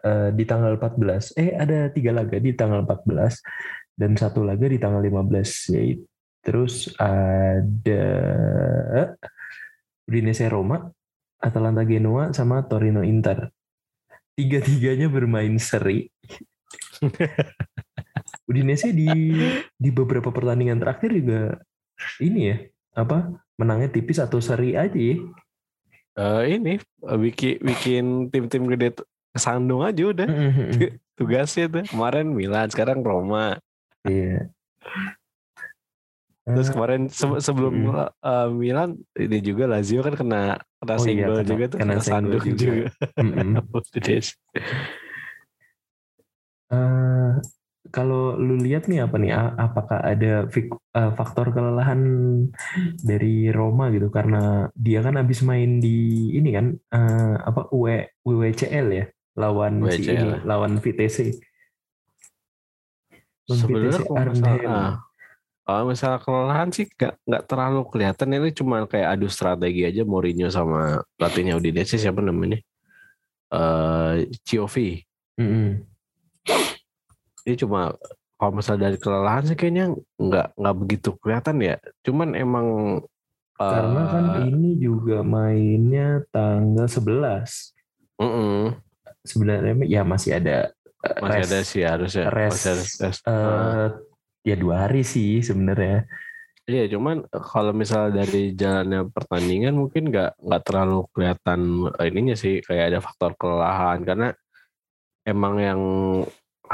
eh, 0.03 0.29
di 0.31 0.43
tanggal 0.47 0.79
14. 0.79 1.36
Eh 1.36 1.51
ada 1.59 1.91
tiga 1.91 2.15
laga 2.15 2.39
di 2.39 2.55
tanggal 2.55 2.88
14 2.88 3.99
dan 3.99 4.15
satu 4.15 4.47
laga 4.47 4.67
di 4.71 4.79
tanggal 4.79 5.03
15 5.03 5.75
yaitu 5.75 6.07
terus 6.45 6.93
ada 7.01 8.05
Udinese 10.05 10.45
Roma, 10.45 10.86
Atalanta 11.41 11.81
Genoa 11.81 12.29
sama 12.38 12.61
Torino 12.69 13.01
Inter. 13.01 13.49
Tiga-tiganya 14.38 15.09
bermain 15.09 15.57
seri. 15.57 16.05
Udinese 18.49 18.93
di 18.93 19.09
di 19.73 19.89
beberapa 19.89 20.29
pertandingan 20.29 20.77
terakhir 20.77 21.09
juga 21.17 21.41
ini 22.21 22.41
ya 22.53 22.57
apa 22.93 23.45
menangnya 23.56 23.88
tipis 23.88 24.18
atau 24.18 24.38
seri 24.38 24.74
aja 24.74 24.91
ya. 24.93 25.16
Eh, 26.16 26.43
ini 26.53 26.80
eh, 26.80 27.20
bikin 27.20 27.60
bikin 27.60 28.03
tim-tim 28.30 28.64
gede 28.68 28.95
kesandung 29.30 29.82
aja 29.82 30.03
udah 30.06 30.28
tugasnya 31.18 31.66
tuh 31.70 31.84
kemarin 31.86 32.28
Milan 32.30 32.68
sekarang 32.68 32.99
Roma 32.99 33.60
Iya. 34.01 34.47
terus 36.45 36.70
kemarin 36.70 37.10
se- 37.10 37.41
sebelum 37.41 37.74
Mm. 37.74 38.06
eh, 38.22 38.49
Milan 38.49 38.89
ini 39.14 39.38
juga 39.39 39.66
Lazio 39.66 39.99
kan 39.99 40.14
kena 40.14 40.41
kena 40.78 40.93
Oh 40.93 40.95
iya, 40.95 41.03
single 41.03 41.36
kena- 41.36 41.49
juga 41.49 41.64
tuh 41.66 41.78
kena 41.78 41.93
kena, 41.93 42.06
sandung 42.06 42.43
juga. 42.45 42.56
juga, 42.56 42.88
mm-mm. 43.18 43.51
Udah. 43.76 44.28
Eh, 46.66 47.32
kalau 47.96 48.36
lu 48.36 48.60
lihat 48.60 48.91
nih 48.91 49.08
apa 49.08 49.16
nih 49.16 49.32
apakah 49.56 50.04
ada 50.04 50.43
eh, 50.52 51.12
faktor 51.16 51.56
kelelahan 51.56 52.04
dari 53.00 53.48
Roma 53.56 53.88
gitu 53.96 54.12
karena 54.12 54.68
dia 54.76 55.00
kan 55.00 55.16
habis 55.16 55.39
main 55.48 55.80
di 55.80 56.30
ini 56.36 56.50
kan 56.52 56.76
eh, 56.76 57.36
apa 57.39 57.72
W 57.72 58.04
WWCL 58.28 58.88
ya 58.91 59.06
lawan 59.39 59.80
si 59.88 60.04
WCL. 60.04 60.12
ini 60.12 60.30
lawan 60.43 60.76
VTC. 60.84 61.18
Sebenarnya 63.48 64.04
kalau 64.04 64.26
masalah 64.28 64.60
ah, 64.68 64.91
kalau 65.66 65.84
misalnya 65.88 66.20
kelelahan 66.20 66.70
sih 66.76 66.86
nggak 66.91 67.14
nggak 67.24 67.43
terlalu 67.48 67.82
kelihatan 67.88 68.30
ini 68.36 68.50
cuma 68.52 68.84
kayak 68.86 69.16
adu 69.16 69.32
strategi 69.32 69.88
aja 69.88 70.04
Mourinho 70.04 70.52
sama 70.52 71.00
pelatihnya 71.16 71.56
Udinese 71.56 71.96
siapa 71.96 72.20
namanya 72.20 72.60
eh 73.54 74.30
Ciovi 74.43 75.06
Mm-mm. 75.38 75.95
Ini 77.46 77.56
cuma 77.56 77.93
kalau 78.36 78.52
misalnya 78.52 78.91
dari 78.91 78.98
kelelahan 79.00 79.43
sih 79.46 79.56
kayaknya 79.56 79.86
nggak 80.20 80.48
nggak 80.60 80.76
begitu 80.76 81.10
kelihatan 81.22 81.58
ya. 81.62 81.76
Cuman 82.04 82.36
emang 82.36 82.68
Karena 83.56 84.04
kan 84.12 84.26
eh, 84.36 84.52
ini 84.52 84.76
juga 84.76 85.24
mainnya 85.24 86.20
tanggal 86.28 86.91
11. 86.91 87.72
mm-mm, 88.20 88.76
Sebenarnya 89.24 89.74
ya 89.88 90.02
masih 90.04 90.36
ada 90.36 90.76
eh, 91.02 91.16
masih 91.24 91.39
rest. 91.39 91.52
ada 91.52 91.60
sih 91.64 91.84
harusnya 91.86 92.26
Rest, 92.28 92.52
masih 92.52 92.70
ada 92.70 92.84
rest. 92.84 93.22
eh, 93.24 93.32
Eh, 93.32 93.88
ya 94.43 94.56
dua 94.60 94.76
hari 94.86 95.08
sih 95.08 95.39
sebenarnya. 95.39 96.04
Iya, 96.66 96.89
cuman 96.98 97.30
kalau 97.30 97.72
misalnya 97.72 98.26
dari 98.26 98.52
jalannya 98.58 99.08
pertandingan 99.14 99.78
mungkin 99.78 100.10
nggak 100.10 100.41
nggak 100.41 100.62
terlalu 100.66 101.06
kelihatan 101.14 101.60
ininya 102.02 102.34
sih 102.34 102.58
kayak 102.60 102.86
ada 102.89 103.00
faktor 103.06 103.38
kelelahan 103.38 104.02
karena 104.02 104.34
emang 105.24 105.56
yang 105.62 105.82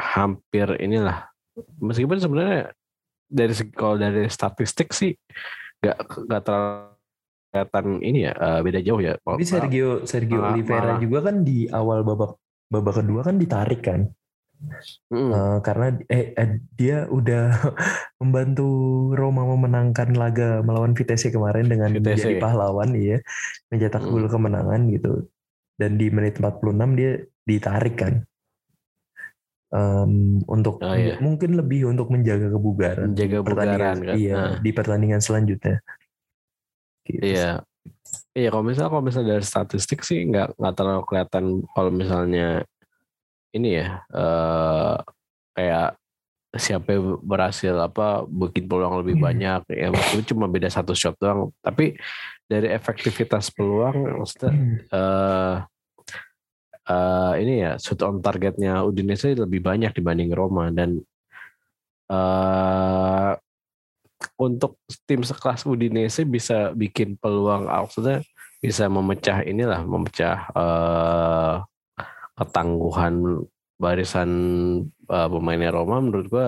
hampir 0.02 0.68
inilah 0.78 1.30
meskipun 1.78 2.18
sebenarnya 2.18 2.74
dari 3.28 3.54
kalau 3.72 3.96
dari 3.96 4.28
statistik 4.28 4.92
sih 4.92 5.14
nggak 5.80 5.98
nggak 6.26 6.42
terlalu 6.42 6.94
kelihatan 7.52 7.86
ini 8.00 8.20
ya 8.24 8.34
eh, 8.34 8.60
beda 8.62 8.80
jauh 8.80 9.00
ya. 9.00 9.14
Tapi 9.18 9.44
Sergio 9.44 10.04
Sergio 10.04 10.40
malah- 10.40 10.54
Oliveira 10.54 10.84
malah- 10.90 11.02
juga 11.02 11.20
kan 11.22 11.36
di 11.42 11.68
awal 11.68 12.00
babak 12.02 12.40
babak 12.68 12.96
kedua 12.98 13.22
kan 13.22 13.36
ditarik 13.36 13.84
kan. 13.84 14.08
Mm, 15.10 15.32
Eh, 15.32 15.58
karena 15.60 15.88
eh, 16.08 16.32
eh, 16.32 16.50
dia 16.72 17.10
udah 17.10 17.50
membantu 18.22 18.68
Roma 19.12 19.44
memenangkan 19.44 20.14
laga 20.14 20.62
melawan 20.62 20.94
Vitesse 20.94 21.28
kemarin 21.28 21.66
dengan 21.66 21.90
Vitesse, 21.92 22.24
menjadi 22.24 22.36
ya? 22.38 22.42
pahlawan 22.42 22.90
iya 22.94 23.18
mencetak 23.68 24.02
Hmm. 24.02 24.12
gol 24.14 24.26
kemenangan 24.28 24.82
gitu 24.88 25.26
dan 25.76 25.98
di 25.98 26.08
menit 26.08 26.38
46 26.38 26.94
dia 26.94 27.12
ditarik 27.42 27.98
kan 27.98 28.22
Em, 29.72 30.44
untuk 30.52 30.84
Oh, 30.84 30.92
iya. 30.92 31.16
mungkin 31.18 31.56
lebih 31.56 31.88
untuk 31.88 32.12
menjaga 32.12 32.52
kebugaran 32.52 33.16
Menjaga 33.16 33.40
di 33.40 33.46
pertandingan 33.48 33.96
kebugaran, 33.96 33.98
kan? 34.04 34.16
iya 34.20 34.36
Nah. 34.36 34.56
di 34.60 34.72
pertandingan 34.76 35.22
selanjutnya 35.24 35.78
gitu. 37.02 37.24
Iya. 37.24 37.52
Iya, 38.36 38.48
kalau 38.52 38.64
misalnya 38.64 38.90
kalau 38.90 39.02
misalnya 39.02 39.30
dari 39.34 39.46
statistik 39.48 40.04
sih 40.04 40.28
nggak 40.28 40.54
nggak 40.54 40.74
terlalu 40.76 41.02
kelihatan 41.08 41.44
kalau 41.72 41.90
misalnya 41.90 42.68
ini 43.52 43.80
ya 43.80 43.88
eh 44.08 44.96
kayak 45.52 45.90
siapa 46.52 46.88
yang 46.92 47.16
berhasil 47.22 47.72
apa 47.74 48.28
bikin 48.28 48.68
peluang 48.68 49.00
lebih 49.00 49.16
Hmm. 49.18 49.26
banyak 49.26 49.62
ya 49.72 49.88
itu 49.88 50.36
cuma 50.36 50.46
beda 50.46 50.68
satu 50.68 50.92
shot 50.92 51.16
doang 51.16 51.48
tapi 51.64 51.96
dari 52.46 52.68
efektivitas 52.70 53.50
peluang 53.50 54.20
maksudnya 54.20 54.52
Hmm. 54.52 55.64
Eh, 56.90 57.34
ini 57.42 57.54
ya 57.66 57.72
shoot 57.78 58.02
on 58.06 58.24
targetnya 58.24 58.82
Udinese 58.86 59.34
lebih 59.38 59.62
banyak 59.62 59.92
dibanding 59.94 60.32
Roma 60.34 60.70
dan 60.74 61.02
eh 62.12 63.32
untuk 64.38 64.78
tim 65.10 65.26
sekelas 65.26 65.66
Udinese 65.66 66.26
bisa 66.28 66.74
bikin 66.78 67.18
peluang 67.18 67.66
maksudnya 67.66 68.22
bisa 68.62 68.86
memecah 68.86 69.42
inilah 69.42 69.82
memecah 69.86 70.38
eh, 70.54 71.56
ketangguhan 72.38 73.46
barisan 73.82 74.30
eh, 75.10 75.28
pemainnya 75.30 75.74
Roma 75.74 75.98
menurut 76.02 76.28
gua 76.30 76.48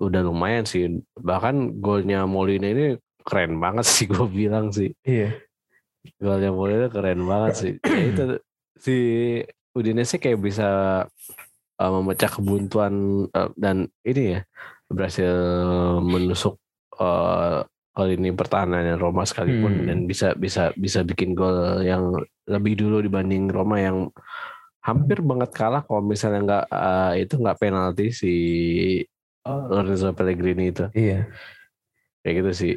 udah 0.00 0.20
lumayan 0.24 0.64
sih. 0.68 1.00
Bahkan 1.16 1.80
golnya 1.80 2.28
Molina 2.28 2.68
ini 2.68 2.86
keren 3.24 3.58
banget 3.58 3.86
sih 3.88 4.04
gue 4.12 4.26
bilang 4.28 4.70
sih. 4.70 4.92
Iya. 5.02 5.36
Golnya 6.20 6.52
Molina 6.52 6.86
keren 6.92 7.24
banget 7.24 7.52
sih. 7.56 7.72
Ya 7.82 8.04
itu 8.12 8.24
si 8.80 8.96
Udinese 9.76 10.16
kayak 10.16 10.40
bisa 10.40 10.68
uh, 11.80 11.92
memecah 12.00 12.30
kebuntuan 12.32 13.26
uh, 13.32 13.50
dan 13.56 13.88
ini 14.04 14.38
ya 14.38 14.40
berhasil 14.88 15.32
menusuk 16.00 16.56
uh, 16.96 17.66
kali 17.96 18.20
ini 18.20 18.30
pertahanan 18.32 19.00
Roma 19.00 19.24
sekalipun 19.24 19.72
Hmm. 19.82 19.86
dan 19.88 19.98
bisa 20.04 20.36
bisa 20.36 20.72
bisa 20.76 21.00
bikin 21.00 21.32
gol 21.32 21.80
yang 21.80 22.12
lebih 22.44 22.76
dulu 22.76 23.00
dibanding 23.00 23.48
Roma 23.48 23.80
yang 23.80 24.12
hampir 24.84 25.18
banget 25.24 25.50
kalah 25.50 25.82
kalau 25.82 26.04
misalnya 26.04 26.40
nggak 26.44 26.64
uh, 26.70 27.12
itu 27.18 27.34
nggak 27.40 27.58
penalti 27.58 28.06
si 28.14 28.32
Lorenzo 29.46 30.10
Pellegrini 30.12 30.74
itu. 30.74 30.84
Iya. 30.92 31.30
Kayak 32.22 32.34
gitu 32.42 32.52
sih. 32.52 32.74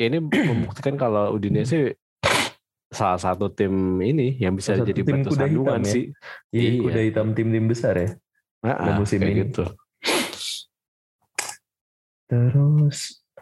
Ya, 0.00 0.08
ini 0.08 0.18
membuktikan 0.50 0.96
kalau 0.96 1.36
Udinese 1.36 2.00
salah 2.90 3.16
satu 3.16 3.46
tim 3.48 3.70
ini 3.98 4.34
yang 4.36 4.52
bisa 4.52 4.74
Salah 4.74 4.84
jadi 4.84 5.00
tim 5.00 5.14
batu 5.16 5.30
kuda 5.30 5.46
sandungan 5.46 5.62
hitam 5.78 5.82
ya. 5.82 5.92
sih 5.94 6.04
iya 6.50 6.68
Iya. 6.68 6.80
kuda 6.82 7.00
hitam 7.00 7.26
tim-tim 7.32 7.66
besar 7.66 7.94
ya 7.94 8.08
Ah, 8.60 8.76
Pada 8.76 8.92
ah, 8.92 8.96
musim 8.98 9.18
ini. 9.22 9.40
gitu 9.40 9.64
Terus 12.26 12.98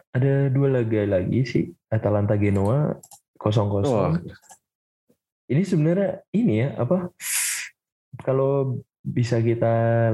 ada 0.09 0.49
dua 0.49 0.67
laga 0.71 1.01
lagi 1.05 1.41
sih 1.43 1.65
Atalanta 1.87 2.33
Genoa 2.33 2.97
kosong 3.35 3.69
Wah. 3.69 3.81
kosong. 3.81 4.25
Ini 5.45 5.61
sebenarnya 5.61 6.11
ini 6.31 6.53
ya 6.59 6.69
apa? 6.75 7.09
Kalau 8.19 8.77
bisa 9.01 9.39
kita 9.39 9.73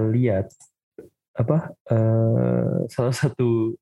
lihat 0.09 0.51
apa 1.33 1.71
eh, 1.85 2.87
salah 2.87 3.11
satu 3.11 3.75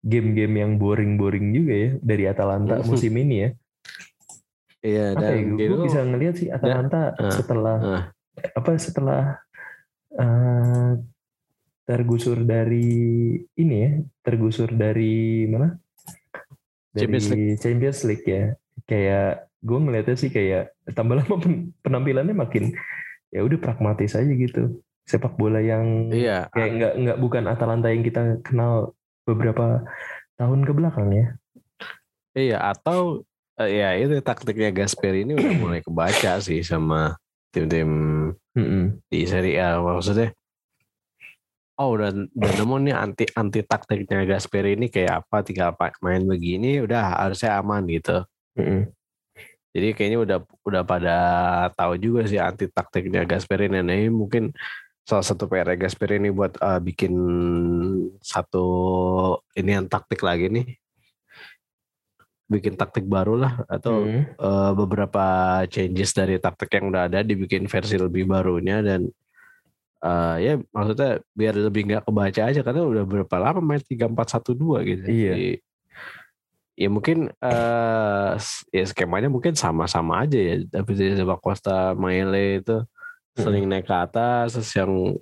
game-game 0.00 0.60
yang 0.60 0.72
boring-boring 0.76 1.52
juga 1.52 1.72
ya 1.72 1.90
dari 1.98 2.24
Atalanta 2.26 2.80
Mhm. 2.80 2.86
musim 2.86 3.12
ini 3.14 3.36
ya. 3.38 3.50
Iya 4.82 5.14
Apa 5.14 5.22
ya? 5.22 5.40
dan 5.40 5.56
Gue 5.56 5.58
gitu 5.58 5.82
bisa 5.86 6.00
ngelihat 6.02 6.34
sih 6.36 6.48
Atalanta 6.50 7.14
ah, 7.16 7.32
setelah 7.32 7.76
ah. 7.80 8.04
apa 8.58 8.70
setelah 8.76 9.22
eh, 10.18 10.90
tergusur 11.82 12.38
dari 12.46 12.90
ini 13.58 13.76
ya 13.82 13.90
tergusur 14.22 14.70
dari 14.70 15.46
mana? 15.50 15.78
Dari 16.92 17.00
Champions 17.08 17.28
Champions 17.58 18.00
League, 18.04 18.26
ya. 18.28 18.52
Kayak 18.84 19.48
gue 19.62 19.78
ngeliatnya 19.78 20.16
sih 20.18 20.28
kayak 20.28 20.74
tambah 20.92 21.22
lama 21.22 21.36
pen- 21.40 21.72
penampilannya 21.80 22.34
makin 22.36 22.74
ya 23.32 23.40
udah 23.40 23.58
pragmatis 23.58 24.12
aja 24.12 24.28
gitu. 24.28 24.82
Sepak 25.02 25.34
bola 25.34 25.58
yang 25.58 26.12
iya 26.12 26.46
kayak 26.52 26.70
nggak 26.78 26.92
nggak 27.00 27.18
bukan 27.18 27.44
Atalanta 27.48 27.90
yang 27.90 28.04
kita 28.06 28.38
kenal 28.44 28.94
beberapa 29.24 29.82
tahun 30.38 30.66
ke 30.66 30.72
belakang 30.74 31.10
ya. 31.10 31.26
Iya 32.32 32.58
atau 32.72 33.24
eh, 33.66 33.82
ya 33.82 33.88
itu 33.98 34.18
taktiknya 34.24 34.70
Gasper 34.72 35.14
ini 35.26 35.38
udah 35.38 35.52
mulai 35.58 35.80
kebaca 35.84 36.40
sih 36.42 36.60
sama 36.64 37.14
tim-tim 37.52 37.90
di 39.08 39.20
Serie 39.28 39.60
A 39.60 39.78
maksudnya 39.80 40.32
oh 41.80 41.96
udah 41.96 42.10
udah 42.12 42.52
nemu 42.58 42.76
nih 42.88 42.94
anti 42.96 43.24
anti 43.32 43.60
taktiknya 43.64 44.24
Gasper 44.24 44.76
ini 44.76 44.88
kayak 44.88 45.26
apa 45.26 45.44
tinggal 45.44 45.74
main 46.04 46.24
begini 46.24 46.82
udah 46.84 47.26
harusnya 47.26 47.58
aman 47.60 47.84
gitu 47.88 48.24
Mm-mm. 48.56 48.92
Jadi 49.72 49.88
kayaknya 49.96 50.18
udah 50.20 50.38
udah 50.68 50.82
pada 50.84 51.16
tahu 51.72 51.96
juga 51.96 52.28
sih 52.28 52.36
anti 52.36 52.68
taktiknya 52.68 53.24
Gasperini. 53.24 53.80
Nah, 53.80 53.96
ini 53.96 54.12
mungkin 54.12 54.52
salah 55.00 55.24
satu 55.24 55.48
PR 55.48 55.80
Gasperini 55.80 56.28
buat 56.28 56.60
uh, 56.60 56.76
bikin 56.76 57.12
satu 58.20 58.66
ini 59.56 59.70
yang 59.80 59.88
taktik 59.88 60.20
lagi 60.20 60.52
nih. 60.52 60.76
Bikin 62.52 62.76
taktik 62.76 63.08
baru 63.08 63.40
lah 63.40 63.64
atau 63.64 64.04
Mm. 64.04 64.36
uh, 64.36 64.72
beberapa 64.76 65.24
changes 65.72 66.12
dari 66.12 66.36
taktik 66.36 66.68
yang 66.76 66.92
udah 66.92 67.08
ada 67.08 67.24
dibikin 67.24 67.64
versi 67.64 67.96
lebih 67.96 68.28
barunya 68.28 68.84
dan 68.84 69.08
uh, 70.04 70.36
ya 70.36 70.60
maksudnya 70.74 71.24
biar 71.32 71.54
lebih 71.56 71.88
nggak 71.88 72.04
kebaca 72.04 72.42
aja 72.52 72.60
karena 72.60 72.82
udah 72.84 73.04
berapa 73.08 73.36
lama 73.40 73.60
main 73.64 73.80
3412 73.80 74.90
gitu. 74.90 75.06
Iya. 75.08 75.32
Jadi, 75.32 75.50
ya 76.72 76.88
mungkin 76.88 77.28
eh 77.28 78.32
ya 78.72 78.84
skemanya 78.88 79.28
mungkin 79.28 79.52
sama-sama 79.52 80.24
aja 80.24 80.40
ya 80.40 80.64
tapi 80.66 80.96
dari 80.96 81.14
Silva 81.14 81.36
Costa 81.36 81.92
Maele 81.92 82.64
itu 82.64 82.80
sering 83.32 83.64
naik 83.64 83.88
ke 83.88 83.96
atas 83.96 84.56
terus 84.56 84.72
yang 84.76 85.16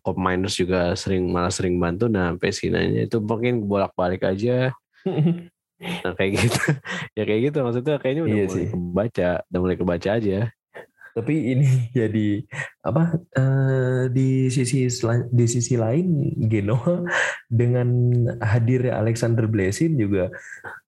Cop 0.00 0.16
Miners 0.16 0.56
juga 0.56 0.96
sering 0.96 1.28
malah 1.28 1.52
sering 1.52 1.76
bantu 1.76 2.08
nah 2.08 2.32
Pesinanya 2.36 3.08
itu 3.08 3.20
mungkin 3.20 3.64
bolak-balik 3.64 4.24
aja 4.24 4.72
nah 5.80 6.12
kayak 6.12 6.32
gitu. 6.36 6.60
Ya 7.18 7.22
kayak 7.24 7.40
gitu. 7.50 7.58
Maksudnya 7.60 7.96
kayaknya 7.98 8.22
udah 8.28 8.36
Iya 8.36 8.44
mulai 8.46 8.56
sih. 8.56 8.66
kebaca 8.70 9.30
udah 9.48 9.60
mulai 9.60 9.76
kebaca 9.76 10.10
aja. 10.20 10.38
Tapi 11.10 11.34
ini 11.52 11.66
jadi 11.98 12.28
apa 12.86 13.02
eh, 13.34 14.02
di 14.14 14.46
sisi 14.46 14.86
di 15.28 15.46
sisi 15.50 15.74
lain 15.74 16.06
Genoa 16.46 17.02
dengan 17.50 17.88
hadirnya 18.38 19.00
Alexander 19.02 19.50
Blesin 19.50 19.98
juga 19.98 20.30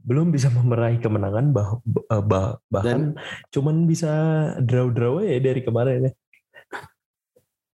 belum 0.03 0.31
bisa 0.31 0.47
meraih 0.51 1.03
kemenangan 1.03 1.51
bah, 1.51 1.79
bah- 1.83 2.23
bah- 2.23 2.57
bahkan 2.71 3.19
cuman 3.51 3.87
bisa 3.87 4.11
draw-draw 4.63 5.23
ya 5.23 5.43
dari 5.43 5.63
kemarin 5.63 6.07
ya 6.07 6.13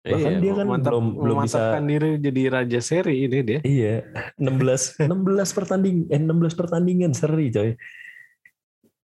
Bahkan 0.04 0.44
dia 0.44 0.52
kan 0.52 0.68
mantap, 0.68 0.92
belum- 0.92 1.16
belum 1.16 1.38
bisa- 1.48 1.80
diri 1.80 2.20
jadi 2.20 2.42
raja 2.52 2.80
seri 2.84 3.24
ini 3.24 3.40
dia 3.40 3.60
iya 3.64 4.04
16 4.36 5.00
16 5.00 5.08
pertanding 5.58 6.12
eh, 6.12 6.20
16 6.20 6.60
pertandingan 6.60 7.16
seri 7.16 7.48
coy 7.50 7.72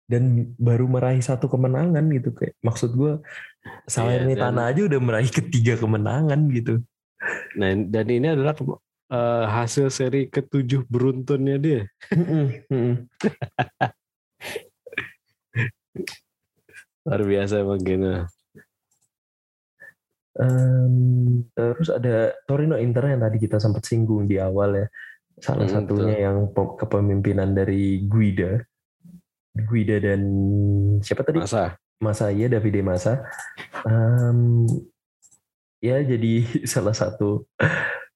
dan 0.06 0.54
baru 0.62 0.86
meraih 0.86 1.20
satu 1.20 1.50
kemenangan 1.50 2.06
gitu 2.14 2.30
kayak 2.32 2.54
maksud 2.62 2.94
gue 2.94 3.18
Salernitana 3.90 4.62
dan- 4.62 4.78
aja 4.78 4.82
udah 4.86 5.00
meraih 5.02 5.30
ketiga 5.30 5.74
kemenangan 5.76 6.40
gitu 6.54 6.80
Nah, 7.58 7.74
dan 7.90 8.06
ini 8.06 8.30
adalah 8.30 8.54
uh, 9.10 9.46
hasil 9.50 9.90
seri 9.90 10.30
ketujuh 10.30 10.86
beruntunnya 10.86 11.58
dia. 11.58 11.82
Luar 17.06 17.22
biasa 17.24 17.62
emang 17.62 17.82
Gena. 17.82 18.26
Um, 20.36 21.48
terus 21.56 21.88
ada 21.88 22.36
Torino 22.44 22.76
Inter 22.76 23.16
yang 23.16 23.24
tadi 23.24 23.40
kita 23.40 23.56
sempat 23.56 23.88
singgung 23.88 24.28
di 24.28 24.36
awal 24.36 24.84
ya. 24.84 24.88
Salah 25.40 25.68
hmm, 25.68 25.76
satunya 25.76 26.16
betul. 26.16 26.26
yang 26.28 26.38
kepemimpinan 26.80 27.50
dari 27.56 28.04
Guida. 28.08 28.60
Guida 29.56 29.98
dan 30.04 30.22
siapa 31.00 31.24
tadi? 31.24 31.40
Masa. 31.40 31.80
Masa 32.04 32.32
ya 32.36 32.52
Davide 32.52 32.84
Masa. 32.84 33.24
Um, 33.88 34.68
ya 35.80 36.04
jadi 36.04 36.44
salah 36.74 36.96
satu 36.96 37.48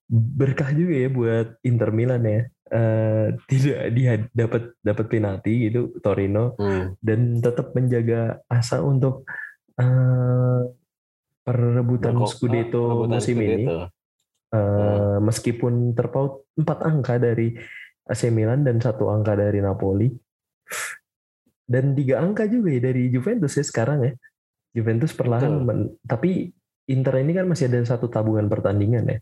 berkah 0.09 0.73
juga 0.73 0.95
ya 0.95 1.09
buat 1.11 1.47
Inter 1.63 1.91
Milan 1.95 2.23
ya. 2.27 2.41
Uh, 2.69 3.33
tidak 3.49 3.97
dia 3.97 4.11
dapat 4.29 4.77
dapat 4.85 5.05
penalti 5.09 5.73
gitu 5.73 5.89
Torino 6.05 6.53
hmm. 6.53 7.01
dan 7.01 7.41
tetap 7.41 7.73
menjaga 7.73 8.45
asa 8.45 8.77
untuk 8.85 9.25
uh, 9.81 10.69
perebutan 11.49 12.13
Berko, 12.13 12.29
Scudetto 12.29 12.85
uh, 12.85 13.09
musim 13.09 13.41
Scudetto. 13.41 13.57
ini. 13.57 13.65
Uh, 14.49 14.57
hmm. 14.57 15.17
Meskipun 15.25 15.73
terpaut 15.97 16.45
empat 16.53 16.85
angka 16.85 17.17
dari 17.17 17.57
AC 18.05 18.29
Milan 18.29 18.61
dan 18.61 18.77
satu 18.77 19.09
angka 19.09 19.33
dari 19.33 19.61
Napoli 19.61 20.09
dan 21.69 21.93
tiga 21.93 22.21
angka 22.21 22.49
juga 22.49 22.73
ya 22.73 22.81
dari 22.89 23.09
Juventus 23.09 23.53
ya 23.57 23.65
sekarang 23.65 23.99
ya. 24.05 24.13
Juventus 24.69 25.17
perlahan, 25.17 25.65
men, 25.65 25.79
tapi 26.05 26.53
Inter 26.89 27.21
ini 27.21 27.33
kan 27.33 27.45
masih 27.49 27.69
ada 27.69 27.81
satu 27.85 28.09
tabungan 28.09 28.49
pertandingan 28.49 29.05
ya. 29.05 29.19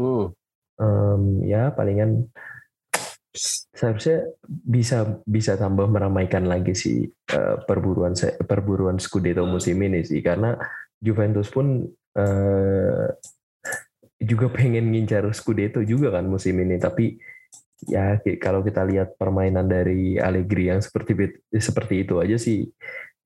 Hmm. 0.00 0.32
Um, 0.74 1.22
ya 1.44 1.70
palingan 1.72 2.28
seharusnya 3.74 4.30
bisa 4.46 5.22
bisa 5.26 5.58
tambah 5.58 5.86
meramaikan 5.90 6.46
lagi 6.46 6.74
sih 6.74 7.04
uh, 7.34 7.62
perburuan 7.66 8.14
perburuan 8.46 8.96
Scudetto 9.02 9.44
musim 9.44 9.78
ini 9.82 10.06
sih 10.06 10.22
karena 10.22 10.54
Juventus 11.04 11.52
pun 11.52 11.84
uh, 12.16 13.06
juga 14.16 14.48
pengen 14.48 14.88
ngincar 14.88 15.28
Scudetto 15.36 15.84
juga 15.84 16.16
kan 16.16 16.24
musim 16.24 16.56
ini. 16.56 16.80
Tapi 16.80 17.20
ya 17.84 18.16
kalau 18.40 18.64
kita 18.64 18.80
lihat 18.88 19.20
permainan 19.20 19.68
dari 19.68 20.16
Allegri 20.16 20.72
yang 20.72 20.80
seperti 20.80 21.12
seperti 21.52 22.08
itu 22.08 22.16
aja 22.16 22.40
sih 22.40 22.64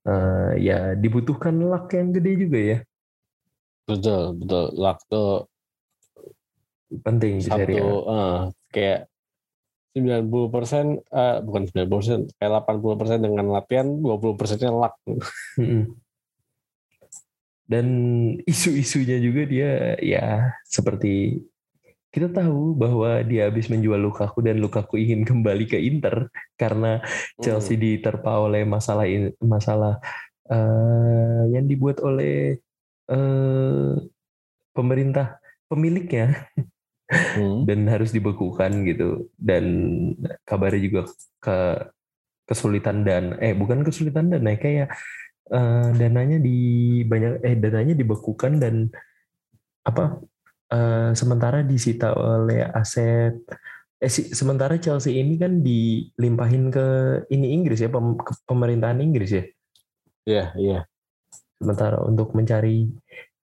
uh, 0.02 0.58
ya 0.58 0.98
dibutuhkan 0.98 1.54
luck 1.54 1.94
yang 1.94 2.10
gede 2.10 2.32
juga 2.34 2.58
ya. 2.58 2.78
Betul 3.86 4.36
betul. 4.42 4.64
Luck 4.74 4.98
tuh 5.06 5.46
penting 7.06 7.38
di 7.38 7.46
seri 7.46 7.78
uh, 7.78 8.50
kayak 8.72 9.06
90 9.96 10.54
persen, 10.54 10.84
uh, 11.10 11.42
bukan 11.42 11.66
90 11.74 11.90
persen, 11.90 12.18
kayak 12.38 12.52
80 12.70 13.00
persen 13.00 13.18
dengan 13.18 13.46
latihan, 13.50 13.88
20 13.88 14.38
persennya 14.38 14.70
luck. 14.70 14.94
Dan 17.68 17.86
isu-isunya 18.48 19.20
juga 19.20 19.44
dia 19.44 20.00
ya 20.00 20.56
seperti 20.64 21.44
kita 22.08 22.32
tahu 22.32 22.72
bahwa 22.72 23.20
dia 23.20 23.52
habis 23.52 23.68
menjual 23.68 24.00
Lukaku 24.00 24.40
dan 24.40 24.56
Lukaku 24.58 24.96
ingin 24.96 25.28
kembali 25.28 25.68
ke 25.68 25.76
Inter 25.76 26.32
karena 26.56 27.04
Chelsea 27.36 27.76
hmm. 27.76 27.82
diterpa 27.84 28.48
oleh 28.48 28.64
masalah 28.64 29.04
masalah 29.44 30.00
uh, 30.48 31.44
yang 31.52 31.68
dibuat 31.68 32.00
oleh 32.00 32.56
uh, 33.12 34.00
pemerintah 34.72 35.36
pemiliknya 35.68 36.48
hmm. 37.12 37.68
dan 37.68 37.84
harus 37.92 38.08
dibekukan 38.08 38.72
gitu 38.88 39.28
dan 39.36 39.64
kabarnya 40.48 40.80
juga 40.80 41.00
ke 41.44 41.58
kesulitan 42.48 43.04
dan 43.04 43.36
eh 43.44 43.52
bukan 43.52 43.84
kesulitan 43.84 44.32
dan 44.32 44.48
eh 44.48 44.56
kayak 44.56 44.88
uh, 45.53 45.90
dananya 45.96 46.38
di 46.38 46.59
banyak 47.05 47.44
eh 47.44 47.57
dananya 47.57 47.94
dibekukan 47.96 48.61
dan 48.61 48.88
apa 49.84 50.20
uh, 50.72 51.11
sementara 51.16 51.64
disita 51.64 52.12
oleh 52.12 52.64
aset 52.72 53.36
eh 53.99 54.11
si, 54.12 54.30
sementara 54.30 54.78
Chelsea 54.78 55.18
ini 55.18 55.34
kan 55.40 55.59
dilimpahin 55.64 56.70
ke 56.70 56.86
ini 57.34 57.57
Inggris 57.57 57.82
ya 57.82 57.90
pem, 57.90 58.14
ke 58.14 58.32
pemerintahan 58.46 59.03
Inggris 59.03 59.30
ya 59.32 59.44
iya 60.28 60.36
yeah, 60.36 60.49
iya 60.55 60.70
yeah. 60.70 60.82
sementara 61.59 61.99
untuk 62.07 62.36
mencari 62.36 62.86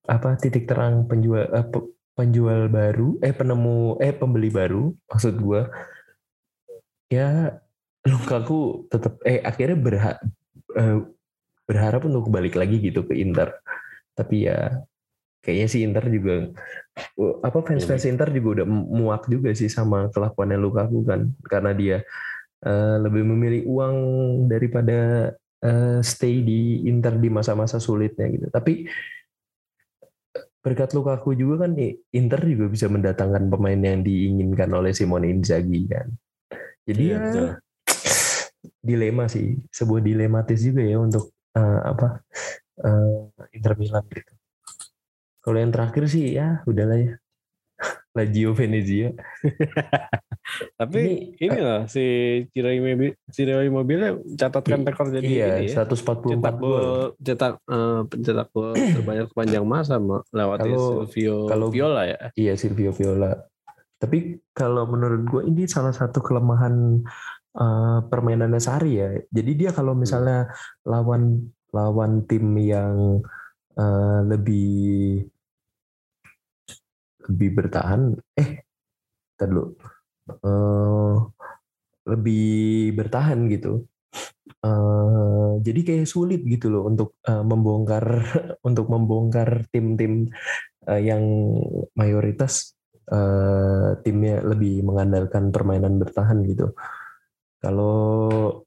apa 0.06 0.38
titik 0.38 0.70
terang 0.70 1.10
penjual 1.10 1.43
uh, 1.49 1.66
penjual 2.16 2.72
baru, 2.72 3.20
eh 3.20 3.36
penemu, 3.36 3.99
eh 3.99 4.16
pembeli 4.16 4.47
baru, 4.47 4.95
maksud 5.12 5.36
gue, 5.36 5.62
ya 7.12 7.60
Lukaku 8.08 8.88
tetap, 8.88 9.20
eh 9.28 9.43
akhirnya 9.43 9.78
berha, 9.78 10.14
eh, 10.80 10.97
berharap 11.66 12.05
untuk 12.05 12.30
balik 12.30 12.55
lagi 12.55 12.78
gitu 12.80 13.03
ke 13.05 13.18
Inter. 13.18 13.57
Tapi 14.13 14.47
ya 14.47 14.86
kayaknya 15.45 15.68
si 15.70 15.86
Inter 15.86 16.05
juga, 16.09 16.49
apa 17.45 17.59
fans-fans 17.61 18.09
Inter 18.09 18.34
juga 18.34 18.61
udah 18.61 18.68
muak 18.70 19.30
juga 19.30 19.53
sih 19.53 19.70
sama 19.70 20.09
kelakuannya 20.09 20.57
Lukaku 20.57 21.05
kan, 21.05 21.30
karena 21.45 21.72
dia 21.78 21.97
uh, 22.66 22.97
lebih 22.97 23.22
memilih 23.30 23.61
uang 23.70 23.95
daripada 24.49 25.30
uh, 25.61 25.99
stay 26.01 26.41
di 26.41 26.89
Inter 26.89 27.22
di 27.22 27.30
masa-masa 27.30 27.78
sulitnya 27.78 28.26
gitu. 28.32 28.47
Tapi 28.49 28.89
berkat 30.66 30.97
Lukaku 30.97 31.38
juga 31.38 31.70
kan 31.70 31.78
Inter 32.09 32.41
juga 32.41 32.66
bisa 32.74 32.89
mendatangkan 32.89 33.45
pemain 33.53 33.78
yang 33.78 34.01
diinginkan 34.01 34.74
oleh 34.74 34.97
Simone 34.97 35.30
Inzaghi 35.30 35.86
kan. 35.86 36.09
Jadi 36.89 37.03
iya, 37.05 37.22
ya 37.22 37.45
dilema 38.82 39.30
sih, 39.30 39.61
sebuah 39.70 40.01
dilematis 40.01 40.61
juga 40.61 40.82
ya 40.82 40.97
untuk 41.01 41.34
uh, 41.56 41.80
apa 41.95 42.08
uh, 42.84 43.32
Inter 43.56 43.74
Milan 43.80 44.06
gitu. 44.12 44.34
Kalau 45.41 45.58
yang 45.62 45.72
terakhir 45.72 46.03
sih 46.10 46.36
ya 46.36 46.62
udahlah 46.68 46.99
ya. 46.99 47.14
Lazio 48.16 48.56
Venezia. 48.56 49.12
Tapi 50.80 50.99
ini, 51.01 51.16
ini 51.41 51.58
loh 51.58 51.89
si 51.89 52.06
Ciro 52.53 52.70
Immobile, 52.70 53.18
Ciro 53.34 53.66
Immobile 53.66 54.22
catatkan 54.38 54.86
rekor 54.86 55.10
jadi 55.10 55.26
iya, 55.26 55.45
ini 55.58 55.74
ya. 55.74 55.84
144 55.89 56.38
cetak 56.38 56.56
gol, 56.62 57.18
cetak 57.18 57.53
uh, 57.66 58.06
pencetak 58.06 58.47
gol 58.53 58.78
terbanyak 58.78 59.26
sepanjang 59.34 59.66
masa 59.66 59.97
lewat 60.30 60.58
Silvio 60.64 61.49
kalau, 61.49 61.74
Viola 61.74 62.06
ya. 62.06 62.30
Iya 62.38 62.53
Silvio 62.56 62.93
Viola. 62.93 63.34
Tapi 63.97 64.38
kalau 64.53 64.86
menurut 64.86 65.26
gue 65.26 65.41
ini 65.49 65.66
salah 65.66 65.95
satu 65.95 66.22
kelemahan 66.22 67.01
uh, 67.56 67.99
permainannya 68.08 68.62
Sari 68.62 68.91
ya. 68.99 69.10
Jadi 69.32 69.51
dia 69.56 69.72
kalau 69.72 69.95
hmm. 69.95 70.01
misalnya 70.03 70.39
lawan 70.86 71.51
lawan 71.76 72.24
tim 72.28 72.56
yang 72.56 73.20
uh, 73.76 74.20
lebih 74.24 75.28
lebih 77.26 77.49
bertahan 77.58 78.16
eh 78.38 78.64
dulu 79.36 79.76
uh, 80.45 81.16
lebih 82.06 82.93
bertahan 82.95 83.49
gitu 83.49 83.84
uh, 84.62 85.58
jadi 85.60 85.80
kayak 85.82 86.08
sulit 86.08 86.45
gitu 86.45 86.70
loh 86.70 86.88
untuk 86.88 87.18
uh, 87.28 87.41
membongkar 87.41 88.06
untuk 88.68 88.88
membongkar 88.88 89.68
tim-tim 89.74 90.30
uh, 90.88 91.01
yang 91.01 91.24
mayoritas 91.97 92.78
uh, 93.10 93.97
timnya 94.06 94.45
lebih 94.45 94.86
mengandalkan 94.86 95.49
permainan 95.49 95.97
bertahan 95.97 96.45
gitu 96.45 96.72
kalau 97.66 98.61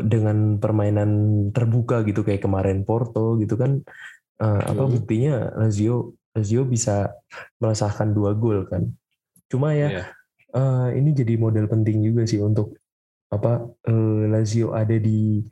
dengan 0.00 0.56
permainan 0.56 1.10
terbuka 1.52 2.00
gitu 2.08 2.24
kayak 2.24 2.40
kemarin 2.40 2.86
Porto 2.88 3.36
gitu 3.36 3.60
kan 3.60 3.82
uh, 4.40 4.62
apa 4.64 4.82
hmm. 4.86 4.92
buktinya 4.96 5.34
Lazio 5.58 6.16
Lazio 6.32 6.62
bisa 6.64 7.10
merasakan 7.58 8.14
dua 8.14 8.32
gol 8.38 8.64
kan. 8.70 8.86
Cuma 9.50 9.74
ya 9.74 10.00
yeah. 10.00 10.06
uh, 10.54 10.88
ini 10.94 11.10
jadi 11.12 11.34
model 11.34 11.66
penting 11.66 12.00
juga 12.04 12.24
sih 12.24 12.38
untuk 12.38 12.78
apa 13.28 13.66
uh, 13.66 14.22
Lazio 14.30 14.72
ada 14.72 14.94
di 14.96 15.42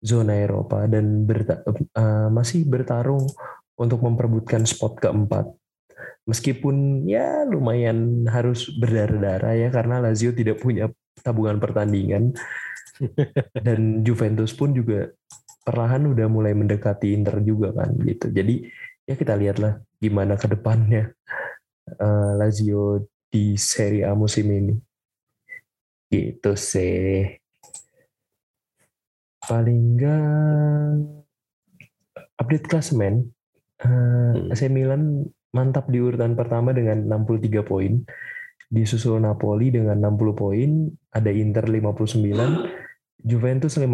zona 0.00 0.38
Eropa 0.38 0.86
dan 0.86 1.26
berta 1.26 1.66
uh, 1.66 2.28
masih 2.30 2.62
bertarung 2.64 3.26
untuk 3.76 4.00
memperebutkan 4.06 4.64
spot 4.64 5.02
keempat. 5.02 5.50
Meskipun 6.26 7.06
ya 7.06 7.46
lumayan 7.46 8.26
harus 8.26 8.70
berdarah-darah 8.70 9.54
ya 9.56 9.68
karena 9.70 10.02
Lazio 10.02 10.34
tidak 10.34 10.58
punya 10.62 10.90
tabungan 11.20 11.60
pertandingan 11.60 12.36
dan 13.66 14.02
Juventus 14.04 14.52
pun 14.56 14.72
juga 14.72 15.12
perlahan 15.66 16.06
udah 16.14 16.26
mulai 16.30 16.54
mendekati 16.54 17.12
Inter 17.12 17.42
juga 17.42 17.74
kan 17.74 17.90
gitu. 18.00 18.30
Jadi 18.30 18.66
ya 19.06 19.14
kita 19.18 19.34
lihatlah 19.34 19.82
gimana 19.98 20.38
ke 20.38 20.46
depannya 20.46 21.10
uh, 21.98 22.32
Lazio 22.38 23.10
di 23.26 23.58
Serie 23.58 24.06
A 24.06 24.14
musim 24.14 24.46
ini. 24.50 24.74
Gitu 26.06 26.52
sih. 26.54 27.34
Paling 29.46 29.98
enggak 29.98 30.22
update 32.38 32.66
klasemen 32.70 33.30
uh, 33.82 34.52
AC 34.54 34.70
Milan 34.70 35.26
mantap 35.50 35.88
di 35.88 35.98
urutan 35.98 36.36
pertama 36.36 36.70
dengan 36.70 37.06
63 37.26 37.64
poin. 37.66 38.04
Disusul 38.66 39.22
Napoli 39.22 39.70
dengan 39.70 40.02
60 40.02 40.34
poin, 40.34 40.90
ada 41.14 41.30
Inter 41.30 41.70
59, 41.70 42.26
Juventus 43.30 43.78
56, 43.78 43.86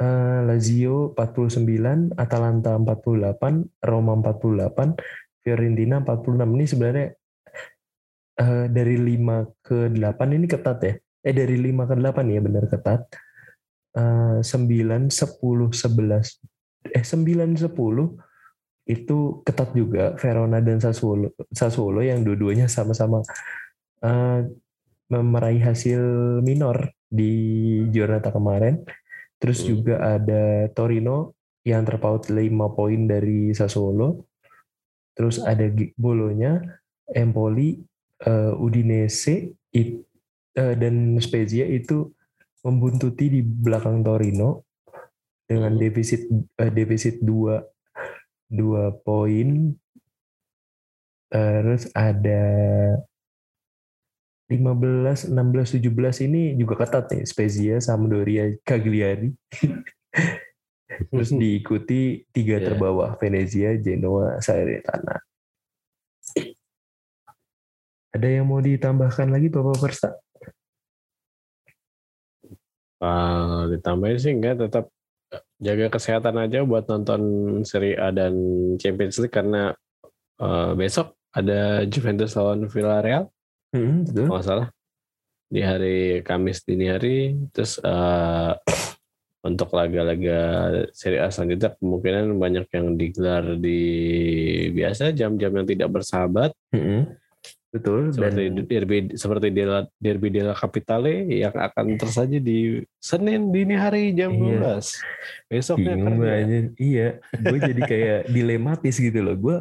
uh, 0.00 0.40
Lazio 0.46 1.10
49, 1.18 2.14
Atalanta 2.14 2.78
48, 2.78 3.82
Roma 3.82 4.12
48, 4.22 4.94
Fiorentina 5.42 6.02
46. 6.06 6.54
Ini 6.54 6.66
sebenarnya 6.66 7.06
uh, 8.42 8.66
dari 8.70 8.96
5 8.98 9.64
ke 9.64 9.78
8 9.90 10.36
ini 10.36 10.46
ketat 10.46 10.78
ya. 10.82 10.94
Eh 11.26 11.34
dari 11.34 11.58
5 11.58 11.90
ke 11.90 11.94
8 11.98 12.34
ya 12.34 12.40
benar 12.42 12.64
ketat. 12.70 13.02
Uh, 13.96 14.38
9, 14.38 15.10
10, 15.10 15.10
11. 15.10 16.94
Eh 16.94 17.02
9, 17.02 17.58
10 17.58 18.35
itu 18.86 19.42
ketat 19.42 19.74
juga 19.74 20.14
Verona 20.14 20.62
dan 20.62 20.78
Sassuolo, 20.78 21.34
Sassuolo 21.50 22.06
yang 22.06 22.22
dua-duanya 22.22 22.70
sama-sama 22.70 23.18
uh, 24.06 24.40
meraih 25.10 25.62
hasil 25.62 26.00
minor 26.42 26.94
di 27.10 27.34
Giornata 27.90 28.30
kemarin. 28.30 28.86
Terus 29.42 29.62
hmm. 29.62 29.68
juga 29.68 29.94
ada 30.00 30.70
Torino 30.70 31.34
yang 31.66 31.82
terpaut 31.82 32.30
5 32.30 32.38
poin 32.78 33.00
dari 33.10 33.50
Sassuolo. 33.50 34.30
Terus 35.18 35.42
ada 35.42 35.66
Bolonya, 35.98 36.62
Empoli, 37.10 37.82
uh, 38.22 38.54
Udinese 38.54 39.50
it, 39.74 40.06
uh, 40.54 40.74
dan 40.78 41.18
Spezia 41.18 41.66
itu 41.66 42.14
membuntuti 42.62 43.30
di 43.30 43.40
belakang 43.42 44.06
Torino 44.06 44.62
dengan 45.46 45.74
hmm. 45.74 45.82
defisit 45.82 46.22
uh, 46.30 46.70
defisit 46.70 47.18
2 47.22 47.75
dua 48.46 48.94
poin 49.02 49.74
terus 51.26 51.90
ada 51.92 52.42
15, 54.46 55.34
16, 55.34 55.82
17 55.82 56.26
ini 56.30 56.54
juga 56.54 56.78
ketat 56.86 57.10
nih 57.10 57.26
Spezia, 57.26 57.82
Sampdoria, 57.82 58.54
Cagliari. 58.62 59.34
Terus 61.10 61.34
diikuti 61.34 62.22
tiga 62.30 62.62
yeah. 62.62 62.64
terbawah 62.70 63.18
Venezia, 63.18 63.74
Genoa, 63.74 64.38
Salernitana. 64.38 65.18
Ada 68.14 68.28
yang 68.30 68.46
mau 68.48 68.62
ditambahkan 68.62 69.28
lagi 69.28 69.50
Bapak 69.50 69.76
Persa? 69.82 70.14
Uh, 72.96 73.68
ditambahin 73.76 74.16
sih 74.16 74.32
enggak 74.32 74.56
tetap 74.56 74.88
jaga 75.56 75.86
kesehatan 75.88 76.36
aja 76.36 76.60
buat 76.62 76.84
nonton 76.88 77.20
Serie 77.64 77.96
A 77.96 78.12
dan 78.12 78.34
Champions 78.76 79.16
League 79.20 79.32
karena 79.32 79.72
uh, 80.40 80.76
besok 80.76 81.16
ada 81.32 81.84
Juventus 81.88 82.36
lawan 82.36 82.68
Villarreal. 82.68 83.28
Hmm, 83.72 84.04
betul. 84.04 84.28
Kalau 84.28 84.44
salah 84.44 84.68
di 85.46 85.62
hari 85.62 86.26
Kamis 86.26 86.66
dini 86.66 86.90
hari 86.90 87.38
terus 87.54 87.78
uh, 87.78 88.52
untuk 89.48 89.70
laga-laga 89.72 90.40
Serie 90.90 91.22
A 91.22 91.30
selanjutnya 91.30 91.78
kemungkinan 91.78 92.34
banyak 92.34 92.66
yang 92.74 92.86
digelar 92.98 93.44
di 93.56 93.80
biasa 94.74 95.14
jam-jam 95.14 95.52
yang 95.54 95.66
tidak 95.68 95.88
bersahabat. 95.88 96.50
-hmm. 96.74 97.25
Betul. 97.76 98.00
Seperti 98.16 98.42
dan 98.48 98.64
derby 98.64 98.96
seperti 99.12 99.46
derby 100.00 100.28
della 100.32 100.56
Capitale 100.56 101.28
yang 101.28 101.52
akan 101.52 102.00
tersaji 102.00 102.40
di 102.40 102.80
Senin 102.96 103.52
dini 103.52 103.76
hari 103.76 104.16
jam 104.16 104.32
iya. 104.32 104.80
12. 104.80 105.52
Besoknya 105.52 105.94
Bingung 105.94 106.24
aja. 106.24 106.58
Iya, 106.80 107.08
gue 107.20 107.58
jadi 107.60 107.82
kayak 107.84 108.20
dilematis 108.34 108.96
gitu 108.96 109.20
loh. 109.20 109.36
Gue 109.36 109.56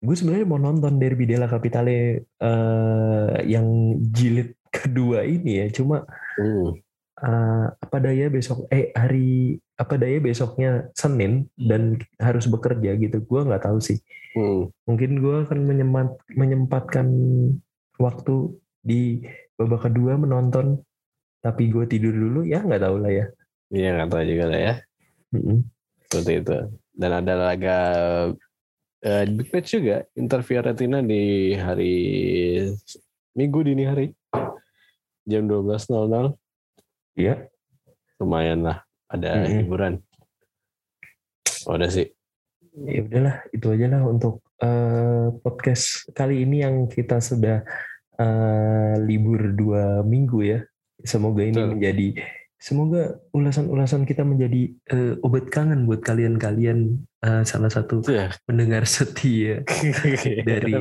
gue 0.00 0.14
sebenarnya 0.16 0.46
mau 0.46 0.62
nonton 0.62 0.96
derby 0.96 1.26
della 1.26 1.50
Capitale 1.50 2.24
uh, 2.40 3.36
yang 3.44 3.98
jilid 4.14 4.54
kedua 4.70 5.26
ini 5.26 5.66
ya. 5.66 5.66
Cuma 5.74 6.06
hmm. 6.38 6.89
Uh, 7.20 7.66
apa 7.72 7.96
daya 8.00 8.26
besok 8.32 8.66
eh 8.72 8.92
hari 8.96 9.60
apa 9.76 9.96
daya 9.96 10.20
besoknya 10.20 10.88
Senin 10.96 11.48
dan 11.56 12.00
harus 12.20 12.48
bekerja 12.48 12.96
gitu. 12.96 13.20
Gue 13.24 13.44
nggak 13.44 13.64
tahu 13.64 13.80
sih 13.80 14.00
Hmm. 14.34 14.70
Mungkin 14.86 15.18
gue 15.18 15.36
akan 15.46 15.58
menyempat, 15.66 16.08
menyempatkan 16.38 17.08
waktu 17.98 18.34
di 18.80 19.26
babak 19.58 19.90
kedua 19.90 20.14
menonton, 20.14 20.78
tapi 21.42 21.68
gue 21.68 21.84
tidur 21.90 22.14
dulu 22.14 22.46
ya 22.46 22.62
nggak 22.62 22.82
tahu 22.82 22.96
lah 23.02 23.10
ya. 23.10 23.26
Iya 23.74 23.88
nggak 23.98 24.10
tahu 24.10 24.22
juga 24.26 24.44
lah 24.54 24.60
ya. 24.60 24.74
Hmm. 25.34 25.58
Seperti 26.06 26.32
itu. 26.42 26.58
Dan 26.94 27.10
ada 27.22 27.34
laga 27.34 27.78
uh, 29.02 29.24
big 29.34 29.48
match 29.50 29.70
juga 29.74 30.06
Inter 30.14 30.40
Fiorentina 30.46 31.02
di 31.02 31.54
hari 31.58 31.94
Minggu 33.30 33.62
dini 33.62 33.86
hari 33.86 34.10
jam 35.26 35.46
12.00. 35.46 36.34
Iya. 37.16 37.48
Lumayan 38.20 38.66
lah 38.66 38.84
ada 39.10 39.42
-hmm. 39.42 39.64
hiburan. 39.64 39.94
Oh, 41.68 41.76
udah 41.76 41.90
sih 41.90 42.08
ya 42.74 43.00
udahlah 43.02 43.36
itu 43.50 43.66
aja 43.74 43.86
lah 43.90 44.02
untuk 44.06 44.46
uh, 44.62 45.34
podcast 45.42 46.06
kali 46.14 46.46
ini 46.46 46.62
yang 46.62 46.86
kita 46.86 47.18
sudah 47.18 47.66
uh, 48.16 48.94
libur 49.02 49.52
dua 49.52 50.06
minggu 50.06 50.38
ya 50.46 50.60
semoga 51.02 51.42
ini 51.42 51.58
Betul. 51.58 51.70
menjadi 51.76 52.08
semoga 52.60 53.02
ulasan-ulasan 53.32 54.04
kita 54.04 54.22
menjadi 54.22 54.70
uh, 54.92 55.14
obat 55.26 55.48
kangen 55.50 55.88
buat 55.88 56.04
kalian-kalian 56.04 57.00
uh, 57.24 57.42
salah 57.42 57.72
satu 57.72 58.04
ya. 58.06 58.30
pendengar 58.46 58.84
setia 58.86 59.64
dari 60.48 60.72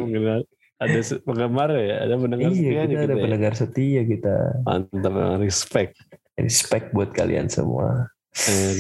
ada 0.80 1.00
penggemar 1.24 1.70
ya 1.76 1.96
ada 2.08 2.16
pendengar 2.16 2.52
iya, 2.52 2.56
setia 2.56 2.82
kita 2.86 3.04
ada 3.04 3.16
ya. 3.16 3.24
pendengar 3.24 3.54
setia 3.56 4.02
kita 4.06 4.36
mantap 4.64 5.16
respect 5.42 5.96
respect 6.42 6.92
buat 6.96 7.12
kalian 7.12 7.48
semua 7.52 8.12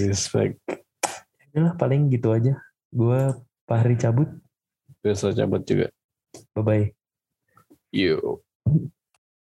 respect 0.08 0.60
Yalah 1.50 1.74
paling 1.76 2.14
gitu 2.14 2.30
aja 2.30 2.54
Gue 2.90 3.34
Fahri 3.70 3.94
cabut. 4.02 4.26
Biasa 5.06 5.30
cabut 5.38 5.62
juga. 5.62 5.94
Bye-bye. 6.58 6.90
Yuk. 7.94 8.42